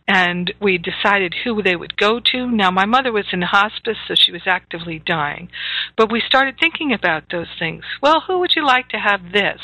and 0.08 0.52
we 0.60 0.78
decided 0.78 1.34
who 1.44 1.62
they 1.62 1.76
would 1.76 1.96
go 1.96 2.20
to. 2.32 2.50
Now, 2.50 2.70
my 2.70 2.86
mother 2.86 3.12
was 3.12 3.26
in 3.32 3.42
hospice, 3.42 3.98
so 4.08 4.14
she 4.14 4.32
was 4.32 4.42
actively 4.46 4.98
dying. 4.98 5.50
But 5.96 6.10
we 6.10 6.22
started 6.26 6.56
thinking 6.58 6.92
about 6.92 7.24
those 7.30 7.48
things. 7.58 7.84
Well, 8.02 8.22
who 8.26 8.38
would 8.38 8.52
you 8.56 8.64
like 8.64 8.88
to 8.88 8.96
have 8.96 9.32
this 9.32 9.60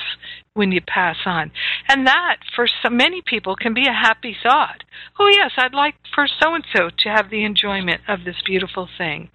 when 0.57 0.73
you 0.73 0.81
pass 0.81 1.17
on? 1.27 1.53
And 1.89 2.07
that, 2.07 2.39
for 2.55 2.67
so 2.83 2.91
many 2.91 3.23
people, 3.25 3.57
can 3.57 3.75
be 3.75 3.87
a 3.87 3.93
happy 3.93 4.37
thought. 4.43 4.83
Oh, 5.19 5.29
yes, 5.29 5.53
I'd 5.57 5.75
like 5.75 5.95
for 6.15 6.27
so 6.27 6.55
and 6.55 6.65
so 6.75 6.91
to 6.91 7.09
have 7.09 7.31
the 7.31 7.45
enjoyment 7.45 8.01
of 8.09 8.25
this 8.25 8.37
beautiful 8.45 8.89
thing. 8.99 9.31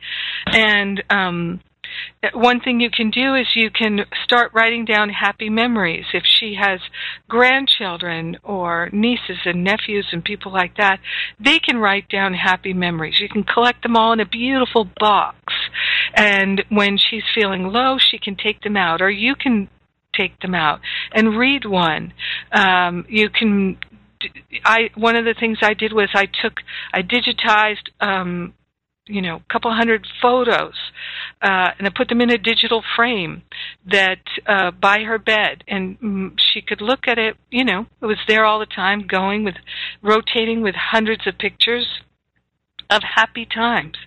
And, 0.48 1.04
um, 1.10 1.62
one 2.34 2.60
thing 2.60 2.80
you 2.80 2.90
can 2.90 3.10
do 3.10 3.36
is 3.36 3.48
you 3.56 3.70
can 3.70 4.06
start 4.24 4.52
writing 4.54 4.86
down 4.86 5.10
happy 5.10 5.50
memories. 5.50 6.06
If 6.14 6.24
she 6.26 6.56
has 6.60 6.80
grandchildren 7.28 8.38
or 8.44 8.90
nieces 8.94 9.40
and 9.46 9.64
nephews 9.64 10.08
and 10.12 10.24
people 10.24 10.52
like 10.54 10.78
that, 10.78 11.00
they 11.40 11.60
can 11.60 11.78
write 11.78 12.08
down 12.10 12.34
happy 12.34 12.74
memories. 12.74 13.20
You 13.20 13.28
can 13.28 13.44
collect 13.44 13.84
them 13.84 13.98
all 13.98 14.14
in 14.14 14.20
a 14.20 14.26
beautiful 14.26 14.88
box. 15.00 15.38
And 16.16 16.64
when 16.70 16.98
she's 16.98 17.24
feeling 17.36 17.64
low, 17.64 17.98
she 17.98 18.18
can 18.18 18.36
take 18.36 18.62
them 18.62 18.78
out, 18.78 19.02
or 19.02 19.10
you 19.10 19.36
can 19.36 19.68
take 20.14 20.40
them 20.42 20.56
out 20.56 20.80
and 21.14 21.38
read 21.38 21.66
one. 21.66 22.14
Um, 22.52 23.06
you 23.10 23.30
can 23.30 23.78
I 24.64 24.90
one 24.96 25.16
of 25.16 25.26
the 25.26 25.36
things 25.40 25.60
I 25.62 25.74
did 25.74 25.94
was 25.94 26.10
I 26.14 26.26
took 26.26 26.60
I 26.94 27.02
digitized 27.02 27.90
um, 28.00 28.54
you 29.08 29.22
know, 29.22 29.38
a 29.38 29.54
couple 29.54 29.74
hundred 29.74 30.08
photos, 30.22 30.74
uh, 31.42 31.70
and 31.78 31.88
I 31.88 31.92
put 31.96 32.08
them 32.08 32.22
in 32.22 32.30
a 32.30 32.38
digital 32.38 32.84
frame 32.96 33.44
that 33.86 34.22
uh, 34.48 34.72
by 34.72 35.00
her 35.00 35.18
bed, 35.18 35.64
and 35.68 36.00
mm, 36.00 36.40
she 36.54 36.62
could 36.62 36.82
look 36.82 37.08
at 37.08 37.18
it. 37.18 37.36
You 37.50 37.66
know, 37.66 37.88
it 38.02 38.06
was 38.06 38.20
there 38.28 38.46
all 38.46 38.60
the 38.60 38.66
time, 38.66 39.08
going 39.08 39.44
with, 39.44 39.56
rotating 40.02 40.62
with 40.62 40.76
hundreds 40.76 41.26
of 41.26 41.38
pictures 41.38 41.88
of 42.90 43.02
happy 43.16 43.46
times, 43.46 43.98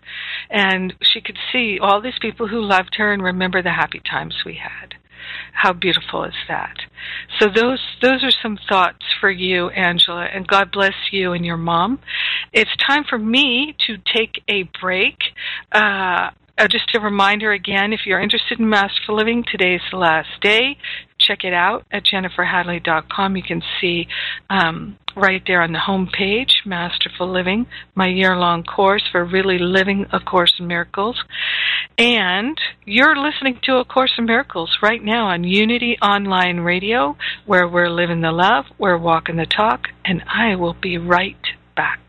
and 0.49 0.95
she 1.03 1.21
could 1.21 1.39
see 1.53 1.79
all 1.81 2.01
these 2.01 2.19
people 2.21 2.49
who 2.49 2.61
loved 2.61 2.95
her 2.97 3.13
and 3.13 3.23
remember 3.23 3.63
the 3.63 3.73
happy 3.73 4.01
times 4.09 4.43
we 4.47 4.55
had. 4.63 4.95
How 5.53 5.73
beautiful 5.73 6.25
is 6.25 6.35
that? 6.49 6.77
So 7.39 7.49
those 7.49 7.81
those 8.03 8.23
are 8.23 8.33
some 8.43 8.59
thoughts 8.69 9.05
for 9.21 9.31
you, 9.31 9.69
Angela, 9.71 10.25
and 10.25 10.47
God 10.47 10.71
bless 10.73 10.95
you 11.11 11.33
and 11.33 11.45
your 11.45 11.57
mom. 11.57 11.99
It's 12.53 12.71
time 12.77 13.05
for 13.09 13.19
me 13.19 13.77
to 13.87 13.97
take 14.15 14.43
a 14.49 14.65
break. 14.81 15.17
Uh, 15.73 16.31
uh, 16.57 16.69
just 16.69 16.95
a 16.95 17.01
reminder 17.01 17.51
again, 17.51 17.93
if 17.93 18.01
you're 18.07 18.21
interested 18.21 18.61
in 18.61 18.69
Masterful 18.69 19.17
Living, 19.17 19.45
today's 19.51 19.81
the 19.91 19.97
last 19.97 20.29
day. 20.41 20.77
Check 21.27 21.45
it 21.45 21.53
out 21.53 21.85
at 21.91 22.05
jenniferhadley.com. 22.05 23.37
You 23.37 23.43
can 23.43 23.63
see 23.81 24.07
um, 24.51 24.99
right 25.17 25.43
there 25.47 25.63
on 25.63 25.73
the 25.73 25.79
home 25.79 26.09
page, 26.13 26.63
Masterful 26.65 27.31
Living, 27.31 27.67
my 27.95 28.09
year-long 28.09 28.65
course 28.65 29.05
for 29.11 29.25
really 29.25 29.59
living 29.59 30.07
A 30.13 30.21
Course 30.21 30.55
in 30.59 30.67
Miracles. 30.67 31.23
And 31.99 32.59
you're 32.85 33.17
listening 33.17 33.61
to 33.65 33.77
A 33.77 33.85
Course 33.85 34.13
in 34.19 34.27
Miracles 34.27 34.79
right 34.83 35.03
now 35.03 35.27
on 35.27 35.45
Unity 35.45 35.97
Online 36.03 36.61
Radio, 36.61 37.17
where 37.47 37.69
we're 37.69 37.91
living 37.91 38.21
the 38.21 38.33
love, 38.33 38.67
we're 38.79 38.99
walking 38.99 39.37
the 39.37 39.47
talk, 39.47 39.89
and 40.05 40.23
I 40.27 40.57
will 40.57 40.75
be 40.75 40.99
right 40.99 41.37
back. 41.77 42.04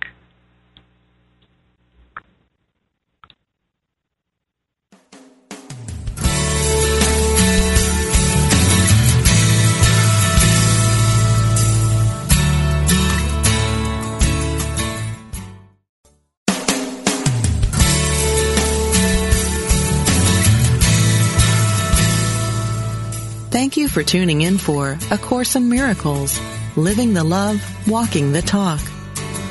Thank 23.66 23.78
you 23.78 23.88
for 23.88 24.04
tuning 24.04 24.42
in 24.42 24.60
for 24.60 24.96
A 25.10 25.18
Course 25.18 25.56
in 25.56 25.70
Miracles, 25.70 26.40
Living 26.76 27.16
the 27.16 27.24
Love, 27.24 27.60
Walking 27.90 28.32
the 28.32 28.44
Talk. 28.44 28.80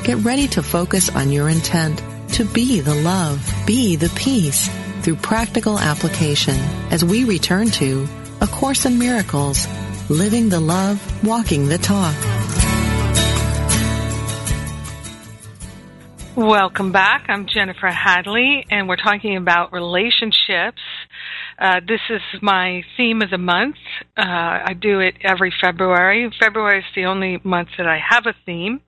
Get 0.05 0.19
ready 0.19 0.47
to 0.55 0.63
focus 0.63 1.13
on 1.13 1.33
your 1.33 1.49
intent 1.49 2.01
to 2.35 2.45
be 2.45 2.79
the 2.79 2.95
love, 2.95 3.45
be 3.67 3.97
the 3.97 4.07
peace 4.15 4.69
through 5.01 5.17
practical 5.17 5.77
application 5.77 6.55
as 6.91 7.03
we 7.03 7.25
return 7.25 7.71
to 7.71 8.07
A 8.39 8.47
Course 8.47 8.85
in 8.85 8.97
Miracles, 8.97 9.67
Living 10.09 10.47
the 10.47 10.61
Love, 10.61 10.97
Walking 11.21 11.67
the 11.67 11.77
Talk. 11.77 12.15
Welcome 16.37 16.91
back. 16.91 17.25
I'm 17.29 17.47
Jennifer 17.47 17.87
Hadley, 17.87 18.65
and 18.69 18.89
we're 18.89 18.97
talking 18.97 19.37
about 19.37 19.71
relationships. 19.71 20.81
Uh, 21.57 21.79
this 21.87 22.01
is 22.09 22.21
my 22.41 22.83
theme 22.97 23.21
of 23.21 23.29
the 23.29 23.37
month. 23.37 23.77
Uh, 24.17 24.21
I 24.65 24.73
do 24.79 24.99
it 24.99 25.15
every 25.23 25.53
February. 25.61 26.29
February 26.39 26.79
is 26.79 26.85
the 26.95 27.05
only 27.05 27.39
month 27.43 27.69
that 27.77 27.87
I 27.87 27.99
have 28.09 28.25
a 28.25 28.33
theme. 28.45 28.81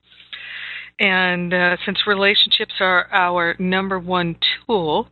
And 0.98 1.54
uh, 1.54 1.76
since 1.86 2.06
relationships 2.06 2.74
are 2.80 3.06
our 3.12 3.54
number 3.58 3.98
one 3.98 4.36
tool 4.66 5.08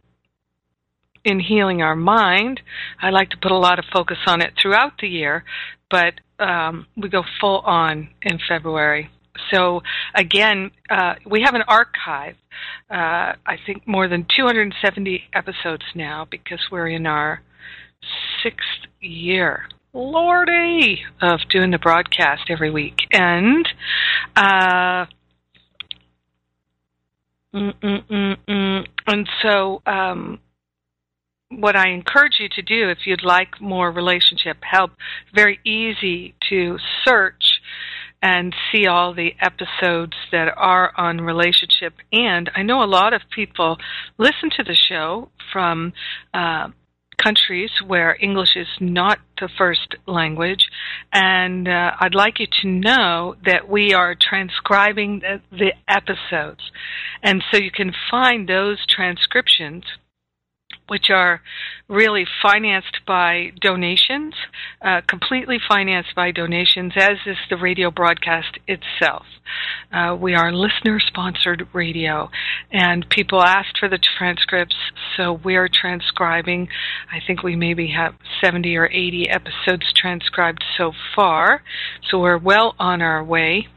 in 1.25 1.41
healing 1.41 1.81
our 1.81 1.97
mind, 1.97 2.61
I 3.01 3.11
like 3.11 3.31
to 3.31 3.37
put 3.37 3.53
a 3.53 3.59
lot 3.59 3.79
of 3.79 3.85
focus 3.93 4.19
on 4.27 4.43
it 4.43 4.53
throughout 4.61 4.99
the 5.01 5.09
year, 5.09 5.45
but 5.91 6.15
um, 6.39 6.87
we 6.97 7.09
go 7.09 7.23
full 7.41 7.61
on 7.61 8.09
in 8.23 8.39
February. 8.49 9.11
So 9.53 9.83
again, 10.15 10.71
uh, 10.91 11.15
we 11.25 11.43
have 11.43 11.55
an 11.55 11.63
archive. 11.69 12.37
Uh, 12.91 13.35
I 13.47 13.57
think 13.65 13.87
more 13.87 14.09
than 14.09 14.27
270 14.37 15.25
episodes 15.33 15.85
now 15.95 16.27
because 16.31 16.61
we're 16.71 16.89
in 16.89 17.07
our 17.07 17.43
sixth 18.43 18.91
year. 19.01 19.67
Lordy, 19.93 21.03
of 21.23 21.41
doing 21.49 21.71
the 21.71 21.79
broadcast 21.79 22.51
every 22.51 22.71
week, 22.71 22.99
and 23.13 23.67
uh, 24.37 25.07
mm, 27.55 27.73
mm, 27.83 28.37
mm, 28.47 28.87
and 29.07 29.29
so 29.41 29.81
um, 29.87 30.39
what 31.49 31.77
I 31.77 31.91
encourage 31.91 32.35
you 32.39 32.49
to 32.51 32.63
do 32.63 32.91
if 32.91 32.99
you'd 33.07 33.25
like 33.25 33.61
more 33.61 33.91
relationship 33.91 34.59
help, 34.63 34.93
very 35.35 35.61
easy 35.65 36.35
to 36.51 36.77
search 37.05 37.61
and 38.23 38.55
see 38.73 38.87
all 38.87 39.15
the 39.15 39.35
episodes 39.41 40.15
that 40.33 40.49
are 40.57 40.93
on 40.97 41.21
relationship. 41.21 41.95
And 42.13 42.51
I 42.57 42.63
know 42.63 42.83
a 42.83 42.85
lot 42.85 43.13
of 43.13 43.23
people 43.35 43.79
listen 44.19 44.51
to 44.57 44.65
the 44.65 44.77
show 44.89 45.31
from 45.53 45.93
uh, 46.35 46.69
countries 47.23 47.71
where 47.87 48.17
English 48.21 48.57
is 48.57 48.69
not 48.81 49.19
the 49.41 49.49
first 49.59 49.95
language, 50.07 50.69
and 51.13 51.69
uh, 51.69 51.93
I'd 52.01 52.15
like 52.15 52.41
you 52.41 52.47
to 52.63 52.69
know 52.69 53.37
that 53.45 53.69
we 53.69 53.95
are 53.95 54.15
transcribing 54.15 55.21
the, 55.21 55.41
the 55.51 55.73
episodes. 55.89 56.71
And 57.23 57.43
so 57.51 57.59
you 57.59 57.71
can 57.71 57.93
find 58.11 58.49
those 58.49 58.85
transcriptions 58.89 59.85
which 60.89 61.11
are 61.11 61.41
really 61.89 62.25
financed 62.43 63.01
by 63.07 63.53
donations, 63.61 64.35
uh, 64.83 65.01
completely 65.07 65.59
financed 65.69 66.15
by 66.15 66.31
donations, 66.31 66.93
as 66.97 67.19
is 67.27 67.37
the 67.51 67.57
radio 67.57 67.91
broadcast 67.91 68.59
itself. 68.67 69.25
Uh, 69.93 70.17
we 70.21 70.35
are 70.35 70.53
listener 70.53 70.99
sponsored 71.01 71.67
radio, 71.73 72.29
and 72.73 73.09
people 73.09 73.43
asked 73.43 73.79
for 73.79 73.89
the 73.89 73.99
transcripts, 73.99 74.77
so 75.17 75.41
we're 75.45 75.69
transcribing. 75.69 76.69
I 77.11 77.19
think 77.27 77.43
we 77.43 77.57
maybe 77.57 77.93
have 77.97 78.15
70 78.43 78.77
or 78.77 78.87
80 78.87 79.29
episodes 79.31 79.93
transcribed 79.95 80.65
so 80.77 80.93
far, 81.15 81.63
so 82.11 82.19
we're 82.19 82.39
well 82.39 82.75
on 82.79 83.03
our 83.03 83.23
way. 83.23 83.69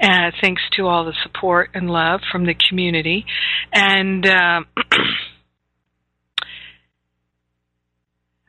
Uh, 0.00 0.30
thanks 0.42 0.62
to 0.72 0.86
all 0.86 1.04
the 1.04 1.14
support 1.22 1.70
and 1.74 1.90
love 1.90 2.20
from 2.30 2.44
the 2.44 2.54
community. 2.54 3.24
And 3.72 4.26
uh, 4.26 4.60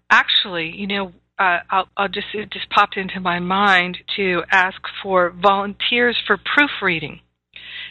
actually, 0.10 0.74
you 0.76 0.88
know, 0.88 1.12
uh, 1.40 1.60
I'll, 1.70 1.88
I'll, 1.96 2.08
just 2.08 2.28
it 2.34 2.52
just 2.52 2.70
popped 2.70 2.98
into 2.98 3.20
my 3.20 3.40
mind 3.40 4.00
to 4.16 4.44
ask 4.52 4.82
for 5.04 5.30
volunteers 5.30 6.18
for 6.26 6.38
proofreading. 6.38 7.22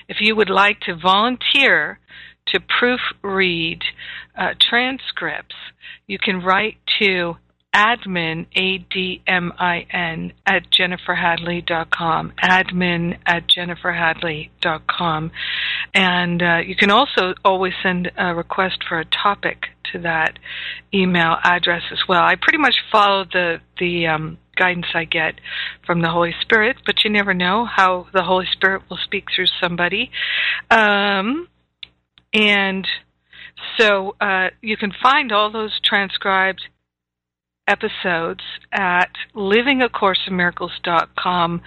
If 0.09 0.17
you 0.21 0.35
would 0.35 0.51
like 0.51 0.81
to 0.81 0.97
volunteer 0.97 2.01
to 2.49 2.61
proofread 2.61 3.83
uh, 4.37 4.55
transcripts, 4.61 5.55
you 6.07 6.19
can 6.19 6.43
write 6.43 6.77
to 7.01 7.37
admin, 7.77 8.47
A-D-M-I-N, 8.57 10.33
at 10.47 10.63
jenniferhadley.com, 10.71 12.33
admin 12.43 13.19
at 13.27 13.45
jenniferhadley.com. 13.49 15.31
And 15.95 16.43
uh, 16.43 16.59
you 16.67 16.75
can 16.75 16.91
also 16.91 17.35
always 17.45 17.75
send 17.83 18.11
a 18.17 18.35
request 18.35 18.79
for 18.89 18.99
a 18.99 19.05
topic 19.05 19.67
to 19.93 20.01
that 20.01 20.39
email 20.93 21.37
address 21.45 21.83
as 21.93 21.99
well. 22.09 22.23
I 22.23 22.35
pretty 22.41 22.59
much 22.59 22.77
follow 22.91 23.25
the, 23.25 23.61
the 23.79 24.07
um, 24.07 24.39
guidance 24.57 24.87
I 24.95 25.05
get 25.05 25.35
from 25.85 26.01
the 26.01 26.09
Holy 26.09 26.35
Spirit, 26.41 26.79
but 26.87 27.05
you 27.05 27.11
never 27.11 27.35
know 27.35 27.67
how 27.67 28.07
the 28.15 28.23
Holy 28.23 28.47
Spirit 28.53 28.83
will 28.89 28.99
speak 29.05 29.27
through 29.35 29.47
somebody. 29.63 30.11
Um, 30.71 31.49
and 32.33 32.87
so 33.79 34.17
uh, 34.21 34.49
you 34.63 34.77
can 34.77 34.93
find 35.03 35.31
all 35.31 35.53
those 35.53 35.79
transcribed 35.85 36.63
episodes 37.67 38.45
at 38.73 39.11
livingacourseofmiracles.com 39.35 41.63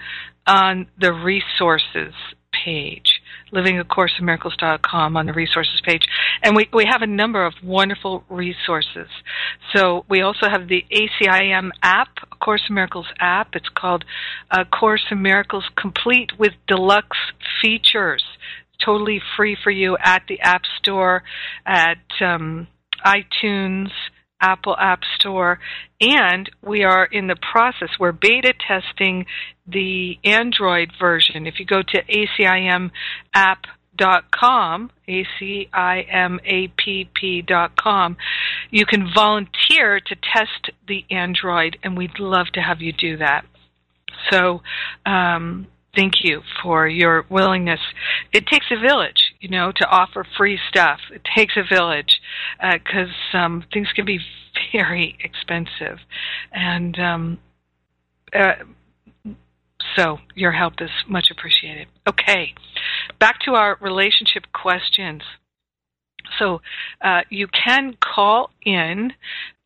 on 0.46 0.86
the 0.98 1.12
resources 1.12 2.14
page. 2.64 3.20
livingacourseofmiracles.com 3.52 5.16
on 5.16 5.26
the 5.26 5.32
resources 5.32 5.80
page. 5.84 6.02
And 6.42 6.56
we, 6.56 6.68
we 6.72 6.86
have 6.90 7.02
a 7.02 7.06
number 7.06 7.44
of 7.44 7.54
wonderful 7.62 8.24
resources. 8.28 9.08
So 9.74 10.04
we 10.08 10.22
also 10.22 10.48
have 10.50 10.68
the 10.68 10.84
acim 10.92 11.70
app 11.82 12.08
course 12.40 12.62
of 12.68 12.74
miracles 12.74 13.06
app. 13.20 13.54
It's 13.54 13.68
called 13.74 14.04
course 14.72 15.04
of 15.10 15.18
miracles 15.18 15.64
complete 15.76 16.32
with 16.38 16.52
deluxe 16.66 17.18
features. 17.62 18.24
Totally 18.84 19.20
free 19.36 19.56
for 19.62 19.70
you 19.70 19.96
at 20.02 20.22
the 20.28 20.40
app 20.40 20.62
store 20.78 21.22
at 21.66 21.98
um, 22.20 22.66
itunes 23.04 23.90
Apple 24.40 24.76
App 24.76 25.00
Store, 25.16 25.58
and 26.00 26.50
we 26.62 26.82
are 26.84 27.04
in 27.04 27.26
the 27.26 27.36
process. 27.36 27.90
We're 27.98 28.12
beta 28.12 28.54
testing 28.66 29.26
the 29.66 30.18
Android 30.24 30.92
version. 30.98 31.46
If 31.46 31.60
you 31.60 31.66
go 31.66 31.82
to 31.82 32.02
acimapp.com, 32.02 32.90
A-C-I-M-A-P-P.com, 35.08 35.76
you 38.70 38.86
can 38.86 39.12
volunteer 39.14 40.00
to 40.00 40.16
test 40.16 40.70
the 40.88 41.04
Android, 41.10 41.76
and 41.82 41.96
we'd 41.96 42.18
love 42.18 42.46
to 42.54 42.60
have 42.60 42.80
you 42.80 42.92
do 42.92 43.16
that. 43.18 43.44
So, 44.30 44.62
um, 45.06 45.66
thank 45.94 46.24
you 46.24 46.42
for 46.62 46.86
your 46.86 47.24
willingness. 47.28 47.80
It 48.32 48.46
takes 48.46 48.66
a 48.70 48.76
village, 48.78 49.29
you 49.40 49.48
know, 49.48 49.72
to 49.74 49.86
offer 49.86 50.26
free 50.36 50.58
stuff. 50.68 51.00
It 51.12 51.22
takes 51.34 51.54
a 51.56 51.62
village 51.62 52.20
because 52.60 53.14
uh, 53.34 53.38
um, 53.38 53.64
things 53.72 53.88
can 53.94 54.04
be 54.04 54.20
very 54.72 55.16
expensive, 55.24 55.98
and 56.52 56.98
um, 56.98 57.38
uh, 58.32 58.54
so 59.96 60.18
your 60.34 60.52
help 60.52 60.74
is 60.80 60.90
much 61.08 61.28
appreciated. 61.30 61.88
Okay, 62.06 62.54
back 63.18 63.40
to 63.46 63.52
our 63.52 63.78
relationship 63.80 64.44
questions. 64.52 65.22
So 66.38 66.60
uh, 67.00 67.22
you 67.30 67.48
can 67.48 67.96
call 68.00 68.50
in 68.64 69.12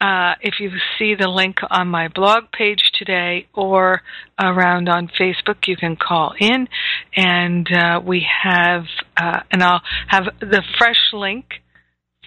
uh, 0.04 0.34
if 0.42 0.60
you 0.60 0.70
see 0.98 1.14
the 1.14 1.28
link 1.28 1.56
on 1.70 1.88
my 1.88 2.08
blog 2.08 2.44
page 2.52 2.90
today 2.98 3.46
or 3.54 4.02
around 4.38 4.86
on 4.88 5.08
Facebook. 5.08 5.66
You 5.66 5.76
can 5.76 5.96
call 5.96 6.34
in, 6.38 6.68
and 7.16 7.66
uh, 7.72 8.00
we 8.04 8.26
have, 8.42 8.84
uh, 9.16 9.40
and 9.50 9.62
I'll 9.62 9.80
have 10.08 10.24
the 10.40 10.62
fresh 10.76 11.12
link, 11.14 11.46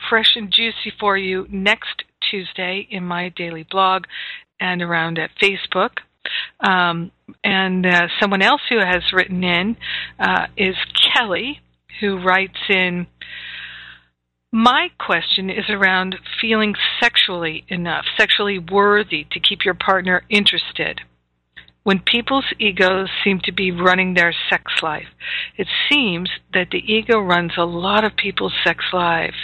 fresh 0.10 0.36
and 0.36 0.52
juicy 0.52 0.92
for 1.00 1.18
you 1.18 1.46
next 1.52 2.04
Tuesday 2.32 2.88
in 2.90 3.04
my 3.04 3.30
daily 3.30 3.66
blog 3.70 4.06
and 4.60 4.82
around 4.82 5.20
at 5.20 5.30
Facebook. 5.40 6.00
Um, 6.60 7.12
and 7.44 7.86
uh, 7.86 8.08
someone 8.20 8.42
else 8.42 8.62
who 8.70 8.80
has 8.80 9.04
written 9.14 9.44
in 9.44 9.78
uh, 10.20 10.48
is 10.58 10.76
Kelly, 11.14 11.62
who 12.00 12.24
writes 12.24 12.58
in 12.70 13.06
my 14.52 14.90
question 14.98 15.50
is 15.50 15.66
around 15.70 16.16
feeling 16.40 16.74
sexually 17.02 17.66
enough, 17.68 18.06
sexually 18.18 18.58
worthy 18.60 19.26
to 19.32 19.40
keep 19.40 19.66
your 19.66 19.74
partner 19.74 20.24
interested. 20.30 21.02
when 21.88 22.00
people's 22.02 22.52
egos 22.60 23.08
seem 23.24 23.40
to 23.40 23.52
be 23.54 23.72
running 23.72 24.14
their 24.14 24.36
sex 24.50 24.84
life. 24.84 25.08
It 25.56 25.68
seems 25.90 26.30
that 26.54 26.70
the 26.70 26.84
ego 26.86 27.18
runs 27.18 27.54
a 27.58 27.64
lot 27.64 28.04
of 28.04 28.18
people's 28.18 28.52
sex 28.62 28.84
lives, 28.92 29.38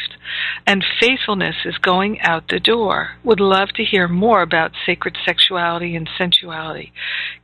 and 0.68 0.84
faithfulness 1.00 1.56
is 1.64 1.78
going 1.78 2.20
out 2.20 2.50
the 2.50 2.60
door. 2.60 3.12
Would 3.24 3.40
love 3.40 3.70
to 3.76 3.86
hear 3.86 4.10
more 4.10 4.42
about 4.42 4.74
sacred 4.86 5.18
sexuality 5.26 5.96
and 5.96 6.10
sensuality. 6.18 6.92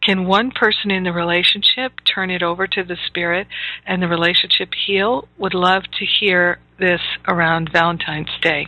Can 0.03 0.27
one 0.27 0.51
person 0.51 0.91
in 0.91 1.05
the 1.05 1.13
relationship 1.13 1.93
turn 2.03 2.29
it 2.29 2.43
over 2.43 2.67
to 2.67 2.83
the 2.83 2.97
spirit 3.07 3.47
and 3.85 4.01
the 4.01 4.09
relationship 4.09 4.73
heal? 4.85 5.29
Would 5.37 5.53
love 5.53 5.83
to 5.97 6.05
hear 6.05 6.59
this 6.79 7.01
around 7.27 7.69
Valentine's 7.71 8.29
Day. 8.41 8.67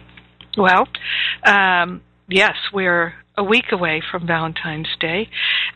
Well, 0.57 0.87
um, 1.45 2.01
yes, 2.27 2.55
we're 2.73 3.13
a 3.37 3.43
week 3.43 3.71
away 3.71 4.01
from 4.11 4.27
Valentine's 4.27 4.89
Day, 4.99 5.29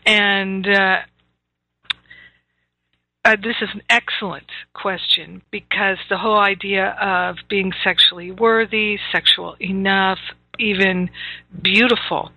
and 0.04 0.66
uh, 0.68 0.96
uh, 3.24 3.36
this 3.42 3.56
is 3.60 3.70
an 3.74 3.82
excellent 3.90 4.46
question 4.72 5.42
because 5.50 5.98
the 6.08 6.18
whole 6.18 6.38
idea 6.38 6.96
of 7.00 7.36
being 7.48 7.72
sexually 7.82 8.30
worthy, 8.30 8.98
sexual 9.10 9.56
enough, 9.58 10.18
even 10.60 11.10
beautiful, 11.60 12.30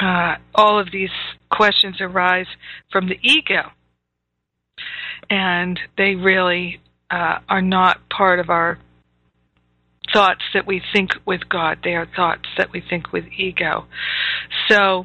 uh, 0.00 0.36
all 0.54 0.78
of 0.78 0.90
these 0.90 1.10
questions 1.50 2.00
arise 2.00 2.46
from 2.90 3.08
the 3.08 3.18
ego, 3.22 3.72
and 5.28 5.78
they 5.98 6.14
really 6.14 6.80
uh, 7.10 7.38
are 7.48 7.62
not 7.62 8.08
part 8.08 8.40
of 8.40 8.48
our 8.48 8.78
thoughts 10.14 10.42
that 10.54 10.66
we 10.66 10.80
think 10.92 11.10
with 11.26 11.48
God. 11.48 11.78
They 11.84 11.94
are 11.94 12.06
thoughts 12.16 12.48
that 12.56 12.72
we 12.72 12.80
think 12.88 13.12
with 13.12 13.24
ego. 13.36 13.86
So 14.68 15.04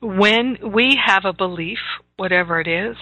when 0.00 0.56
we 0.72 0.98
have 1.04 1.24
a 1.24 1.32
belief, 1.32 1.78
whatever 2.16 2.60
it 2.60 2.66
is, 2.66 2.96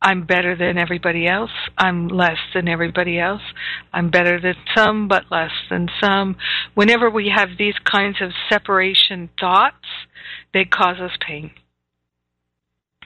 I'm 0.00 0.26
better 0.26 0.54
than 0.54 0.78
everybody 0.78 1.26
else. 1.26 1.50
I'm 1.76 2.06
less 2.06 2.36
than 2.54 2.68
everybody 2.68 3.18
else. 3.18 3.42
I'm 3.92 4.10
better 4.10 4.40
than 4.40 4.54
some, 4.76 5.08
but 5.08 5.24
less 5.30 5.50
than 5.70 5.88
some. 6.00 6.36
Whenever 6.74 7.10
we 7.10 7.32
have 7.34 7.48
these 7.58 7.74
kinds 7.84 8.18
of 8.20 8.30
separation 8.48 9.30
thoughts, 9.40 9.86
they 10.54 10.64
cause 10.64 11.00
us 11.00 11.16
pain. 11.26 11.50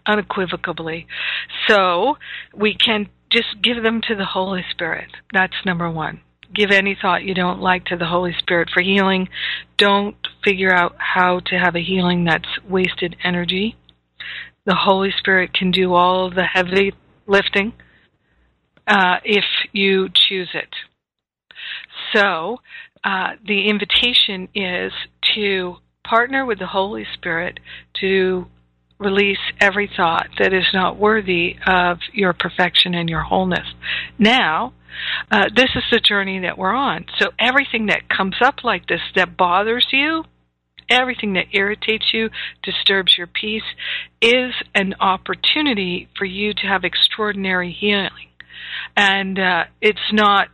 Unequivocally. 0.05 1.07
So 1.67 2.17
we 2.55 2.75
can 2.75 3.09
just 3.31 3.63
give 3.63 3.83
them 3.83 4.03
to 4.09 4.15
the 4.15 4.27
Holy 4.27 4.65
Spirit. 4.71 5.09
That's 5.33 5.55
number 5.65 5.91
one 5.91 6.21
give 6.55 6.71
any 6.71 6.97
thought 7.01 7.25
you 7.25 7.35
don't 7.35 7.61
like 7.61 7.85
to 7.87 7.97
the 7.97 8.07
Holy 8.07 8.35
Spirit 8.39 8.69
for 8.73 8.83
healing. 8.83 9.29
Don't 9.79 10.17
figure 10.45 10.73
out 10.73 10.95
how 10.99 11.41
to 11.47 11.59
have 11.59 11.75
a 11.75 11.83
healing 11.83 12.25
that's 12.25 12.59
wasted 12.69 13.17
energy. 13.25 13.77
The 14.65 14.75
Holy 14.75 15.11
Spirit 15.19 15.53
can 15.53 15.71
do 15.71 15.95
all 15.95 16.31
the 16.31 16.45
heavy 16.45 16.93
lifting 17.27 17.73
uh, 18.87 19.17
if 19.25 19.45
you 19.73 20.09
choose 20.29 20.51
it. 20.55 20.75
So, 22.15 22.59
uh, 23.05 23.33
the 23.45 23.69
invitation 23.69 24.49
is 24.55 24.93
to 25.35 25.77
partner 26.05 26.45
with 26.45 26.59
the 26.59 26.67
Holy 26.67 27.07
Spirit 27.15 27.59
to 28.01 28.47
release 29.03 29.39
every 29.61 29.91
thought 29.95 30.29
that 30.39 30.53
is 30.53 30.67
not 30.73 30.99
worthy 30.99 31.57
of 31.67 31.99
your 32.13 32.33
perfection 32.33 32.95
and 32.95 33.09
your 33.09 33.23
wholeness. 33.23 33.67
Now, 34.19 34.73
uh, 35.31 35.49
this 35.55 35.71
is 35.75 35.85
the 35.91 36.01
journey 36.01 36.41
that 36.41 36.59
we're 36.59 36.75
on. 36.75 37.07
So 37.19 37.31
everything 37.39 37.87
that 37.87 38.09
comes 38.09 38.37
up 38.43 38.65
like 38.65 38.87
this 38.87 39.01
that 39.15 39.37
bothers 39.37 39.87
you, 39.91 40.25
everything 40.89 41.35
that 41.35 41.47
irritates 41.53 42.13
you, 42.13 42.31
disturbs 42.63 43.15
your 43.17 43.27
peace, 43.27 43.63
is 44.21 44.53
an 44.75 44.95
opportunity 45.01 46.09
for 46.17 46.25
you 46.25 46.53
to 46.53 46.67
have 46.67 46.85
extraordinary 46.85 47.73
healing. 47.73 48.29
And 48.97 49.39
uh, 49.39 49.65
it's 49.81 50.13
not 50.13 50.49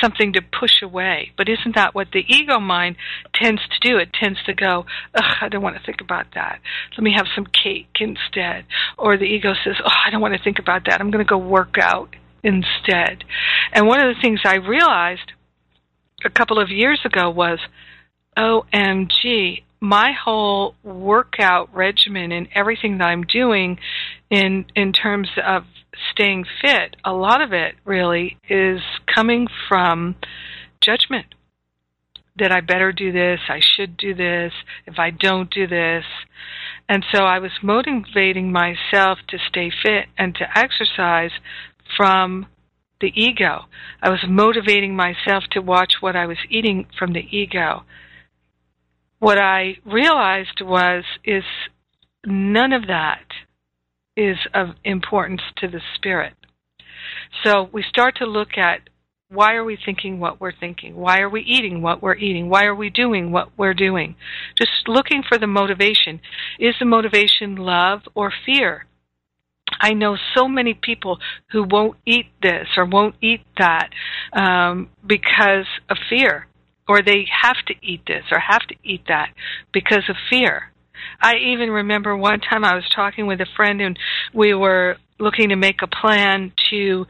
something 0.00 0.32
to 0.34 0.42
push 0.42 0.82
away. 0.82 1.32
But 1.36 1.48
isn't 1.48 1.74
that 1.74 1.94
what 1.94 2.08
the 2.12 2.24
ego 2.28 2.58
mind 2.58 2.96
tends 3.34 3.60
to 3.62 3.88
do? 3.88 3.98
It 3.98 4.12
tends 4.12 4.42
to 4.44 4.54
go, 4.54 4.86
Ugh, 5.14 5.36
I 5.40 5.48
don't 5.48 5.62
want 5.62 5.76
to 5.76 5.82
think 5.84 6.00
about 6.00 6.26
that. 6.34 6.60
Let 6.96 7.02
me 7.02 7.14
have 7.16 7.26
some 7.34 7.46
cake 7.46 7.96
instead. 8.00 8.64
Or 8.98 9.16
the 9.16 9.24
ego 9.24 9.54
says, 9.64 9.76
Oh, 9.84 9.90
I 10.06 10.10
don't 10.10 10.20
want 10.20 10.34
to 10.34 10.42
think 10.42 10.58
about 10.58 10.82
that. 10.86 11.00
I'm 11.00 11.10
going 11.10 11.24
to 11.24 11.28
go 11.28 11.38
work 11.38 11.76
out 11.80 12.14
instead. 12.42 13.24
And 13.72 13.86
one 13.86 14.00
of 14.00 14.14
the 14.14 14.20
things 14.20 14.40
I 14.44 14.56
realized 14.56 15.32
a 16.24 16.30
couple 16.30 16.58
of 16.58 16.70
years 16.70 17.00
ago 17.04 17.30
was, 17.30 17.58
OMG, 18.36 19.62
my 19.80 20.12
whole 20.12 20.74
workout 20.82 21.74
regimen 21.74 22.32
and 22.32 22.48
everything 22.54 22.98
that 22.98 23.04
I'm 23.04 23.22
doing 23.22 23.78
in 24.28 24.66
in 24.76 24.92
terms 24.92 25.28
of 25.44 25.64
staying 26.12 26.44
fit, 26.60 26.96
a 27.04 27.12
lot 27.12 27.40
of 27.40 27.52
it 27.52 27.74
really 27.84 28.38
is 28.48 28.80
coming 29.12 29.46
from 29.68 30.16
judgment. 30.80 31.26
That 32.36 32.52
I 32.52 32.60
better 32.60 32.92
do 32.92 33.10
this, 33.12 33.40
I 33.48 33.60
should 33.60 33.96
do 33.96 34.14
this, 34.14 34.52
if 34.86 34.98
I 34.98 35.10
don't 35.10 35.50
do 35.50 35.66
this. 35.66 36.04
And 36.88 37.04
so 37.12 37.24
I 37.24 37.38
was 37.38 37.50
motivating 37.62 38.52
myself 38.52 39.18
to 39.28 39.38
stay 39.48 39.70
fit 39.82 40.06
and 40.16 40.34
to 40.36 40.58
exercise 40.58 41.32
from 41.96 42.46
the 43.00 43.12
ego. 43.14 43.66
I 44.02 44.10
was 44.10 44.24
motivating 44.28 44.94
myself 44.94 45.44
to 45.52 45.60
watch 45.60 45.94
what 46.00 46.16
I 46.16 46.26
was 46.26 46.38
eating 46.48 46.86
from 46.98 47.12
the 47.12 47.26
ego. 47.30 47.84
What 49.20 49.38
I 49.38 49.76
realized 49.84 50.60
was 50.62 51.04
is 51.24 51.44
none 52.26 52.72
of 52.72 52.86
that 52.88 53.24
is 54.16 54.38
of 54.52 54.68
importance 54.82 55.42
to 55.58 55.68
the 55.68 55.80
spirit. 55.94 56.34
So 57.44 57.68
we 57.72 57.82
start 57.82 58.16
to 58.16 58.26
look 58.26 58.58
at 58.58 58.88
why 59.28 59.54
are 59.54 59.64
we 59.64 59.78
thinking 59.82 60.18
what 60.18 60.40
we're 60.40 60.58
thinking? 60.58 60.96
Why 60.96 61.20
are 61.20 61.28
we 61.28 61.42
eating 61.42 61.82
what 61.82 62.02
we're 62.02 62.16
eating? 62.16 62.48
Why 62.48 62.64
are 62.64 62.74
we 62.74 62.90
doing 62.90 63.30
what 63.30 63.56
we're 63.56 63.74
doing? 63.74 64.16
Just 64.58 64.88
looking 64.88 65.22
for 65.26 65.38
the 65.38 65.46
motivation. 65.46 66.20
Is 66.58 66.74
the 66.80 66.86
motivation 66.86 67.54
love 67.54 68.00
or 68.14 68.32
fear? 68.44 68.86
I 69.80 69.92
know 69.92 70.16
so 70.34 70.48
many 70.48 70.74
people 70.74 71.18
who 71.52 71.62
won't 71.62 71.96
eat 72.04 72.26
this 72.42 72.66
or 72.76 72.84
won't 72.86 73.14
eat 73.22 73.42
that 73.58 73.90
um, 74.32 74.88
because 75.06 75.66
of 75.88 75.96
fear, 76.08 76.46
or 76.90 77.02
they 77.02 77.24
have 77.30 77.64
to 77.64 77.74
eat 77.80 78.00
this 78.04 78.24
or 78.32 78.40
have 78.40 78.66
to 78.66 78.74
eat 78.82 79.02
that 79.06 79.28
because 79.72 80.02
of 80.08 80.16
fear. 80.28 80.72
I 81.22 81.36
even 81.36 81.70
remember 81.70 82.16
one 82.16 82.40
time 82.40 82.64
I 82.64 82.74
was 82.74 82.84
talking 82.92 83.28
with 83.28 83.40
a 83.40 83.46
friend 83.54 83.80
and 83.80 83.96
we 84.34 84.54
were 84.54 84.96
looking 85.20 85.50
to 85.50 85.56
make 85.56 85.82
a 85.82 85.86
plan 85.86 86.52
to 86.70 87.06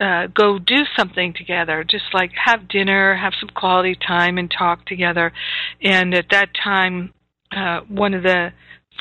uh, 0.00 0.26
go 0.26 0.58
do 0.58 0.80
something 0.98 1.34
together, 1.34 1.84
just 1.88 2.06
like 2.12 2.32
have 2.44 2.66
dinner, 2.68 3.14
have 3.14 3.32
some 3.38 3.50
quality 3.54 3.94
time, 3.94 4.38
and 4.38 4.50
talk 4.50 4.86
together. 4.86 5.32
And 5.80 6.12
at 6.14 6.26
that 6.32 6.48
time, 6.52 7.14
uh, 7.56 7.82
one 7.86 8.14
of 8.14 8.24
the 8.24 8.48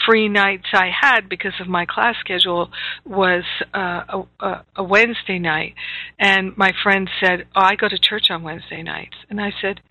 free 0.05 0.29
nights 0.29 0.67
I 0.71 0.89
had 1.01 1.29
because 1.29 1.53
of 1.59 1.67
my 1.67 1.87
class 1.87 2.15
schedule 2.19 2.69
was 3.03 3.43
uh, 3.73 4.21
a, 4.39 4.65
a 4.75 4.83
Wednesday 4.83 5.39
night. 5.39 5.73
And 6.19 6.55
my 6.57 6.73
friend 6.83 7.09
said, 7.19 7.47
"Oh, 7.55 7.61
I 7.61 7.73
go 7.73 7.89
to 7.89 7.97
church 7.97 8.29
on 8.29 8.43
Wednesday 8.43 8.83
nights." 8.83 9.15
And 9.31 9.41
I 9.41 9.51
said, 9.59 9.81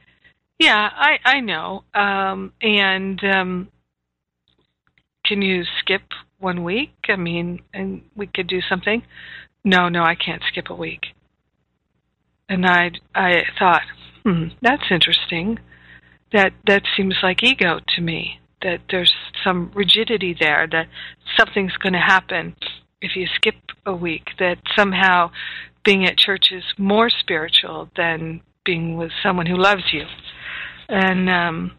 "Yeah, 0.61 0.91
I 0.95 1.19
I 1.25 1.41
know. 1.41 1.85
Um, 1.95 2.53
and 2.63 3.21
um, 3.25 3.69
can 5.25 5.43
you 5.43 5.65
skip 5.81 6.03
one 6.39 6.63
week? 6.63 6.95
I 7.09 7.17
mean, 7.17 7.61
and 7.75 8.03
we 8.15 8.27
could 8.27 8.47
do 8.47 8.61
something." 8.61 9.03
No, 9.65 9.89
no, 9.89 10.05
I 10.05 10.15
can't 10.15 10.43
skip 10.49 10.71
a 10.71 10.75
week. 10.75 11.07
And 12.49 12.65
I 12.67 12.93
I 13.15 13.43
thought, 13.59 13.83
hmm, 14.25 14.49
that's 14.63 14.91
interesting. 14.91 15.59
That 16.33 16.53
that 16.67 16.83
seems 16.97 17.17
like 17.23 17.43
ego 17.43 17.81
to 17.97 18.01
me 18.01 18.41
that 18.63 18.81
there's 18.91 19.13
some 19.43 19.71
rigidity 19.75 20.37
there, 20.39 20.67
that 20.71 20.87
something's 21.37 21.77
going 21.79 21.95
to 21.95 21.99
happen 21.99 22.55
if 23.01 23.17
you 23.17 23.27
skip 23.35 23.55
a 23.87 23.95
week, 23.95 24.29
that 24.39 24.59
somehow 24.77 25.31
being 25.85 26.05
at 26.05 26.19
church 26.19 26.53
is 26.53 26.65
more 26.77 27.09
spiritual 27.09 27.89
than 27.97 28.43
being 28.65 28.97
with 28.97 29.11
someone 29.23 29.47
who 29.47 29.57
loves 29.57 29.85
you. 29.93 30.05
And 30.91 31.31
um, 31.31 31.73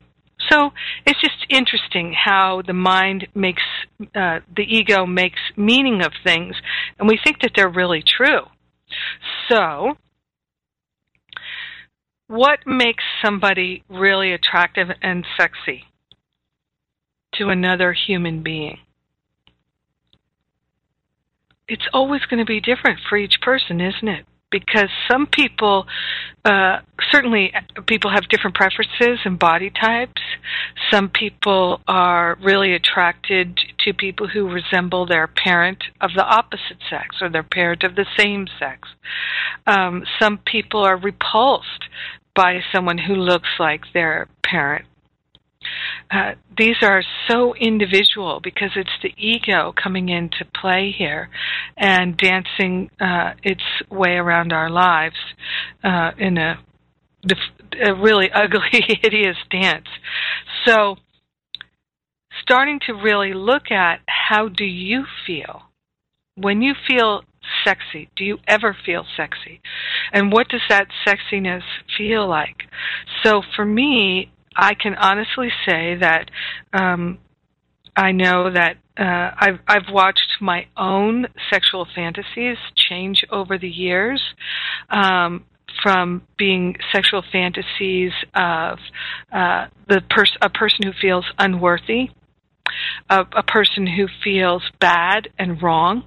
so 0.49 0.71
it's 1.05 1.19
just 1.21 1.45
interesting 1.49 2.13
how 2.13 2.61
the 2.65 2.73
mind 2.73 3.27
makes, 3.35 3.63
uh, 4.15 4.39
the 4.55 4.63
ego 4.63 5.05
makes 5.05 5.39
meaning 5.55 6.01
of 6.01 6.13
things, 6.23 6.55
and 6.97 7.07
we 7.07 7.19
think 7.23 7.41
that 7.41 7.51
they're 7.55 7.69
really 7.69 8.03
true. 8.03 8.41
So, 9.49 9.95
what 12.27 12.59
makes 12.65 13.03
somebody 13.23 13.83
really 13.89 14.31
attractive 14.31 14.87
and 15.01 15.25
sexy? 15.37 15.85
to 17.35 17.49
another 17.49 17.93
human 17.93 18.43
being. 18.43 18.77
It's 21.67 21.87
always 21.93 22.21
going 22.25 22.39
to 22.39 22.45
be 22.45 22.59
different 22.59 22.99
for 23.07 23.17
each 23.17 23.39
person, 23.41 23.79
isn't 23.79 24.07
it? 24.07 24.25
Because 24.51 24.89
some 25.09 25.25
people, 25.25 25.85
uh, 26.45 26.79
certainly 27.11 27.53
people 27.87 28.11
have 28.11 28.27
different 28.29 28.55
preferences 28.55 29.19
and 29.25 29.39
body 29.39 29.69
types. 29.69 30.21
Some 30.91 31.09
people 31.09 31.81
are 31.87 32.37
really 32.43 32.73
attracted 32.73 33.57
to 33.79 33.93
people 33.93 34.27
who 34.27 34.49
resemble 34.49 35.05
their 35.05 35.27
parent 35.27 35.83
of 36.01 36.11
the 36.15 36.23
opposite 36.23 36.77
sex 36.89 37.15
or 37.21 37.29
their 37.29 37.43
parent 37.43 37.83
of 37.83 37.95
the 37.95 38.05
same 38.17 38.47
sex. 38.59 38.89
Um, 39.65 40.03
some 40.19 40.37
people 40.37 40.81
are 40.83 40.97
repulsed 40.97 41.85
by 42.35 42.59
someone 42.73 42.97
who 42.97 43.15
looks 43.15 43.49
like 43.59 43.81
their 43.93 44.27
parent 44.43 44.85
uh, 46.09 46.31
these 46.57 46.77
are 46.81 47.03
so 47.29 47.55
individual 47.55 48.39
because 48.41 48.71
it's 48.75 48.89
the 49.01 49.13
ego 49.17 49.73
coming 49.81 50.09
into 50.09 50.45
play 50.59 50.93
here 50.95 51.29
and 51.77 52.17
dancing 52.17 52.89
uh, 52.99 53.33
its 53.43 53.63
way 53.89 54.15
around 54.15 54.51
our 54.51 54.69
lives 54.69 55.15
uh, 55.83 56.11
in 56.17 56.37
a, 56.37 56.59
a 57.85 57.93
really 57.95 58.29
ugly, 58.35 58.99
hideous 59.01 59.37
dance. 59.49 59.87
So, 60.65 60.97
starting 62.41 62.79
to 62.87 62.93
really 62.93 63.33
look 63.33 63.71
at 63.71 64.01
how 64.07 64.49
do 64.49 64.65
you 64.65 65.05
feel 65.25 65.63
when 66.35 66.61
you 66.61 66.73
feel 66.87 67.23
sexy? 67.63 68.09
Do 68.15 68.23
you 68.23 68.37
ever 68.47 68.75
feel 68.85 69.05
sexy? 69.15 69.61
And 70.11 70.31
what 70.31 70.49
does 70.49 70.61
that 70.69 70.87
sexiness 71.05 71.63
feel 71.97 72.27
like? 72.27 72.63
So 73.23 73.41
for 73.55 73.65
me, 73.65 74.31
I 74.55 74.73
can 74.73 74.95
honestly 74.95 75.49
say 75.65 75.95
that 75.95 76.29
um, 76.73 77.19
I 77.95 78.11
know 78.11 78.51
that 78.51 78.77
uh, 78.97 79.31
I've 79.37 79.59
I've 79.67 79.91
watched 79.91 80.37
my 80.41 80.67
own 80.77 81.27
sexual 81.51 81.87
fantasies 81.95 82.57
change 82.75 83.25
over 83.31 83.57
the 83.57 83.69
years. 83.69 84.21
Um, 84.89 85.45
from 85.81 86.21
being 86.37 86.75
sexual 86.91 87.23
fantasies 87.31 88.11
of 88.35 88.77
uh, 89.31 89.67
the 89.87 90.01
pers- 90.09 90.37
a 90.41 90.49
person 90.49 90.83
who 90.83 90.91
feels 91.01 91.25
unworthy, 91.39 92.09
a, 93.09 93.21
a, 93.35 93.43
person 93.43 93.87
who 93.87 94.07
feels 94.23 94.63
bad 94.79 95.29
and 95.39 95.61
wrong, 95.61 96.03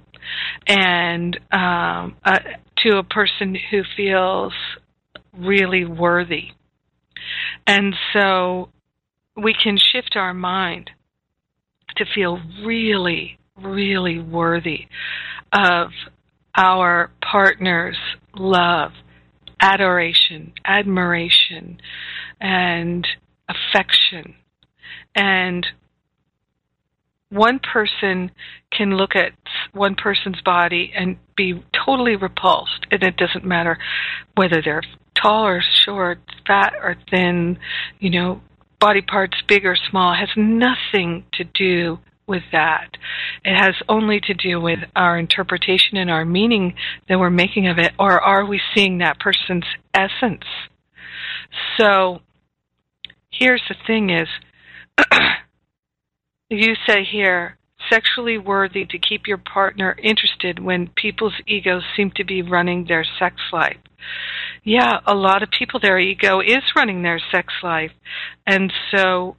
and 0.67 1.39
um, 1.51 2.15
uh, 2.23 2.39
to 2.77 2.97
a 2.97 3.03
person 3.03 3.57
who 3.71 3.81
feels 3.97 4.53
really 5.37 5.83
worthy. 5.83 6.51
And 7.67 7.95
so 8.13 8.69
we 9.35 9.53
can 9.53 9.77
shift 9.77 10.15
our 10.15 10.33
mind 10.33 10.91
to 11.97 12.05
feel 12.13 12.39
really, 12.63 13.39
really 13.61 14.19
worthy 14.19 14.87
of 15.51 15.89
our 16.55 17.11
partner's 17.21 17.97
love, 18.35 18.91
adoration, 19.61 20.53
admiration, 20.65 21.79
and 22.39 23.07
affection. 23.49 24.35
And 25.15 25.65
one 27.35 27.59
person 27.59 28.31
can 28.71 28.91
look 28.91 29.15
at 29.15 29.33
one 29.73 29.95
person's 29.95 30.41
body 30.41 30.91
and 30.95 31.17
be 31.35 31.63
totally 31.85 32.15
repulsed, 32.15 32.87
and 32.91 33.03
it 33.03 33.17
doesn't 33.17 33.45
matter 33.45 33.77
whether 34.35 34.61
they're 34.63 34.81
tall 35.21 35.45
or 35.45 35.61
short, 35.85 36.19
fat 36.47 36.73
or 36.81 36.95
thin, 37.09 37.57
you 37.99 38.09
know, 38.09 38.41
body 38.79 39.01
parts 39.01 39.37
big 39.47 39.65
or 39.65 39.77
small, 39.89 40.13
has 40.13 40.29
nothing 40.35 41.25
to 41.33 41.43
do 41.43 41.99
with 42.27 42.43
that. 42.51 42.89
It 43.43 43.55
has 43.55 43.75
only 43.87 44.19
to 44.21 44.33
do 44.33 44.59
with 44.59 44.79
our 44.95 45.17
interpretation 45.17 45.97
and 45.97 46.09
our 46.09 46.25
meaning 46.25 46.75
that 47.07 47.19
we're 47.19 47.29
making 47.29 47.67
of 47.67 47.77
it, 47.77 47.93
or 47.99 48.19
are 48.19 48.45
we 48.45 48.59
seeing 48.73 48.99
that 48.99 49.19
person's 49.19 49.65
essence? 49.93 50.45
So 51.79 52.21
here's 53.29 53.61
the 53.69 53.75
thing 53.85 54.09
is 54.09 54.27
you 56.49 56.75
say 56.87 57.03
here 57.03 57.57
sexually 57.89 58.37
worthy 58.37 58.85
to 58.85 58.97
keep 58.97 59.27
your 59.27 59.37
partner 59.37 59.95
interested 60.01 60.59
when 60.59 60.89
people's 60.95 61.33
egos 61.45 61.83
seem 61.95 62.11
to 62.15 62.23
be 62.23 62.41
running 62.41 62.85
their 62.85 63.05
sex 63.19 63.35
life. 63.51 63.77
Yeah, 64.63 64.99
a 65.05 65.13
lot 65.13 65.43
of 65.43 65.49
people, 65.51 65.79
their 65.79 65.99
ego 65.99 66.39
is 66.39 66.63
running 66.75 67.03
their 67.03 67.19
sex 67.31 67.53
life. 67.61 67.91
And 68.47 68.71
so 68.91 69.37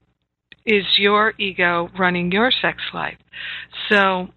is 0.64 0.84
your 0.96 1.34
ego 1.38 1.90
running 1.98 2.30
your 2.30 2.50
sex 2.50 2.78
life? 2.92 3.18
So 3.88 4.28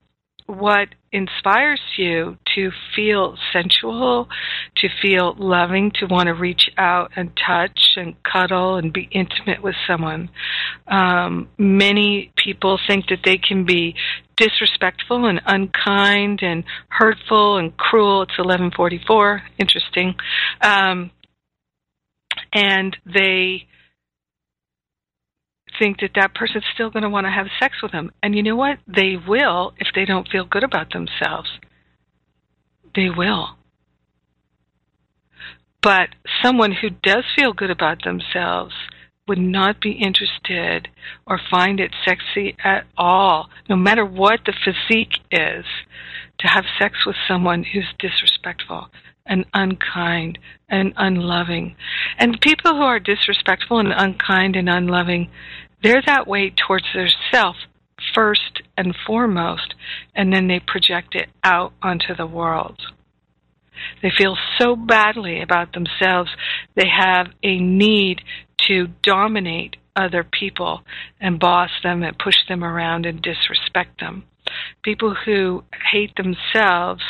what 0.48 0.90
inspires 1.12 1.82
you 1.98 2.38
to 2.60 2.72
feel 2.96 3.38
sensual, 3.54 4.28
to 4.78 4.90
feel 5.02 5.36
loving, 5.38 5.92
to 6.00 6.06
want 6.06 6.28
to 6.28 6.34
reach 6.34 6.70
out 6.78 7.12
and 7.16 7.32
touch 7.48 7.80
and 7.96 8.16
cuddle 8.24 8.76
and 8.76 8.92
be 8.92 9.08
intimate 9.12 9.64
with 9.64 9.76
someone. 9.88 10.30
Um, 10.88 11.48
many 11.58 12.32
people 12.36 12.80
think 12.88 13.08
that 13.08 13.20
they 13.24 13.38
can 13.38 13.66
be 13.66 13.96
disrespectful 14.36 15.26
and 15.26 15.42
unkind 15.46 16.40
and 16.42 16.64
hurtful 16.90 17.58
and 17.58 17.76
cruel. 17.78 18.24
It's 18.24 18.38
1144. 18.38 19.42
Interesting. 19.58 20.16
Um, 20.62 21.12
and 22.54 22.98
they 23.06 23.68
think 25.78 26.00
that 26.02 26.12
that 26.16 26.36
person's 26.36 26.64
still 26.74 26.90
going 26.90 27.04
to 27.04 27.10
want 27.10 27.26
to 27.26 27.32
have 27.32 27.48
sex 27.60 27.76
with 27.82 27.92
them. 27.92 28.12
And 28.22 28.36
you 28.36 28.44
know 28.44 28.56
what? 28.56 28.80
They 28.88 29.16
will 29.16 29.74
if 29.78 29.88
they 29.96 30.06
don't 30.06 30.28
feel 30.28 30.46
good 30.46 30.64
about 30.64 30.92
themselves. 30.92 31.50
They 33.00 33.10
will. 33.10 33.52
But 35.82 36.10
someone 36.44 36.74
who 36.74 36.90
does 36.90 37.24
feel 37.34 37.54
good 37.54 37.72
about 37.72 38.04
themselves 38.04 38.74
would 39.26 39.38
not 39.38 39.80
be 39.80 39.92
interested 39.92 40.90
or 41.26 41.40
find 41.50 41.80
it 41.80 41.96
sexy 42.04 42.58
at 42.62 42.86
all, 42.98 43.50
no 43.70 43.78
matter 43.78 44.04
what 44.04 44.42
the 44.46 44.52
physique 44.52 45.20
is, 45.32 45.64
to 46.40 46.48
have 46.48 46.66
sex 46.78 47.06
with 47.06 47.16
someone 47.26 47.64
who's 47.64 47.88
disrespectful 48.00 48.90
and 49.26 49.46
unkind 49.54 50.38
and 50.68 50.92
unloving. 50.98 51.78
And 52.18 52.42
people 52.42 52.76
who 52.76 52.84
are 52.84 53.00
disrespectful 53.00 53.80
and 53.80 53.94
unkind 53.96 54.58
and 54.58 54.68
unloving, 54.68 55.32
they're 55.82 56.04
that 56.06 56.28
way 56.28 56.50
towards 56.50 56.88
their 56.94 57.10
self 57.32 57.56
first 58.14 58.62
and 58.78 58.96
foremost, 59.06 59.76
and 60.16 60.34
then 60.34 60.48
they 60.48 60.60
project 60.60 61.16
it 61.16 61.30
out 61.44 61.74
onto 61.82 62.16
the 62.16 62.26
world. 62.26 62.80
They 64.02 64.12
feel 64.18 64.38
so 64.58 64.76
badly 64.76 65.42
about 65.42 65.74
themselves, 65.74 66.32
they 66.76 66.88
have 66.88 67.28
a 67.44 67.60
need 67.60 68.22
to 68.68 68.88
dominate 69.04 69.78
other 69.96 70.24
people 70.24 70.82
and 71.20 71.40
boss 71.40 71.70
them 71.84 72.04
and 72.04 72.18
push 72.18 72.36
them 72.48 72.64
around 72.64 73.06
and 73.06 73.22
disrespect 73.22 74.00
them. 74.00 74.24
People 74.84 75.16
who 75.26 75.64
hate 75.92 76.16
themselves 76.16 77.04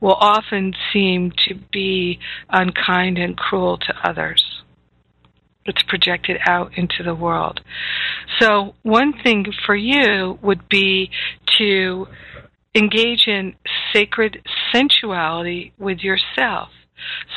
will 0.00 0.14
often 0.14 0.74
seem 0.92 1.32
to 1.48 1.54
be 1.72 2.18
unkind 2.48 3.18
and 3.18 3.36
cruel 3.36 3.76
to 3.78 3.94
others. 4.02 4.62
It's 5.66 5.82
projected 5.82 6.38
out 6.46 6.72
into 6.76 7.02
the 7.04 7.14
world. 7.14 7.60
So, 8.40 8.74
one 8.82 9.12
thing 9.22 9.46
for 9.64 9.74
you 9.74 10.38
would 10.42 10.68
be 10.68 11.10
to 11.58 12.06
engage 12.74 13.26
in 13.26 13.54
sacred 13.92 14.42
sensuality 14.72 15.72
with 15.78 15.98
yourself. 16.00 16.68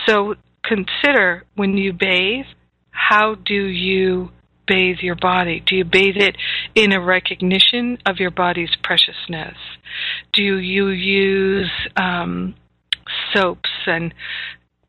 So, 0.06 0.36
consider 0.64 1.44
when 1.56 1.78
you 1.78 1.94
bathe, 1.94 2.46
how 2.92 3.36
do 3.36 3.66
you 3.66 4.32
bathe 4.68 4.98
your 5.02 5.16
body? 5.16 5.64
Do 5.66 5.76
you 5.76 5.84
bathe 5.84 6.18
it 6.18 6.38
in 6.76 6.94
a 6.94 7.04
recognition 7.04 7.98
of 8.06 8.18
your 8.18 8.32
body's 8.32 8.76
preciousness? 8.84 9.58
Do 10.34 10.44
you 10.44 10.88
use 10.90 11.72
um, 11.98 12.56
soaps 13.34 13.70
and 13.88 14.14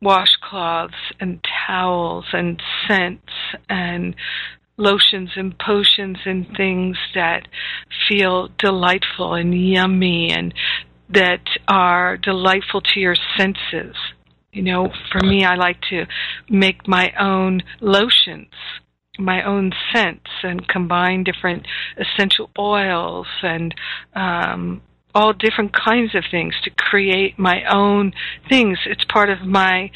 washcloths 0.03 1.13
and 1.19 1.45
towels 1.67 2.25
and 2.33 2.61
scents 2.87 3.33
and 3.69 4.15
lotions 4.77 5.29
and 5.35 5.57
potions 5.59 6.17
and 6.25 6.47
things 6.57 6.97
that 7.13 7.47
feel 8.09 8.49
delightful 8.57 9.35
and 9.35 9.53
yummy 9.53 10.31
and 10.31 10.53
that 11.09 11.43
are 11.67 12.17
delightful 12.17 12.81
to 12.81 12.99
your 12.99 13.15
senses. 13.37 13.95
You 14.51 14.63
know, 14.63 14.89
for 15.11 15.25
me, 15.25 15.45
I 15.45 15.55
like 15.55 15.79
to 15.89 16.05
make 16.49 16.87
my 16.87 17.13
own 17.19 17.61
lotions, 17.79 18.51
my 19.17 19.43
own 19.43 19.71
scents, 19.93 20.29
and 20.43 20.67
combine 20.67 21.23
different 21.23 21.65
essential 21.97 22.49
oils 22.57 23.27
and 23.43 23.73
um, 24.13 24.81
all 25.13 25.33
different 25.33 25.73
kinds 25.73 26.15
of 26.15 26.23
things 26.29 26.55
to 26.63 26.69
create 26.69 27.37
my 27.37 27.63
own 27.71 28.13
things. 28.49 28.79
It's 28.85 29.05
part 29.05 29.29
of 29.29 29.41
my 29.41 29.91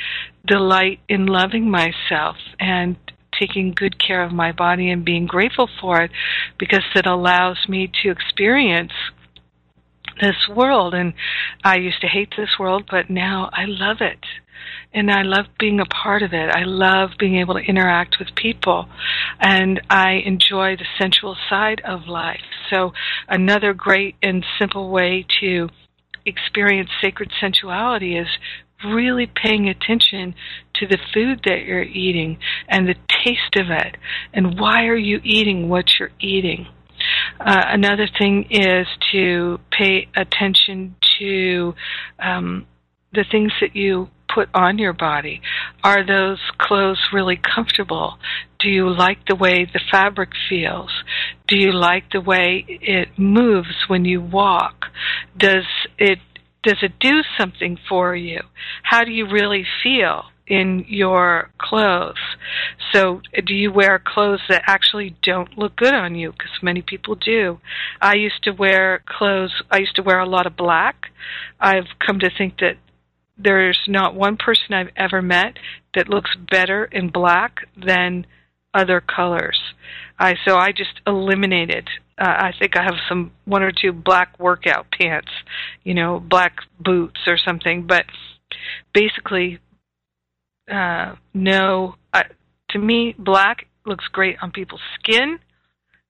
delight 0.45 0.99
in 1.07 1.25
loving 1.25 1.69
myself 1.69 2.37
and 2.59 2.97
taking 3.39 3.73
good 3.73 3.99
care 3.99 4.23
of 4.23 4.31
my 4.31 4.51
body 4.51 4.89
and 4.89 5.03
being 5.03 5.25
grateful 5.25 5.69
for 5.81 6.01
it 6.01 6.11
because 6.57 6.83
it 6.95 7.05
allows 7.05 7.57
me 7.67 7.91
to 8.03 8.09
experience 8.09 8.93
this 10.21 10.47
world 10.49 10.93
and 10.93 11.13
I 11.63 11.77
used 11.77 12.01
to 12.01 12.07
hate 12.07 12.33
this 12.37 12.57
world 12.59 12.85
but 12.89 13.09
now 13.09 13.49
I 13.53 13.65
love 13.65 13.97
it 14.01 14.19
and 14.93 15.11
I 15.11 15.23
love 15.23 15.45
being 15.59 15.79
a 15.79 15.85
part 15.85 16.23
of 16.23 16.33
it. 16.33 16.49
I 16.49 16.63
love 16.63 17.11
being 17.19 17.35
able 17.35 17.55
to 17.55 17.59
interact 17.59 18.17
with 18.19 18.35
people 18.35 18.87
and 19.39 19.81
I 19.89 20.21
enjoy 20.25 20.77
the 20.77 20.85
sensual 20.99 21.35
side 21.49 21.81
of 21.85 22.07
life. 22.07 22.41
So 22.71 22.93
another 23.27 23.73
great 23.73 24.15
and 24.23 24.45
simple 24.57 24.89
way 24.89 25.25
to 25.41 25.69
experience 26.25 26.89
sacred 27.01 27.31
sensuality 27.39 28.17
is 28.17 28.27
really 28.85 29.27
paying 29.27 29.67
attention 29.69 30.35
to 30.75 30.87
the 30.87 30.97
food 31.13 31.41
that 31.45 31.63
you're 31.63 31.83
eating 31.83 32.37
and 32.67 32.87
the 32.87 32.95
taste 33.07 33.55
of 33.55 33.69
it 33.69 33.97
and 34.33 34.59
why 34.59 34.85
are 34.85 34.97
you 34.97 35.19
eating 35.23 35.69
what 35.69 35.85
you're 35.97 36.11
eating 36.19 36.67
uh, 37.39 37.63
another 37.67 38.07
thing 38.17 38.47
is 38.49 38.87
to 39.11 39.59
pay 39.71 40.07
attention 40.15 40.95
to 41.19 41.73
um, 42.19 42.65
the 43.13 43.25
things 43.29 43.51
that 43.61 43.75
you 43.75 44.09
put 44.33 44.49
on 44.53 44.77
your 44.77 44.93
body. 44.93 45.41
Are 45.83 46.05
those 46.05 46.39
clothes 46.57 46.99
really 47.13 47.37
comfortable? 47.37 48.17
Do 48.59 48.69
you 48.69 48.89
like 48.89 49.19
the 49.27 49.35
way 49.35 49.65
the 49.65 49.81
fabric 49.91 50.29
feels? 50.49 50.91
Do 51.47 51.57
you 51.57 51.71
like 51.71 52.11
the 52.11 52.21
way 52.21 52.65
it 52.67 53.09
moves 53.17 53.85
when 53.87 54.05
you 54.05 54.21
walk? 54.21 54.85
Does 55.37 55.65
it 55.97 56.19
does 56.63 56.79
it 56.81 56.93
do 56.99 57.21
something 57.37 57.77
for 57.87 58.15
you? 58.15 58.41
How 58.81 59.03
do 59.03 59.11
you 59.11 59.29
really 59.29 59.65
feel? 59.83 60.23
In 60.47 60.85
your 60.87 61.49
clothes. 61.57 62.19
So, 62.93 63.21
do 63.45 63.53
you 63.53 63.71
wear 63.71 64.01
clothes 64.03 64.41
that 64.49 64.63
actually 64.67 65.15
don't 65.23 65.57
look 65.57 65.75
good 65.75 65.93
on 65.93 66.15
you? 66.15 66.31
Because 66.31 66.51
many 66.61 66.81
people 66.81 67.15
do. 67.15 67.59
I 68.01 68.15
used 68.15 68.43
to 68.43 68.51
wear 68.51 69.03
clothes, 69.07 69.63
I 69.71 69.79
used 69.79 69.95
to 69.95 70.03
wear 70.03 70.19
a 70.19 70.29
lot 70.29 70.45
of 70.45 70.55
black. 70.55 71.07
I've 71.59 71.87
come 72.05 72.19
to 72.19 72.29
think 72.29 72.59
that 72.59 72.77
there's 73.37 73.79
not 73.87 74.15
one 74.15 74.37
person 74.37 74.73
I've 74.73 74.91
ever 74.95 75.21
met 75.21 75.57
that 75.93 76.09
looks 76.09 76.31
better 76.49 76.85
in 76.85 77.09
black 77.09 77.67
than 77.75 78.25
other 78.73 79.01
colors. 79.01 79.59
I 80.19 80.35
so 80.45 80.57
I 80.57 80.71
just 80.71 81.01
eliminated. 81.07 81.89
Uh, 82.17 82.23
I 82.27 82.53
think 82.57 82.77
I 82.77 82.83
have 82.83 82.95
some 83.09 83.31
one 83.43 83.63
or 83.63 83.71
two 83.71 83.91
black 83.91 84.39
workout 84.39 84.87
pants, 84.91 85.31
you 85.83 85.93
know, 85.93 86.19
black 86.19 86.57
boots 86.79 87.21
or 87.27 87.37
something. 87.37 87.85
But 87.87 88.05
basically, 88.93 89.59
uh, 90.71 91.15
no. 91.33 91.95
Uh, 92.13 92.23
to 92.69 92.79
me, 92.79 93.15
black 93.17 93.67
looks 93.85 94.05
great 94.11 94.37
on 94.41 94.51
people's 94.51 94.81
skin, 94.99 95.39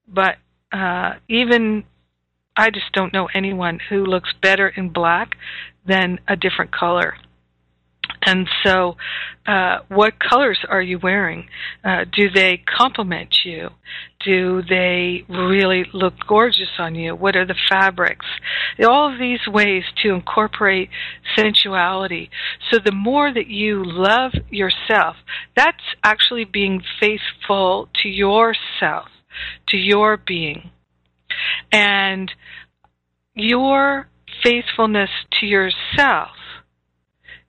but 0.08 0.38
uh, 0.72 1.14
even 1.28 1.84
I 2.56 2.70
just 2.70 2.92
don't 2.94 3.14
know 3.14 3.28
anyone 3.34 3.80
who 3.90 4.06
looks 4.06 4.34
better 4.42 4.70
in 4.70 4.90
black 4.90 5.36
than 5.86 6.20
a 6.28 6.36
different 6.36 6.72
color. 6.72 7.16
And 8.26 8.48
so, 8.64 8.98
uh, 9.46 9.78
what 9.88 10.20
colors 10.20 10.58
are 10.68 10.82
you 10.82 10.98
wearing? 10.98 11.48
Uh, 11.84 12.06
do 12.12 12.32
they 12.32 12.58
complement 12.58 13.36
you? 13.46 13.70
Do 14.26 14.64
they 14.68 15.24
really 15.30 15.86
look 15.94 16.16
gorgeous 16.28 16.80
on 16.80 16.96
you? 16.96 17.16
What 17.16 17.36
are 17.36 17.46
the 17.46 17.56
fabrics? 17.70 18.26
All 18.84 19.14
of 19.14 19.20
these 19.20 19.48
ways 19.48 19.84
to 20.02 20.14
incorporate 20.14 20.90
sensuality. 21.36 22.32
So, 22.72 22.80
the 22.84 22.92
more 22.92 23.32
that 23.32 23.48
you 23.48 23.84
love 23.86 24.32
yourself, 24.50 25.18
that's 25.56 25.84
actually 26.04 26.46
being 26.46 26.82
faithful 27.00 27.90
to 28.02 28.10
yourself, 28.10 29.10
to 29.70 29.78
your 29.78 30.18
being. 30.18 30.72
And 31.72 32.32
your 33.36 34.08
faithfulness 34.44 35.10
to 35.40 35.46
yourself 35.46 36.30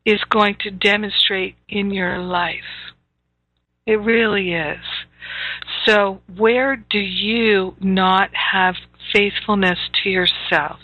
is 0.07 0.21
going 0.31 0.57
to 0.61 0.71
demonstrate 0.71 1.57
in 1.69 1.91
your 1.91 2.19
life. 2.19 2.95
It 3.85 4.01
really 4.01 4.53
is. 4.55 4.85
So, 5.85 6.21
where 6.35 6.77
do 6.77 6.99
you 6.99 7.75
not 7.81 8.31
have 8.53 8.77
faithfulness 9.13 9.79
to 10.03 10.09
yourself? 10.09 10.79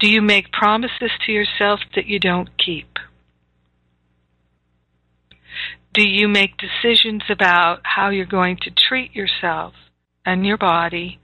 Do 0.00 0.08
you 0.08 0.22
make 0.22 0.50
promises 0.50 1.10
to 1.26 1.32
yourself 1.32 1.80
that 1.94 2.06
you 2.06 2.18
don't 2.18 2.48
keep? 2.56 2.98
Do 5.92 6.02
you 6.02 6.26
make 6.26 6.52
decisions 6.56 7.22
about 7.28 7.80
how 7.82 8.08
you're 8.08 8.24
going 8.24 8.56
to 8.62 8.70
treat 8.70 9.14
yourself 9.14 9.74
and 10.24 10.46
your 10.46 10.56
body 10.56 11.20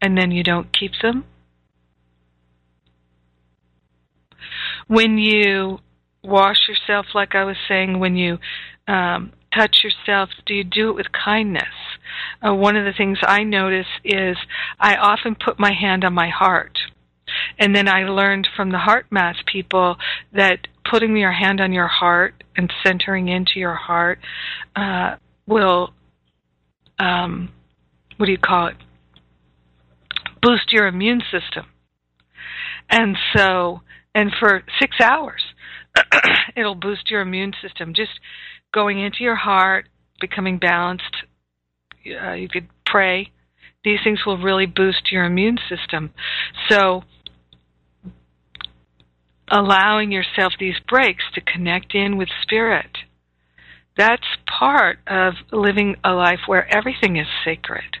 and 0.00 0.16
then 0.16 0.30
you 0.30 0.42
don't 0.42 0.72
keep 0.72 0.92
them? 1.02 1.24
When 4.86 5.18
you 5.18 5.80
wash 6.22 6.68
yourself, 6.68 7.06
like 7.14 7.34
I 7.34 7.44
was 7.44 7.56
saying, 7.68 7.98
when 7.98 8.16
you 8.16 8.38
um, 8.86 9.32
touch 9.54 9.78
yourself, 9.82 10.30
do 10.46 10.54
you 10.54 10.64
do 10.64 10.90
it 10.90 10.96
with 10.96 11.06
kindness? 11.12 11.64
Uh, 12.46 12.54
one 12.54 12.76
of 12.76 12.84
the 12.84 12.92
things 12.92 13.18
I 13.22 13.44
notice 13.44 13.86
is 14.04 14.36
I 14.78 14.96
often 14.96 15.36
put 15.36 15.58
my 15.58 15.72
hand 15.72 16.04
on 16.04 16.14
my 16.14 16.28
heart. 16.28 16.78
And 17.58 17.74
then 17.76 17.88
I 17.88 18.04
learned 18.04 18.48
from 18.56 18.70
the 18.70 18.78
HeartMath 18.78 19.46
people 19.46 19.96
that 20.32 20.66
putting 20.90 21.16
your 21.16 21.32
hand 21.32 21.60
on 21.60 21.72
your 21.72 21.88
heart 21.88 22.42
and 22.56 22.72
centering 22.84 23.28
into 23.28 23.52
your 23.56 23.74
heart 23.74 24.18
uh, 24.74 25.16
will, 25.46 25.92
um, 26.98 27.50
what 28.16 28.26
do 28.26 28.32
you 28.32 28.38
call 28.38 28.68
it? 28.68 28.76
Boost 30.40 30.72
your 30.72 30.86
immune 30.86 31.22
system. 31.30 31.66
And 32.88 33.16
so, 33.36 33.82
and 34.14 34.32
for 34.38 34.62
six 34.80 34.96
hours, 35.02 35.42
it'll 36.56 36.74
boost 36.74 37.10
your 37.10 37.20
immune 37.20 37.52
system. 37.62 37.94
Just 37.94 38.20
going 38.72 39.00
into 39.00 39.18
your 39.20 39.36
heart, 39.36 39.88
becoming 40.20 40.58
balanced. 40.58 41.16
Uh, 42.06 42.32
you 42.32 42.48
could 42.48 42.68
pray. 42.86 43.30
These 43.84 44.00
things 44.02 44.20
will 44.26 44.38
really 44.38 44.66
boost 44.66 45.12
your 45.12 45.24
immune 45.24 45.58
system. 45.68 46.10
So, 46.68 47.02
allowing 49.50 50.12
yourself 50.12 50.52
these 50.58 50.78
breaks 50.86 51.24
to 51.34 51.40
connect 51.40 51.94
in 51.94 52.16
with 52.16 52.28
spirit. 52.42 52.98
That's 53.96 54.26
part 54.46 54.98
of 55.06 55.34
living 55.50 55.96
a 56.04 56.12
life 56.12 56.40
where 56.46 56.68
everything 56.74 57.16
is 57.16 57.26
sacred. 57.44 57.96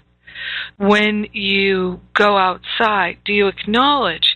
When 0.76 1.26
you 1.32 2.00
go 2.14 2.36
outside, 2.36 3.18
do 3.24 3.32
you 3.32 3.48
acknowledge 3.48 4.27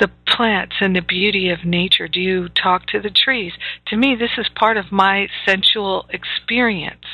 the 0.00 0.10
plants 0.26 0.76
and 0.80 0.96
the 0.96 1.02
beauty 1.02 1.50
of 1.50 1.64
nature? 1.64 2.08
Do 2.08 2.20
you 2.20 2.48
talk 2.48 2.86
to 2.86 3.00
the 3.00 3.10
trees? 3.10 3.52
To 3.88 3.96
me, 3.96 4.16
this 4.18 4.30
is 4.38 4.46
part 4.54 4.76
of 4.76 4.90
my 4.90 5.28
sensual 5.46 6.06
experience. 6.10 7.04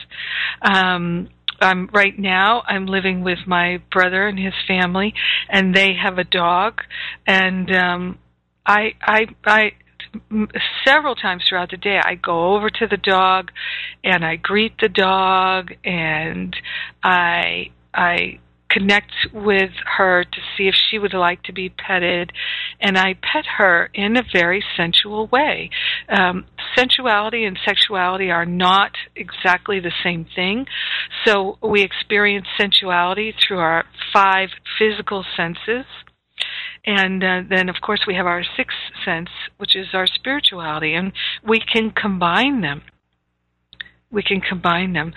Um, 0.63 1.29
I'm 1.61 1.89
right 1.93 2.19
now 2.19 2.63
I'm 2.67 2.87
living 2.87 3.23
with 3.23 3.39
my 3.47 3.81
brother 3.91 4.27
and 4.27 4.39
his 4.39 4.55
family 4.67 5.15
and 5.49 5.75
they 5.75 5.95
have 5.95 6.19
a 6.19 6.25
dog 6.25 6.83
and 7.27 7.75
um 7.75 8.19
I 8.67 8.93
I 9.01 9.27
I 9.45 9.73
several 10.87 11.15
times 11.15 11.45
throughout 11.49 11.71
the 11.71 11.77
day 11.77 12.01
I 12.03 12.15
go 12.15 12.55
over 12.55 12.71
to 12.71 12.87
the 12.87 12.97
dog 12.97 13.51
and 14.05 14.25
I 14.25 14.37
greet 14.37 14.75
the 14.81 14.89
dog 14.89 15.73
and 15.85 16.55
I 17.03 17.71
I 17.95 18.41
connect 18.71 19.13
with 19.33 19.71
her 19.97 20.25
to 20.25 20.39
see 20.57 20.69
if 20.69 20.75
she 20.75 20.99
would 20.99 21.15
like 21.15 21.43
to 21.45 21.53
be 21.53 21.69
petted, 21.69 22.33
and 22.81 22.99
I 22.99 23.15
pet 23.15 23.45
her 23.59 23.91
in 23.95 24.17
a 24.17 24.23
very 24.33 24.65
sensual 24.77 25.29
way. 25.29 25.71
Um, 26.09 26.47
sensuality 26.77 27.45
and 27.45 27.59
sexuality 27.65 28.31
are 28.31 28.47
not 28.47 28.93
exactly 29.15 29.81
the 29.81 29.93
same 30.03 30.27
thing, 30.35 30.67
so 31.25 31.59
we 31.63 31.83
experience 31.83 32.47
sensuality 32.59 33.33
through 33.33 33.59
our 33.59 33.85
five 34.13 34.51
physical 34.79 35.25
senses. 35.37 35.87
And 36.85 37.25
uh, 37.25 37.43
then, 37.49 37.69
of 37.69 37.77
course, 37.83 38.03
we 38.07 38.15
have 38.15 38.27
our 38.27 38.45
sixth 38.57 38.77
sense, 39.05 39.31
which 39.57 39.75
is 39.75 39.89
our 39.93 40.07
spirituality, 40.07 40.95
and 40.95 41.13
we 41.43 41.61
can 41.61 41.91
combine 41.91 42.61
them 42.61 42.83
we 44.11 44.23
can 44.23 44.41
combine 44.41 44.93
them. 44.93 45.13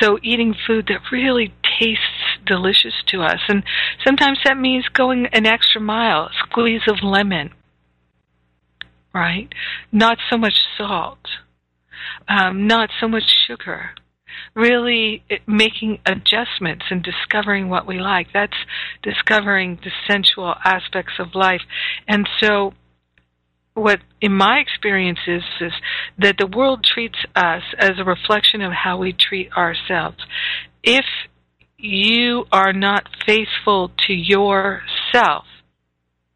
So 0.00 0.18
eating 0.22 0.54
food 0.66 0.86
that 0.88 1.00
really 1.10 1.54
tastes 1.78 2.31
delicious 2.46 2.94
to 3.08 3.22
us. 3.22 3.40
And 3.48 3.62
sometimes 4.04 4.38
that 4.44 4.56
means 4.56 4.88
going 4.88 5.26
an 5.32 5.46
extra 5.46 5.80
mile, 5.80 6.30
squeeze 6.44 6.82
of 6.88 7.02
lemon, 7.02 7.50
right? 9.14 9.48
Not 9.90 10.18
so 10.30 10.36
much 10.36 10.54
salt, 10.76 11.26
um, 12.28 12.66
not 12.66 12.90
so 13.00 13.08
much 13.08 13.24
sugar. 13.46 13.90
Really 14.54 15.22
making 15.46 15.98
adjustments 16.06 16.86
and 16.90 17.02
discovering 17.02 17.68
what 17.68 17.86
we 17.86 17.98
like. 17.98 18.28
That's 18.32 18.56
discovering 19.02 19.78
the 19.82 19.90
sensual 20.08 20.54
aspects 20.64 21.14
of 21.18 21.34
life. 21.34 21.60
And 22.08 22.28
so 22.40 22.72
what 23.74 24.00
in 24.20 24.32
my 24.32 24.58
experience 24.58 25.20
is, 25.26 25.42
is 25.60 25.72
that 26.18 26.36
the 26.38 26.46
world 26.46 26.84
treats 26.84 27.18
us 27.34 27.62
as 27.78 27.92
a 27.98 28.04
reflection 28.04 28.60
of 28.60 28.72
how 28.72 28.98
we 28.98 29.12
treat 29.12 29.50
ourselves. 29.52 30.18
If 30.82 31.04
you 31.82 32.46
are 32.52 32.72
not 32.72 33.08
faithful 33.26 33.90
to 34.06 34.12
yourself, 34.12 35.44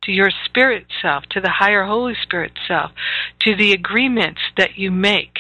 to 0.03 0.12
your 0.12 0.30
spirit 0.44 0.86
self, 1.01 1.24
to 1.30 1.40
the 1.40 1.51
higher 1.51 1.84
Holy 1.84 2.14
Spirit 2.22 2.53
self, 2.66 2.90
to 3.40 3.55
the 3.57 3.72
agreements 3.72 4.40
that 4.57 4.76
you 4.76 4.90
make 4.90 5.38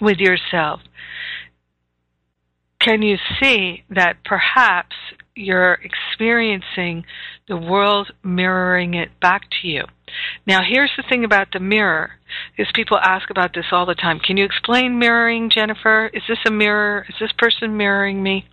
with 0.00 0.18
yourself, 0.18 0.80
can 2.80 3.02
you 3.02 3.16
see 3.40 3.84
that 3.90 4.22
perhaps 4.24 4.94
you're 5.34 5.78
experiencing 5.82 7.04
the 7.48 7.56
world 7.56 8.12
mirroring 8.22 8.94
it 8.94 9.18
back 9.20 9.42
to 9.60 9.68
you? 9.68 9.84
Now, 10.46 10.60
here's 10.66 10.92
the 10.96 11.04
thing 11.08 11.24
about 11.24 11.48
the 11.52 11.60
mirror, 11.60 12.12
is 12.56 12.66
people 12.74 12.98
ask 12.98 13.30
about 13.30 13.54
this 13.54 13.66
all 13.72 13.86
the 13.86 13.94
time. 13.94 14.20
Can 14.20 14.36
you 14.36 14.44
explain 14.44 14.98
mirroring, 14.98 15.50
Jennifer? 15.50 16.10
Is 16.12 16.22
this 16.28 16.38
a 16.46 16.50
mirror? 16.50 17.06
Is 17.08 17.16
this 17.20 17.32
person 17.38 17.76
mirroring 17.76 18.22
me? 18.22 18.46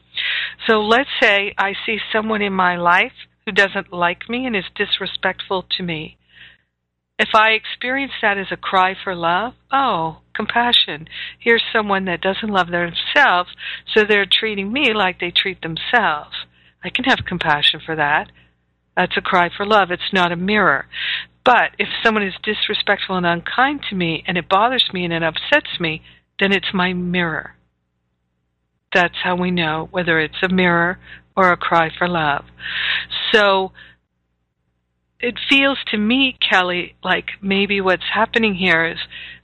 So 0.68 0.82
let's 0.82 1.10
say 1.22 1.54
I 1.58 1.74
see 1.86 1.98
someone 2.12 2.42
in 2.42 2.54
my 2.54 2.76
life 2.76 3.14
who 3.46 3.52
doesn't 3.52 3.92
like 3.92 4.30
me 4.30 4.46
and 4.46 4.56
is 4.56 4.66
disrespectful 4.76 5.66
to 5.78 5.84
me. 5.84 6.18
If 7.20 7.30
I 7.36 7.52
experience 7.52 8.14
that 8.22 8.38
as 8.38 8.48
a 8.52 8.58
cry 8.58 8.96
for 9.02 9.16
love, 9.16 9.54
oh, 9.72 10.18
compassion. 10.34 11.08
Here's 11.40 11.64
someone 11.72 12.06
that 12.06 12.22
doesn't 12.22 12.50
love 12.50 12.68
themselves, 12.68 13.50
so 13.94 14.04
they're 14.04 14.26
treating 14.26 14.74
me 14.74 14.94
like 14.94 15.20
they 15.20 15.32
treat 15.32 15.62
themselves. 15.62 16.46
I 16.84 16.90
can 16.90 17.06
have 17.06 17.26
compassion 17.26 17.80
for 17.86 17.96
that. 17.96 18.32
That's 18.98 19.18
a 19.18 19.22
cry 19.22 19.50
for 19.56 19.66
love. 19.66 19.92
It's 19.92 20.12
not 20.12 20.32
a 20.32 20.36
mirror. 20.36 20.88
But 21.46 21.72
if 21.78 21.90
someone 22.04 22.24
is 22.24 22.34
disrespectful 22.42 23.18
and 23.18 23.26
unkind 23.26 23.82
to 23.90 23.96
me 23.96 24.24
and 24.28 24.38
it 24.38 24.48
bothers 24.50 24.90
me 24.94 25.04
and 25.04 25.14
it 25.14 25.24
upsets 25.24 25.80
me, 25.80 26.02
then 26.40 26.52
it's 26.54 26.74
my 26.74 26.94
mirror. 26.94 27.56
That's 28.94 29.16
how 29.24 29.36
we 29.36 29.52
know 29.52 29.88
whether 29.92 30.20
it's 30.20 30.42
a 30.44 30.54
mirror 30.54 31.00
or 31.36 31.52
a 31.52 31.58
cry 31.58 31.90
for 31.98 32.08
love. 32.08 32.46
So 33.34 33.72
it 35.20 35.40
feels 35.50 35.80
to 35.88 35.98
me, 35.98 36.38
Kelly, 36.50 36.96
like 37.04 37.26
maybe 37.42 37.82
what's 37.82 38.04
happening 38.14 38.56
here 38.56 38.86
is 38.86 39.00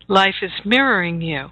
life 0.08 0.36
is 0.41 0.52
mirroring 0.66 1.22
you. 1.22 1.50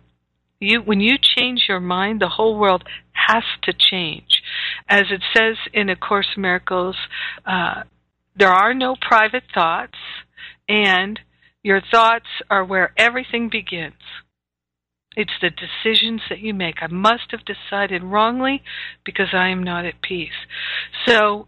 You, 0.59 0.81
when 0.81 1.01
you 1.01 1.17
change 1.21 1.65
your 1.67 1.79
mind, 1.79 2.19
the 2.19 2.29
whole 2.29 2.57
world 2.57 2.83
has 3.11 3.43
to 3.63 3.73
change. 3.73 4.41
As 4.87 5.05
it 5.11 5.21
says 5.35 5.55
in 5.73 5.89
A 5.89 5.95
Course 5.95 6.27
in 6.35 6.41
Miracles, 6.41 6.95
uh, 7.45 7.83
there 8.35 8.51
are 8.51 8.73
no 8.73 8.95
private 8.99 9.43
thoughts, 9.53 9.97
and 10.68 11.20
your 11.63 11.82
thoughts 11.91 12.28
are 12.49 12.63
where 12.63 12.93
everything 12.97 13.49
begins. 13.49 13.93
It's 15.15 15.34
the 15.41 15.49
decisions 15.49 16.22
that 16.30 16.39
you 16.39 16.53
make. 16.53 16.76
I 16.82 16.88
must 16.88 17.32
have 17.32 17.41
decided 17.43 18.03
wrongly 18.03 18.61
because 19.03 19.30
I 19.34 19.49
am 19.49 19.63
not 19.63 19.84
at 19.84 20.01
peace. 20.01 20.45
So 21.07 21.47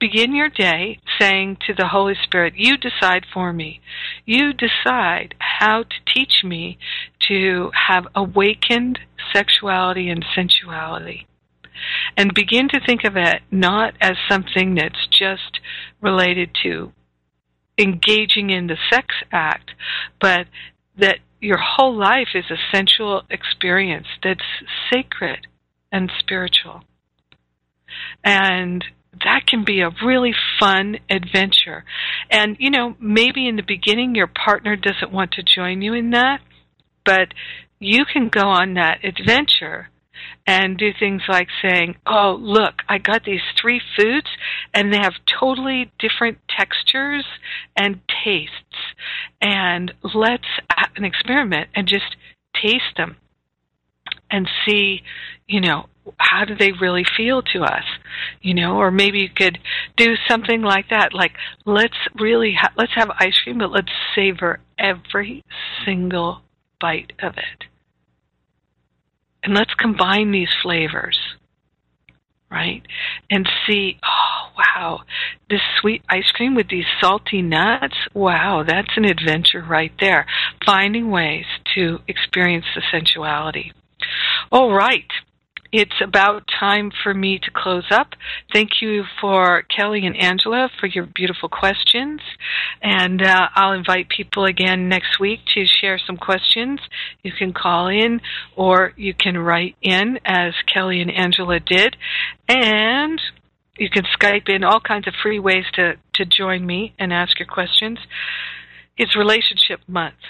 begin 0.00 0.34
your 0.34 0.48
day 0.48 0.98
saying 1.18 1.58
to 1.66 1.74
the 1.74 1.88
Holy 1.88 2.14
Spirit, 2.22 2.54
You 2.56 2.76
decide 2.76 3.24
for 3.32 3.52
me. 3.52 3.80
You 4.24 4.52
decide 4.52 5.34
how 5.38 5.84
to 5.84 6.12
teach 6.12 6.42
me 6.44 6.78
to 7.28 7.70
have 7.88 8.06
awakened 8.14 8.98
sexuality 9.32 10.08
and 10.08 10.24
sensuality. 10.34 11.26
And 12.16 12.34
begin 12.34 12.68
to 12.70 12.80
think 12.84 13.04
of 13.04 13.16
it 13.16 13.42
not 13.50 13.94
as 14.00 14.16
something 14.28 14.74
that's 14.74 15.06
just 15.06 15.60
related 16.00 16.50
to 16.62 16.92
engaging 17.78 18.50
in 18.50 18.66
the 18.66 18.76
sex 18.90 19.14
act, 19.32 19.72
but 20.20 20.46
that 20.98 21.18
your 21.40 21.58
whole 21.58 21.96
life 21.96 22.28
is 22.34 22.44
a 22.50 22.76
sensual 22.76 23.22
experience 23.30 24.06
that's 24.22 24.40
sacred 24.92 25.46
and 25.92 26.10
spiritual. 26.18 26.82
And 28.24 28.84
that 29.24 29.46
can 29.46 29.64
be 29.64 29.80
a 29.80 29.90
really 30.04 30.34
fun 30.58 30.96
adventure. 31.10 31.84
And, 32.30 32.56
you 32.58 32.70
know, 32.70 32.96
maybe 32.98 33.46
in 33.46 33.56
the 33.56 33.62
beginning 33.62 34.14
your 34.14 34.26
partner 34.26 34.76
doesn't 34.76 35.12
want 35.12 35.32
to 35.32 35.42
join 35.42 35.82
you 35.82 35.94
in 35.94 36.10
that, 36.10 36.40
but 37.04 37.28
you 37.78 38.04
can 38.10 38.28
go 38.28 38.48
on 38.48 38.74
that 38.74 39.04
adventure 39.04 39.90
and 40.46 40.76
do 40.76 40.92
things 40.98 41.22
like 41.28 41.48
saying, 41.62 41.96
"Oh, 42.06 42.38
look, 42.40 42.82
I 42.88 42.98
got 42.98 43.24
these 43.24 43.42
three 43.60 43.80
foods 43.96 44.28
and 44.72 44.92
they 44.92 44.98
have 44.98 45.14
totally 45.40 45.90
different 45.98 46.38
textures 46.48 47.24
and 47.76 48.00
tastes. 48.24 48.94
And 49.40 49.92
let's 50.02 50.48
have 50.76 50.90
an 50.96 51.04
experiment 51.04 51.70
and 51.74 51.86
just 51.86 52.16
taste 52.54 52.96
them 52.96 53.16
and 54.30 54.48
see, 54.66 55.02
you 55.46 55.60
know, 55.60 55.86
how 56.18 56.44
do 56.44 56.54
they 56.54 56.72
really 56.72 57.04
feel 57.16 57.42
to 57.42 57.62
us 57.62 57.84
you 58.42 58.52
know 58.54 58.76
or 58.76 58.90
maybe 58.90 59.20
you 59.20 59.28
could 59.34 59.58
do 59.96 60.14
something 60.28 60.62
like 60.62 60.88
that 60.90 61.14
like 61.14 61.32
let's 61.64 61.96
really 62.18 62.54
ha- 62.60 62.72
let's 62.76 62.94
have 62.94 63.10
ice 63.18 63.38
cream 63.42 63.58
but 63.58 63.70
let's 63.70 63.92
savor 64.14 64.60
every 64.78 65.42
single 65.84 66.42
bite 66.80 67.12
of 67.22 67.34
it 67.38 67.64
and 69.44 69.54
let's 69.54 69.74
combine 69.74 70.32
these 70.32 70.48
flavors, 70.62 71.18
right? 72.50 72.82
And 73.30 73.48
see, 73.66 73.98
oh, 74.02 74.48
wow, 74.56 75.00
this 75.50 75.60
sweet 75.80 76.02
ice 76.08 76.30
cream 76.32 76.54
with 76.54 76.68
these 76.68 76.86
salty 77.00 77.42
nuts, 77.42 77.96
wow, 78.14 78.64
that's 78.66 78.96
an 78.96 79.04
adventure 79.04 79.62
right 79.62 79.92
there. 80.00 80.26
Finding 80.64 81.10
ways 81.10 81.44
to 81.74 81.98
experience 82.08 82.66
the 82.74 82.82
sensuality. 82.90 83.72
All 84.50 84.72
right 84.72 85.10
it's 85.76 86.00
about 86.00 86.44
time 86.60 86.92
for 87.02 87.12
me 87.12 87.40
to 87.40 87.50
close 87.52 87.86
up. 87.90 88.10
Thank 88.52 88.80
you 88.80 89.02
for 89.20 89.64
Kelly 89.64 90.06
and 90.06 90.16
Angela 90.16 90.70
for 90.78 90.86
your 90.86 91.04
beautiful 91.04 91.48
questions. 91.48 92.20
And 92.80 93.20
uh, 93.20 93.48
I'll 93.56 93.72
invite 93.72 94.08
people 94.08 94.44
again 94.44 94.88
next 94.88 95.18
week 95.18 95.40
to 95.54 95.64
share 95.66 95.98
some 96.06 96.16
questions. 96.16 96.78
You 97.24 97.32
can 97.36 97.52
call 97.52 97.88
in 97.88 98.20
or 98.54 98.92
you 98.96 99.14
can 99.14 99.36
write 99.36 99.74
in 99.82 100.20
as 100.24 100.52
Kelly 100.72 101.00
and 101.00 101.10
Angela 101.10 101.58
did. 101.58 101.96
And 102.48 103.20
you 103.76 103.90
can 103.90 104.04
Skype 104.16 104.48
in 104.48 104.62
all 104.62 104.78
kinds 104.78 105.08
of 105.08 105.14
free 105.24 105.40
ways 105.40 105.64
to, 105.72 105.94
to 106.14 106.24
join 106.24 106.64
me 106.64 106.94
and 107.00 107.12
ask 107.12 107.36
your 107.40 107.48
questions. 107.48 107.98
It's 108.96 109.16
Relationship 109.16 109.80
Month. 109.88 110.22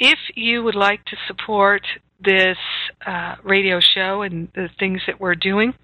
If 0.00 0.18
you 0.34 0.64
would 0.64 0.74
like 0.74 1.04
to 1.04 1.16
support 1.28 1.82
this 2.22 2.58
uh, 3.06 3.36
radio 3.42 3.80
show 3.80 4.22
and 4.22 4.48
the 4.54 4.68
things 4.78 5.00
that 5.06 5.20
we're 5.20 5.34
doing. 5.34 5.74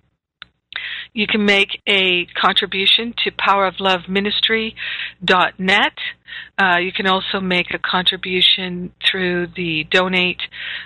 You 1.17 1.27
can 1.27 1.45
make 1.47 1.81
a 1.87 2.27
contribution 2.39 3.15
to 3.25 3.31
powerofloveministry.net. 3.31 5.93
Uh, 6.59 6.79
you 6.79 6.93
can 6.93 7.07
also 7.07 7.41
make 7.41 7.73
a 7.73 7.79
contribution 7.79 8.93
through 9.11 9.47
the 9.57 9.85
donate 9.91 10.43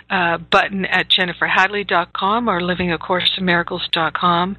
uh, 0.09 0.39
button 0.39 0.85
at 0.85 1.07
jenniferhadley.com 1.09 2.49
or 2.49 2.61
livingacourseofmiracles.com. 2.61 4.57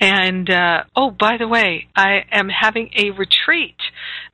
And 0.00 0.50
uh, 0.50 0.84
oh, 0.94 1.10
by 1.10 1.36
the 1.38 1.48
way, 1.48 1.88
I 1.94 2.24
am 2.30 2.48
having 2.48 2.90
a 2.96 3.10
retreat, 3.10 3.76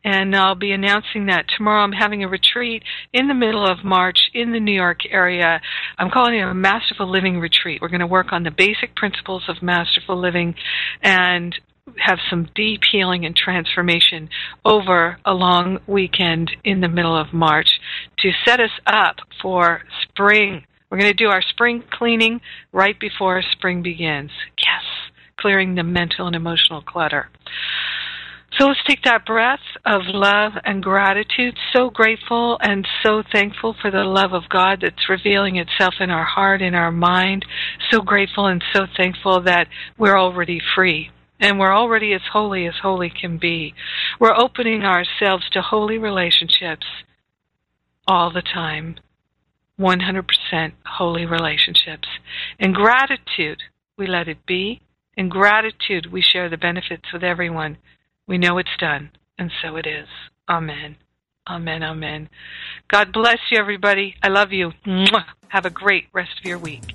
and 0.04 0.34
I'll 0.34 0.54
be 0.54 0.72
announcing 0.72 1.26
that 1.26 1.46
tomorrow. 1.56 1.82
I'm 1.82 1.92
having 1.92 2.24
a 2.24 2.28
retreat 2.28 2.82
in 3.12 3.28
the 3.28 3.34
middle 3.34 3.64
of 3.64 3.84
March 3.84 4.18
in 4.34 4.52
the 4.52 4.60
New 4.60 4.74
York 4.74 5.00
area. 5.10 5.60
I'm 5.98 6.10
calling 6.10 6.34
it 6.34 6.42
a 6.42 6.54
Masterful 6.54 7.10
Living 7.10 7.38
Retreat. 7.38 7.80
We're 7.80 7.88
going 7.88 8.00
to 8.00 8.06
work 8.06 8.32
on 8.32 8.42
the 8.42 8.50
basic 8.50 8.96
principles 8.96 9.44
of 9.48 9.62
masterful 9.62 10.20
living 10.20 10.54
and 11.02 11.54
have 11.98 12.18
some 12.30 12.48
deep 12.54 12.80
healing 12.90 13.24
and 13.26 13.36
transformation 13.36 14.28
over 14.64 15.18
a 15.24 15.34
long 15.34 15.78
weekend 15.86 16.50
in 16.64 16.80
the 16.80 16.88
middle 16.88 17.16
of 17.16 17.32
March 17.32 17.80
to 18.18 18.30
set 18.44 18.60
us 18.60 18.70
up 18.86 19.16
for 19.40 19.82
spring. 20.02 20.64
We're 20.90 20.98
going 20.98 21.10
to 21.10 21.24
do 21.24 21.30
our 21.30 21.42
spring 21.42 21.82
cleaning 21.90 22.40
right 22.72 22.98
before 22.98 23.42
spring 23.52 23.82
begins. 23.82 24.30
Yes, 24.58 24.84
clearing 25.38 25.74
the 25.74 25.82
mental 25.82 26.26
and 26.26 26.36
emotional 26.36 26.82
clutter. 26.82 27.28
So 28.58 28.66
let's 28.66 28.84
take 28.86 29.02
that 29.04 29.24
breath 29.24 29.60
of 29.86 30.02
love 30.06 30.52
and 30.64 30.82
gratitude. 30.82 31.56
So 31.72 31.88
grateful 31.88 32.58
and 32.60 32.86
so 33.02 33.22
thankful 33.32 33.74
for 33.80 33.90
the 33.90 34.04
love 34.04 34.34
of 34.34 34.48
God 34.50 34.80
that's 34.82 35.08
revealing 35.08 35.56
itself 35.56 35.94
in 36.00 36.10
our 36.10 36.24
heart, 36.24 36.60
in 36.60 36.74
our 36.74 36.92
mind. 36.92 37.46
So 37.90 38.00
grateful 38.00 38.46
and 38.46 38.62
so 38.72 38.86
thankful 38.96 39.42
that 39.42 39.68
we're 39.96 40.18
already 40.18 40.60
free 40.74 41.10
and 41.40 41.58
we're 41.58 41.74
already 41.74 42.12
as 42.12 42.20
holy 42.32 42.66
as 42.66 42.74
holy 42.80 43.10
can 43.10 43.38
be. 43.38 43.74
We're 44.20 44.36
opening 44.38 44.84
ourselves 44.84 45.48
to 45.50 45.62
holy 45.62 45.98
relationships 45.98 46.86
all 48.06 48.30
the 48.32 48.42
time. 48.42 48.96
100% 49.80 50.72
holy 50.86 51.26
relationships. 51.26 52.06
In 52.58 52.72
gratitude, 52.72 53.62
we 53.96 54.06
let 54.06 54.28
it 54.28 54.46
be. 54.46 54.82
In 55.16 55.28
gratitude, 55.28 56.12
we 56.12 56.22
share 56.22 56.48
the 56.48 56.56
benefits 56.56 57.12
with 57.12 57.24
everyone. 57.24 57.78
We 58.26 58.38
know 58.38 58.58
it's 58.58 58.76
done, 58.78 59.10
and 59.38 59.50
so 59.62 59.76
it 59.76 59.86
is. 59.86 60.08
Amen. 60.48 60.96
Amen. 61.48 61.82
Amen. 61.82 62.28
God 62.88 63.12
bless 63.12 63.38
you, 63.50 63.58
everybody. 63.58 64.14
I 64.22 64.28
love 64.28 64.52
you. 64.52 64.72
Have 65.48 65.66
a 65.66 65.70
great 65.70 66.06
rest 66.12 66.38
of 66.38 66.44
your 66.44 66.58
week. 66.58 66.94